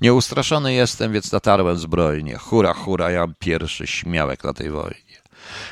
Nieustraszony 0.00 0.72
jestem, 0.72 1.12
więc 1.12 1.32
natarłem 1.32 1.78
zbrojnie. 1.78 2.36
Hura, 2.36 2.74
hura, 2.74 3.10
jam 3.10 3.34
pierwszy 3.38 3.86
śmiałek 3.86 4.44
na 4.44 4.52
tej 4.52 4.70
wojnie. 4.70 5.25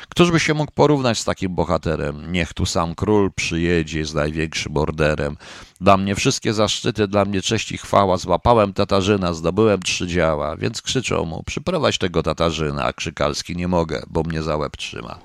Któż 0.09 0.31
by 0.31 0.39
się 0.39 0.53
mógł 0.53 0.71
porównać 0.71 1.19
z 1.19 1.25
takim 1.25 1.55
bohaterem? 1.55 2.31
Niech 2.31 2.53
tu 2.53 2.65
sam 2.65 2.95
król 2.95 3.31
przyjedzie 3.31 4.05
z 4.05 4.13
największym 4.13 4.77
orderem. 4.77 5.37
Dla 5.81 5.97
mnie 5.97 6.15
wszystkie 6.15 6.53
zaszczyty, 6.53 7.07
dla 7.07 7.25
mnie 7.25 7.41
cześć 7.41 7.71
i 7.71 7.77
chwała. 7.77 8.17
Złapałem 8.17 8.73
Tatarzyna, 8.73 9.33
zdobyłem 9.33 9.81
trzy 9.81 10.07
działa, 10.07 10.55
więc 10.55 10.81
krzyczą 10.81 11.25
mu, 11.25 11.43
przyprowadź 11.43 11.97
tego 11.97 12.23
Tatarzyna, 12.23 12.83
a 12.83 12.93
Krzykalski 12.93 13.55
nie 13.55 13.67
mogę, 13.67 14.03
bo 14.07 14.23
mnie 14.23 14.43
za 14.43 14.57
łeb 14.57 14.77
trzyma. 14.77 15.19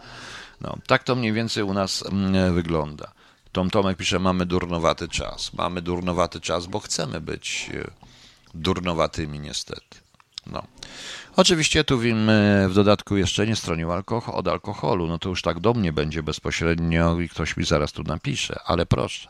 No, 0.60 0.76
tak 0.86 1.04
to 1.04 1.16
mniej 1.16 1.32
więcej 1.32 1.62
u 1.62 1.74
nas 1.74 2.04
mm, 2.06 2.54
wygląda. 2.54 3.12
Tom 3.52 3.70
Tomek 3.70 3.96
pisze, 3.96 4.18
mamy 4.18 4.46
durnowaty 4.46 5.08
czas. 5.08 5.52
Mamy 5.52 5.82
durnowaty 5.82 6.40
czas, 6.40 6.66
bo 6.66 6.80
chcemy 6.80 7.20
być 7.20 7.70
e, 7.74 7.90
durnowatymi 8.54 9.38
niestety. 9.40 10.09
No. 10.52 10.62
Oczywiście 11.36 11.84
tu 11.84 11.98
wiemy, 11.98 12.66
w 12.68 12.74
dodatku 12.74 13.16
jeszcze 13.16 13.46
nie 13.46 13.56
stronił 13.56 13.92
alkohol, 13.92 14.34
od 14.34 14.48
alkoholu, 14.48 15.06
no 15.06 15.18
to 15.18 15.28
już 15.28 15.42
tak 15.42 15.60
do 15.60 15.74
mnie 15.74 15.92
będzie 15.92 16.22
bezpośrednio 16.22 17.20
i 17.20 17.28
ktoś 17.28 17.56
mi 17.56 17.64
zaraz 17.64 17.92
tu 17.92 18.02
napisze, 18.02 18.60
ale 18.64 18.86
proszę. 18.86 19.28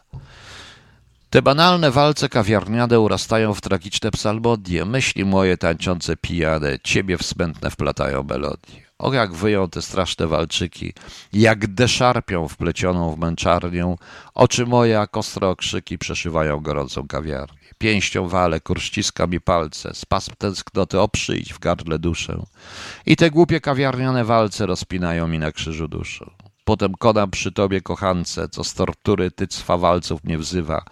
Te 1.30 1.42
banalne 1.42 1.90
walce 1.90 2.28
kawiarniane 2.28 3.00
urastają 3.00 3.54
w 3.54 3.60
tragiczne 3.60 4.10
psalmodie, 4.10 4.84
myśli 4.84 5.24
moje 5.24 5.56
tańczące 5.56 6.16
pijane, 6.16 6.78
ciebie 6.84 7.18
w 7.18 7.22
smętne 7.22 7.70
wplatają 7.70 8.22
melodie. 8.22 8.90
O 8.98 9.12
jak 9.12 9.32
wyją 9.32 9.68
te 9.68 9.82
straszne 9.82 10.26
walczyki, 10.26 10.92
jak 11.32 11.66
deszarpią 11.66 12.48
wplecioną 12.48 13.14
w 13.14 13.18
męczarnię, 13.18 13.96
oczy 14.34 14.66
moje 14.66 14.92
jak 14.92 15.16
ostre 15.16 15.48
okrzyki 15.48 15.98
przeszywają 15.98 16.60
gorącą 16.60 17.08
kawiarnię. 17.08 17.59
Pięścią 17.80 18.28
wale, 18.28 18.60
kur 18.60 18.82
ściska 18.82 19.26
mi 19.26 19.40
palce, 19.40 19.94
spasm 19.94 20.32
tęsknoty 20.38 21.00
oprzyjdź 21.00 21.54
w 21.54 21.58
gardle 21.58 21.98
duszę. 21.98 22.42
I 23.06 23.16
te 23.16 23.30
głupie 23.30 23.60
kawiarniane 23.60 24.24
walce 24.24 24.66
rozpinają 24.66 25.28
mi 25.28 25.38
na 25.38 25.52
krzyżu 25.52 25.88
duszę. 25.88 26.30
Potem 26.64 26.94
konam 26.94 27.30
przy 27.30 27.52
tobie 27.52 27.80
kochance, 27.80 28.48
co 28.48 28.64
z 28.64 28.74
tortury 28.74 29.30
tycwa 29.30 29.78
walców 29.78 30.24
mnie 30.24 30.38
wzywa, 30.38 30.84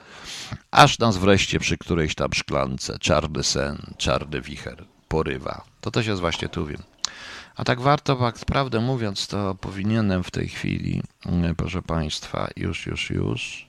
aż 0.71 0.99
nas 0.99 1.17
wreszcie 1.17 1.59
przy 1.59 1.79
którejś 1.79 2.15
tam 2.15 2.33
szklance 2.33 2.99
czarny 2.99 3.43
sen, 3.43 3.95
czarny 3.99 4.41
wicher 4.41 4.85
porywa. 5.09 5.65
To 5.81 5.91
też 5.91 6.07
jest 6.07 6.21
właśnie 6.21 6.49
Tuwim. 6.49 6.83
A 7.57 7.65
tak 7.65 7.81
warto, 7.81 8.17
tak 8.17 8.39
prawdę 8.39 8.81
mówiąc, 8.81 9.27
to 9.27 9.55
powinienem 9.55 10.23
w 10.23 10.31
tej 10.31 10.49
chwili, 10.49 11.03
mm, 11.27 11.55
proszę 11.55 11.83
Państwa, 11.83 12.49
już, 12.57 12.87
już, 12.87 13.11
już, 13.11 13.68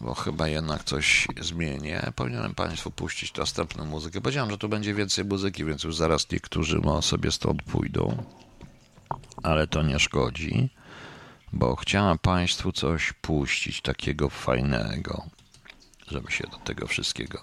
bo 0.00 0.14
chyba 0.14 0.48
jednak 0.48 0.84
coś 0.84 1.28
zmienię. 1.40 2.12
Powinienem 2.16 2.54
Państwu 2.54 2.90
puścić 2.90 3.34
następną 3.34 3.84
muzykę. 3.84 4.20
Powiedziałem, 4.20 4.50
że 4.50 4.58
tu 4.58 4.68
będzie 4.68 4.94
więcej 4.94 5.24
muzyki, 5.24 5.64
więc 5.64 5.84
już 5.84 5.96
zaraz 5.96 6.30
niektórzy 6.30 6.80
sobie 7.00 7.32
stąd 7.32 7.62
pójdą, 7.62 8.24
ale 9.42 9.66
to 9.66 9.82
nie 9.82 9.98
szkodzi, 9.98 10.70
bo 11.52 11.76
chciałem 11.76 12.18
Państwu 12.18 12.72
coś 12.72 13.12
puścić 13.12 13.80
takiego 13.80 14.28
fajnego, 14.28 15.26
żeby 16.08 16.32
się 16.32 16.44
do 16.44 16.56
tego 16.56 16.86
wszystkiego. 16.86 17.42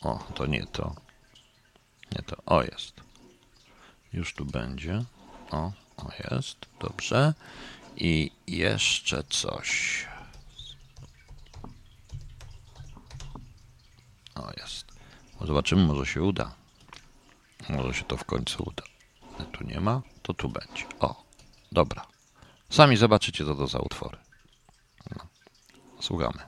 O, 0.00 0.18
to 0.34 0.46
nie 0.46 0.66
to. 0.66 0.94
Nie 2.16 2.22
to. 2.22 2.36
O, 2.46 2.62
jest. 2.62 3.00
Już 4.12 4.34
tu 4.34 4.44
będzie. 4.44 5.04
O, 5.50 5.72
o 5.96 6.10
jest. 6.30 6.56
Dobrze. 6.80 7.34
I 7.96 8.30
jeszcze 8.46 9.22
coś. 9.28 10.06
O, 14.38 14.52
jest. 14.60 14.86
Zobaczymy, 15.46 15.86
może 15.86 16.06
się 16.06 16.22
uda. 16.22 16.54
Może 17.68 17.94
się 17.94 18.04
to 18.04 18.16
w 18.16 18.24
końcu 18.24 18.62
uda. 18.66 18.82
Tu 19.52 19.64
nie 19.64 19.80
ma, 19.80 20.02
to 20.22 20.34
tu 20.34 20.48
będzie. 20.48 20.84
O, 21.00 21.24
dobra. 21.72 22.06
Sami 22.70 22.96
zobaczycie, 22.96 23.44
co 23.44 23.54
to 23.54 23.66
za 23.66 23.78
utwory. 23.78 24.16
No. 25.16 25.26
Słuchamy. 26.00 26.38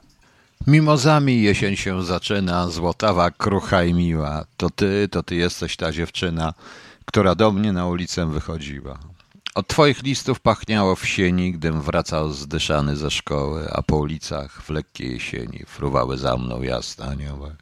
Mimozami 0.67 1.43
jesień 1.43 1.77
się 1.77 2.05
zaczyna, 2.05 2.69
złotawa, 2.69 3.31
krucha 3.31 3.85
i 3.85 3.95
miła. 3.95 4.45
To 4.57 4.71
ty, 4.71 5.09
to 5.11 5.23
ty 5.23 5.35
jesteś 5.35 5.77
ta 5.77 5.93
dziewczyna, 5.93 6.55
która 7.05 7.35
do 7.35 7.53
mnie 7.53 7.73
na 7.73 7.87
ulicę 7.87 8.27
wychodziła. 8.27 8.99
Od 9.55 9.69
twoich 9.69 10.03
listów 10.03 10.41
pachniało 10.41 10.97
w 10.97 11.07
sieni, 11.07 11.53
gdym 11.53 11.83
wracał 11.83 12.33
zdyszany 12.33 12.97
ze 12.97 13.11
szkoły, 13.11 13.69
a 13.73 13.83
po 13.83 13.97
ulicach 13.97 14.63
w 14.63 14.71
lekkiej 14.71 15.13
jesieni 15.13 15.65
fruwały 15.67 16.19
za 16.19 16.37
mną 16.37 16.63
jasne 16.63 17.05
anioły. 17.05 17.57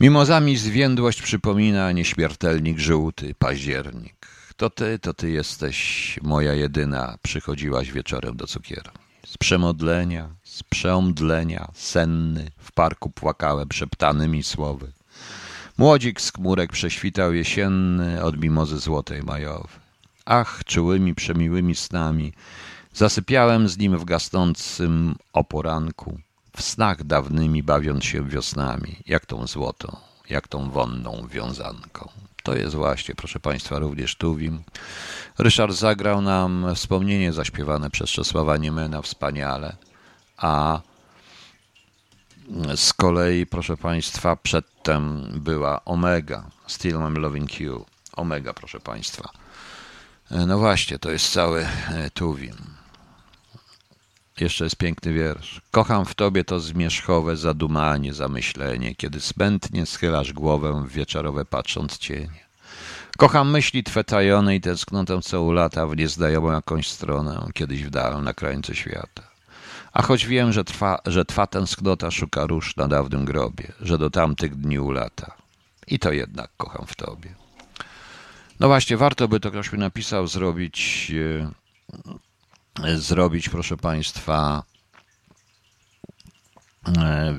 Mimozami 0.00 0.56
zwiędłość 0.56 1.22
przypomina 1.22 1.92
nieśmiertelnik 1.92 2.78
żółty, 2.78 3.34
październik. 3.38 4.26
To 4.56 4.70
ty, 4.70 4.98
to 4.98 5.14
ty 5.14 5.30
jesteś 5.30 6.18
moja 6.22 6.54
jedyna, 6.54 7.18
przychodziłaś 7.22 7.92
wieczorem 7.92 8.36
do 8.36 8.46
cukierni. 8.46 8.92
Z 9.26 9.38
przemodlenia, 9.38 10.28
z 10.44 10.62
przeomdlenia, 10.62 11.68
senny, 11.74 12.50
w 12.58 12.72
parku 12.72 13.10
płakałem 13.10 13.68
szeptanymi 13.72 14.42
słowy. 14.42 14.92
Młodzik 15.78 16.20
z 16.20 16.32
chmurek 16.32 16.72
prześwitał 16.72 17.34
jesienny 17.34 18.22
od 18.22 18.40
mimozy 18.40 18.78
złotej 18.78 19.22
majowy. 19.22 19.68
Ach, 20.24 20.62
czułymi, 20.64 21.14
przemiłymi 21.14 21.74
snami, 21.74 22.32
zasypiałem 22.94 23.68
z 23.68 23.78
nim 23.78 23.98
w 23.98 24.04
gasnącym 24.04 25.14
oporanku, 25.32 26.18
w 26.56 26.62
snach 26.62 27.04
dawnymi 27.04 27.62
bawiąc 27.62 28.04
się 28.04 28.28
wiosnami, 28.28 28.96
jak 29.06 29.26
tą 29.26 29.46
złotą, 29.46 29.96
jak 30.30 30.48
tą 30.48 30.70
wonną 30.70 31.26
wiązanką. 31.30 32.08
To 32.42 32.56
jest 32.56 32.74
właśnie, 32.74 33.14
proszę 33.14 33.40
Państwa, 33.40 33.78
również 33.78 34.16
Tuwim. 34.16 34.62
Ryszard 35.38 35.74
zagrał 35.74 36.22
nam 36.22 36.74
wspomnienie 36.74 37.32
zaśpiewane 37.32 37.90
przez 37.90 38.10
Czesława 38.10 38.56
Niemena 38.56 39.02
wspaniale, 39.02 39.76
a 40.36 40.80
z 42.76 42.92
kolei, 42.92 43.46
proszę 43.46 43.76
Państwa, 43.76 44.36
przedtem 44.36 45.26
była 45.34 45.84
Omega, 45.84 46.50
Still 46.66 46.96
I'm 46.96 47.18
Loving 47.18 47.60
You. 47.60 47.84
Omega, 48.16 48.54
proszę 48.54 48.80
Państwa. 48.80 49.28
No 50.30 50.58
właśnie, 50.58 50.98
to 50.98 51.10
jest 51.10 51.32
cały 51.32 51.66
e, 51.88 52.10
Tuwim. 52.10 52.56
Jeszcze 54.40 54.64
jest 54.64 54.76
piękny 54.76 55.12
wiersz. 55.12 55.60
Kocham 55.70 56.04
w 56.04 56.14
tobie 56.14 56.44
to 56.44 56.60
zmierzchowe 56.60 57.36
zadumanie, 57.36 58.14
zamyślenie, 58.14 58.94
kiedy 58.94 59.20
smętnie 59.20 59.86
schylasz 59.86 60.32
głowę 60.32 60.84
w 60.86 60.92
wieczorowe 60.92 61.44
patrząc 61.44 61.98
cienie. 61.98 62.44
Kocham 63.18 63.50
myśli 63.50 63.84
twe 63.84 64.04
tajone 64.04 64.56
i 64.56 64.60
tęsknotę 64.60 65.20
co 65.22 65.42
ulata 65.42 65.86
w 65.86 65.96
nieznajomą 65.96 66.52
jakąś 66.52 66.88
stronę, 66.88 67.48
kiedyś 67.54 67.84
w 67.84 67.90
dal 67.90 68.22
na 68.22 68.34
krańcu 68.34 68.74
świata. 68.74 69.22
A 69.92 70.02
choć 70.02 70.26
wiem, 70.26 70.52
że, 70.52 70.64
trwa, 70.64 70.98
że 71.06 71.24
twa 71.24 71.46
tęsknota 71.46 72.10
szuka 72.10 72.46
róż 72.46 72.76
na 72.76 72.88
dawnym 72.88 73.24
grobie, 73.24 73.72
że 73.80 73.98
do 73.98 74.10
tamtych 74.10 74.56
dni 74.56 74.78
ulata. 74.78 75.34
I 75.86 75.98
to 75.98 76.12
jednak 76.12 76.50
kocham 76.56 76.86
w 76.86 76.96
tobie. 76.96 77.34
No 78.60 78.68
właśnie, 78.68 78.96
warto 78.96 79.28
by 79.28 79.40
to 79.40 79.50
ktoś 79.50 79.72
mi 79.72 79.78
napisał, 79.78 80.26
zrobić, 80.26 81.12
e, 81.40 81.50
zrobić, 82.96 83.48
proszę 83.48 83.76
Państwa, 83.76 84.62
e, 86.98 87.34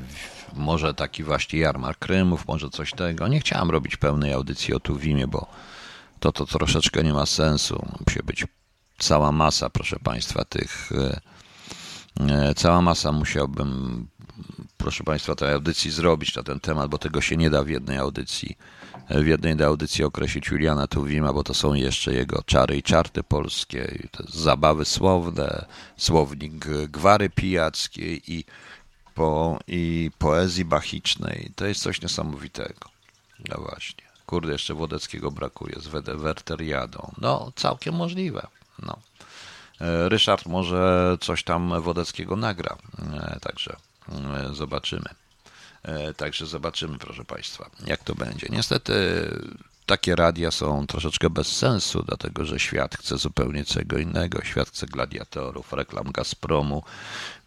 może 0.53 0.93
taki 0.93 1.23
właśnie 1.23 1.59
jarmark 1.59 1.99
Krymów, 1.99 2.47
może 2.47 2.69
coś 2.69 2.91
tego. 2.91 3.27
Nie 3.27 3.39
chciałem 3.39 3.71
robić 3.71 3.97
pełnej 3.97 4.33
audycji 4.33 4.73
o 4.73 4.79
Tuwimie, 4.79 5.27
bo 5.27 5.47
to, 6.19 6.31
to 6.31 6.45
troszeczkę 6.45 7.03
nie 7.03 7.13
ma 7.13 7.25
sensu. 7.25 7.85
Musi 8.07 8.19
być 8.23 8.45
cała 8.97 9.31
masa, 9.31 9.69
proszę 9.69 9.99
Państwa, 9.99 10.45
tych 10.45 10.91
e, 10.91 11.19
E, 12.19 12.53
cała 12.55 12.81
masa 12.81 13.11
musiałbym, 13.11 14.07
proszę 14.77 15.03
Państwa, 15.03 15.35
tej 15.35 15.53
audycji 15.53 15.91
zrobić 15.91 16.35
na 16.35 16.43
ten 16.43 16.59
temat, 16.59 16.89
bo 16.89 16.97
tego 16.97 17.21
się 17.21 17.37
nie 17.37 17.49
da 17.49 17.63
w 17.63 17.69
jednej 17.69 17.97
audycji. 17.97 18.57
W 19.09 19.27
jednej 19.27 19.63
audycji 19.63 20.03
określić 20.03 20.47
Juliana 20.47 20.87
Tuwima, 20.87 21.33
bo 21.33 21.43
to 21.43 21.53
są 21.53 21.73
jeszcze 21.73 22.13
jego 22.13 22.43
czary 22.43 22.77
i 22.77 22.83
czarty 22.83 23.23
polskie, 23.23 23.99
i 24.03 24.07
zabawy 24.37 24.85
słowne, 24.85 25.65
słownik 25.97 26.65
gwary 26.87 27.29
pijackiej 27.29 28.33
i, 28.33 28.45
po, 29.15 29.59
i 29.67 30.11
poezji 30.17 30.65
bachicznej. 30.65 31.51
To 31.55 31.65
jest 31.65 31.81
coś 31.81 32.01
niesamowitego. 32.01 32.89
No 33.49 33.61
właśnie. 33.61 34.05
Kurde, 34.25 34.51
jeszcze 34.51 34.73
Wodeckiego 34.73 35.31
brakuje 35.31 35.75
z 35.79 35.87
Werter 36.15 36.61
jadą. 36.61 37.11
No, 37.17 37.51
całkiem 37.55 37.95
możliwe. 37.95 38.47
No. 38.79 38.97
E, 39.81 40.09
Ryszard 40.09 40.45
może 40.45 41.17
coś 41.21 41.43
tam 41.43 41.81
Wodeckiego 41.81 42.35
nagra, 42.35 42.77
e, 43.13 43.39
także 43.39 43.75
e, 44.09 44.53
zobaczymy. 44.53 45.09
Także 46.17 46.45
zobaczymy, 46.45 46.97
proszę 46.97 47.25
Państwa, 47.25 47.69
jak 47.87 48.03
to 48.03 48.15
będzie. 48.15 48.47
Niestety 48.49 48.93
takie 49.85 50.15
radia 50.15 50.51
są 50.51 50.87
troszeczkę 50.87 51.29
bez 51.29 51.47
sensu, 51.47 52.03
dlatego 52.03 52.45
że 52.45 52.59
świat 52.59 52.95
chce 52.97 53.17
zupełnie 53.17 53.65
czego 53.65 53.97
innego. 53.97 54.43
Świat 54.43 54.69
chce 54.69 54.87
gladiatorów, 54.87 55.73
reklam 55.73 56.11
Gazpromu. 56.11 56.83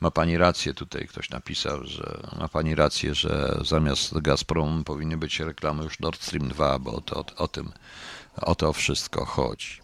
Ma 0.01 0.11
pani 0.11 0.39
rację, 0.39 0.75
tutaj 0.75 1.07
ktoś 1.07 1.31
napisał, 1.31 1.85
że 1.85 2.21
ma 2.39 2.49
pani 2.49 2.75
rację, 2.75 3.15
że 3.15 3.59
zamiast 3.65 4.19
Gazpromu 4.19 4.85
powinny 4.85 5.17
być 5.17 5.41
reklamy 5.41 5.85
już 5.85 6.01
Nord 6.01 6.23
Stream 6.23 6.49
2, 6.49 6.79
bo 6.79 7.01
to, 7.01 7.17
o, 7.17 7.25
o 7.37 7.49
tym, 7.49 7.73
o 8.37 8.55
to 8.55 8.73
wszystko 8.73 9.25
chodzi. 9.25 9.81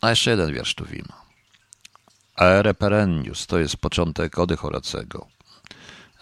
A 0.00 0.10
jeszcze 0.10 0.30
jeden 0.30 0.54
wiersz 0.54 0.74
tu 0.74 0.84
wima. 0.84 1.22
Aere 2.36 2.74
perennius 2.74 3.46
to 3.46 3.58
jest 3.58 3.76
początek 3.76 4.38
ody 4.38 4.56
Horacego. 4.56 5.26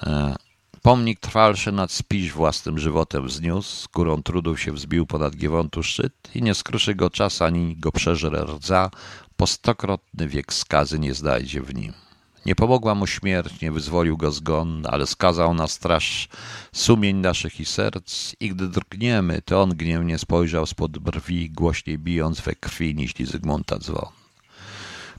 E, 0.02 0.36
pomnik 0.82 1.20
trwalszy 1.20 1.72
nad 1.72 1.92
spiś 1.92 2.32
własnym 2.32 2.78
żywotem 2.78 3.26
wzniósł, 3.26 3.76
skórą 3.76 4.22
trudów 4.22 4.60
się 4.60 4.72
wzbił 4.72 5.06
ponad 5.06 5.36
Giewontu 5.36 5.82
szczyt 5.82 6.14
i 6.34 6.42
nie 6.42 6.54
skruszy 6.54 6.94
go 6.94 7.10
czas, 7.10 7.42
ani 7.42 7.76
go 7.76 7.92
przeżre 7.92 8.44
rdza, 8.44 8.90
po 9.36 9.46
stokrotny 9.46 10.28
wiek 10.28 10.52
skazy 10.52 10.98
nie 10.98 11.14
znajdzie 11.14 11.62
w 11.62 11.74
nim. 11.74 11.92
Nie 12.46 12.54
pomogła 12.54 12.94
mu 12.94 13.06
śmierć, 13.06 13.60
nie 13.60 13.72
wyzwolił 13.72 14.16
go 14.16 14.32
zgon, 14.32 14.86
ale 14.88 15.06
skazał 15.06 15.54
na 15.54 15.68
straż 15.68 16.28
sumień 16.72 17.16
naszych 17.16 17.60
i 17.60 17.64
serc 17.64 18.34
i 18.40 18.48
gdy 18.48 18.68
drgniemy, 18.68 19.42
to 19.42 19.62
on 19.62 19.70
gniewnie 19.70 20.18
spojrzał 20.18 20.66
spod 20.66 20.98
brwi, 20.98 21.50
głośniej 21.50 21.98
bijąc 21.98 22.40
we 22.40 22.54
krwi 22.54 22.94
niż 22.94 23.14
Zygmunta 23.24 23.78
dzwon. 23.78 24.19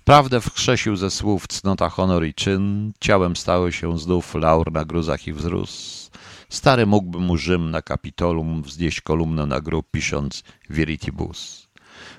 Prawdę 0.05 0.41
wkrzesił 0.41 0.95
ze 0.95 1.11
słów 1.11 1.47
cnota, 1.47 1.89
honor 1.89 2.25
i 2.25 2.33
czyn, 2.33 2.93
ciałem 2.99 3.35
stały 3.35 3.73
się 3.73 3.99
znów 3.99 4.35
laur 4.35 4.71
na 4.71 4.85
gruzach 4.85 5.27
i 5.27 5.33
wzrósł. 5.33 6.11
Stary 6.49 6.85
mógłby 6.85 7.19
mu 7.19 7.37
Rzym 7.37 7.71
na 7.71 7.81
Kapitolum 7.81 8.63
wznieść 8.63 9.01
kolumnę 9.01 9.45
na 9.45 9.61
grób, 9.61 9.87
pisząc 9.91 10.43
Viritibus. 10.69 11.67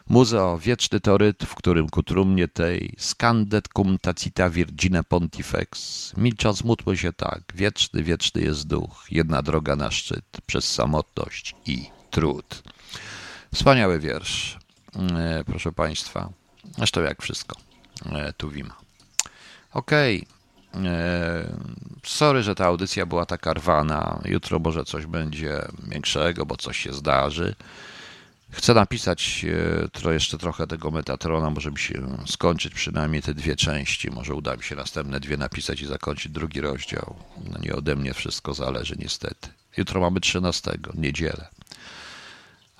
Muzeo, 0.08 0.58
wieczny 0.58 1.00
toryt, 1.00 1.44
w 1.44 1.54
którym 1.54 1.88
ku 1.88 2.02
trumnie 2.02 2.48
tej 2.48 2.94
scandet 2.98 3.68
cum 3.76 3.98
tacita 3.98 4.50
virgine 4.50 5.04
pontifex. 5.04 6.12
Milcząc 6.16 6.64
módlmy 6.64 6.96
się 6.96 7.12
tak, 7.12 7.42
wieczny, 7.54 8.02
wieczny 8.02 8.42
jest 8.42 8.66
duch, 8.66 9.06
jedna 9.10 9.42
droga 9.42 9.76
na 9.76 9.90
szczyt, 9.90 10.24
przez 10.46 10.72
samotność 10.72 11.54
i 11.66 11.86
trud. 12.10 12.62
Wspaniały 13.54 14.00
wiersz, 14.00 14.58
e, 14.96 15.44
proszę 15.46 15.72
Państwa. 15.72 16.28
Zresztą 16.76 17.02
jak 17.02 17.22
wszystko, 17.22 17.56
e, 18.12 18.32
tu 18.32 18.50
wima. 18.50 18.76
Okej, 19.72 20.26
okay. 20.72 20.88
E, 20.88 21.44
sorry, 22.04 22.42
że 22.42 22.54
ta 22.54 22.66
audycja 22.66 23.06
była 23.06 23.26
taka 23.26 23.52
rwana. 23.52 24.20
Jutro 24.24 24.58
może 24.58 24.84
coś 24.84 25.06
będzie 25.06 25.68
większego, 25.88 26.46
bo 26.46 26.56
coś 26.56 26.78
się 26.78 26.92
zdarzy. 26.92 27.54
Chcę 28.50 28.74
napisać 28.74 29.46
e, 29.48 29.88
to 29.88 30.12
jeszcze 30.12 30.38
trochę 30.38 30.66
tego 30.66 30.90
Metatrona, 30.90 31.50
może 31.50 31.70
mi 31.70 31.78
się 31.78 32.16
skończyć 32.26 32.74
przynajmniej 32.74 33.22
te 33.22 33.34
dwie 33.34 33.56
części. 33.56 34.10
Może 34.10 34.34
uda 34.34 34.56
mi 34.56 34.62
się 34.62 34.76
następne 34.76 35.20
dwie 35.20 35.36
napisać 35.36 35.80
i 35.80 35.86
zakończyć 35.86 36.32
drugi 36.32 36.60
rozdział. 36.60 37.14
No 37.50 37.58
nie 37.58 37.74
ode 37.74 37.96
mnie 37.96 38.14
wszystko 38.14 38.54
zależy 38.54 38.96
niestety. 38.98 39.48
Jutro 39.76 40.00
mamy 40.00 40.20
13, 40.20 40.70
niedzielę. 40.94 41.48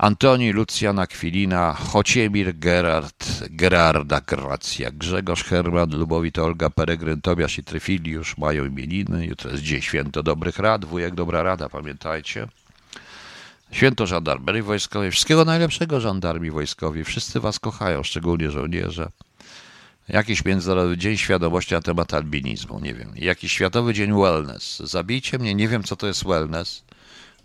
Antoni, 0.03 0.53
Lucjana 0.53 1.07
Kwilina, 1.07 1.75
Chociemir, 1.75 2.59
Gerard, 2.59 3.47
Gerarda 3.51 4.21
Gracja, 4.21 4.91
Grzegorz 4.91 5.45
Herman, 5.45 5.91
Lubowit, 5.91 6.39
Olga, 6.39 6.71
Peregryn, 6.71 7.21
Tobiasz 7.21 7.59
i 7.59 7.65
Tryfiliusz 7.65 8.39
mają 8.39 8.65
imieniny. 8.65 9.27
Jutro 9.27 9.51
jest 9.51 9.63
Dzień 9.63 9.81
Święto 9.81 10.23
Dobrych 10.23 10.59
Rad, 10.59 10.85
wujek 10.85 11.15
Dobra 11.15 11.43
Rada, 11.43 11.69
pamiętajcie. 11.69 12.49
Święto 13.71 14.07
Żandarmerii 14.07 14.63
Wojskowej. 14.63 15.11
Wszystkiego 15.11 15.45
najlepszego 15.45 16.01
żandarmii 16.01 16.51
wojskowi. 16.51 17.05
Wszyscy 17.05 17.41
was 17.41 17.59
kochają, 17.59 18.03
szczególnie 18.03 18.51
żołnierze. 18.51 19.11
Jakiś 20.09 20.45
Międzynarodowy 20.45 20.97
Dzień 20.97 21.17
Świadomości 21.17 21.75
na 21.75 21.83
temat 21.83 22.15
albinizmu, 22.15 22.81
nie 22.81 22.95
wiem. 22.95 23.13
Jakiś 23.17 23.53
Światowy 23.53 23.95
Dzień 23.95 24.13
Wellness. 24.13 24.79
Zabijcie 24.79 25.39
mnie, 25.39 25.55
nie 25.55 25.69
wiem 25.69 25.83
co 25.83 25.97
to 25.97 26.07
jest 26.07 26.25
wellness. 26.25 26.85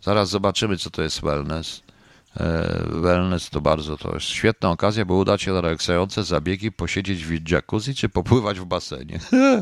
Zaraz 0.01 0.30
zobaczymy 0.30 0.78
co 0.78 0.89
to 0.89 1.01
jest 1.01 1.22
wellness. 1.22 1.87
E, 2.36 2.84
wellness 2.88 3.50
to 3.50 3.62
bardzo, 3.62 3.98
to 3.98 4.14
jest 4.14 4.28
świetna 4.28 4.70
okazja, 4.70 5.06
by 5.06 5.14
udać 5.14 5.42
się 5.42 5.54
na 5.54 5.62
relaksujące 5.62 6.24
zabiegi, 6.24 6.72
posiedzieć 6.72 7.26
w 7.26 7.52
jacuzzi 7.52 7.96
czy 7.96 8.10
popływać 8.10 8.60
w 8.60 8.66
basenie. 8.66 9.20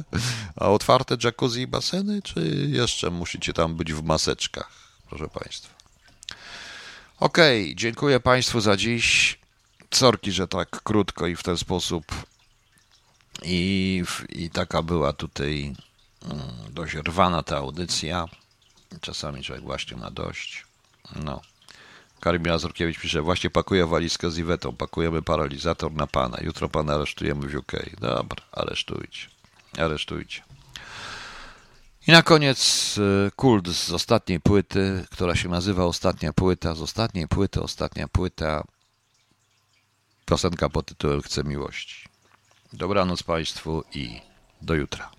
A 0.62 0.70
otwarte 0.70 1.18
jacuzzi 1.24 1.62
i 1.62 1.68
baseny, 1.68 2.22
czy 2.22 2.68
jeszcze 2.70 3.10
musicie 3.10 3.54
tam 3.54 3.76
być 3.76 3.94
w 3.94 4.04
maseczkach, 4.04 4.70
proszę 5.10 5.28
Państwa? 5.28 5.76
Okej, 7.20 7.64
okay, 7.64 7.76
dziękuję 7.76 8.20
Państwu 8.20 8.62
za 8.62 8.78
dziś. 8.78 9.40
Sorki, 9.92 10.32
że 10.32 10.48
tak 10.48 10.70
krótko 10.70 11.28
i 11.28 11.36
w 11.36 11.44
ten 11.44 11.58
sposób. 11.58 12.06
I, 13.44 14.04
i 14.30 14.50
taka 14.50 14.82
była 14.82 15.14
tutaj 15.14 15.76
mm, 16.26 16.40
dość 16.70 16.96
rwana 16.96 17.44
ta 17.44 17.58
audycja. 17.58 18.26
Czasami 19.02 19.44
człowiek 19.44 19.64
właśnie 19.64 19.98
ma 19.98 20.12
dość. 20.12 20.66
No. 21.16 21.42
Karim 22.20 22.52
Azurkiewicz 22.52 23.00
pisze, 23.00 23.22
właśnie 23.22 23.50
pakuję 23.50 23.88
walizkę 23.88 24.32
z 24.32 24.38
Iwetą, 24.38 24.76
pakujemy 24.76 25.22
paralizator 25.22 25.92
na 25.92 26.08
pana. 26.08 26.38
Jutro 26.42 26.70
pana 26.70 26.94
aresztujemy 26.94 27.48
w 27.48 27.56
UK. 27.56 27.72
Dobra, 28.00 28.44
aresztujcie. 28.52 29.28
Aresztujcie. 29.78 30.42
I 32.08 32.12
na 32.12 32.22
koniec 32.22 32.96
y, 32.98 33.32
kult 33.36 33.70
z 33.70 33.92
ostatniej 33.92 34.40
płyty, 34.40 35.06
która 35.12 35.36
się 35.36 35.50
nazywa 35.50 35.86
Ostatnia 35.86 36.34
Płyta. 36.34 36.76
Z 36.76 36.82
ostatniej 36.82 37.28
płyty, 37.28 37.62
ostatnia 37.62 38.08
płyta. 38.08 38.64
Piosenka 40.26 40.70
pod 40.70 40.86
tytułem 40.86 41.22
Chcę 41.22 41.44
miłości. 41.44 42.10
Dobranoc 42.74 43.24
Państwu 43.24 43.84
i 43.94 44.22
do 44.62 44.76
jutra. 44.76 45.12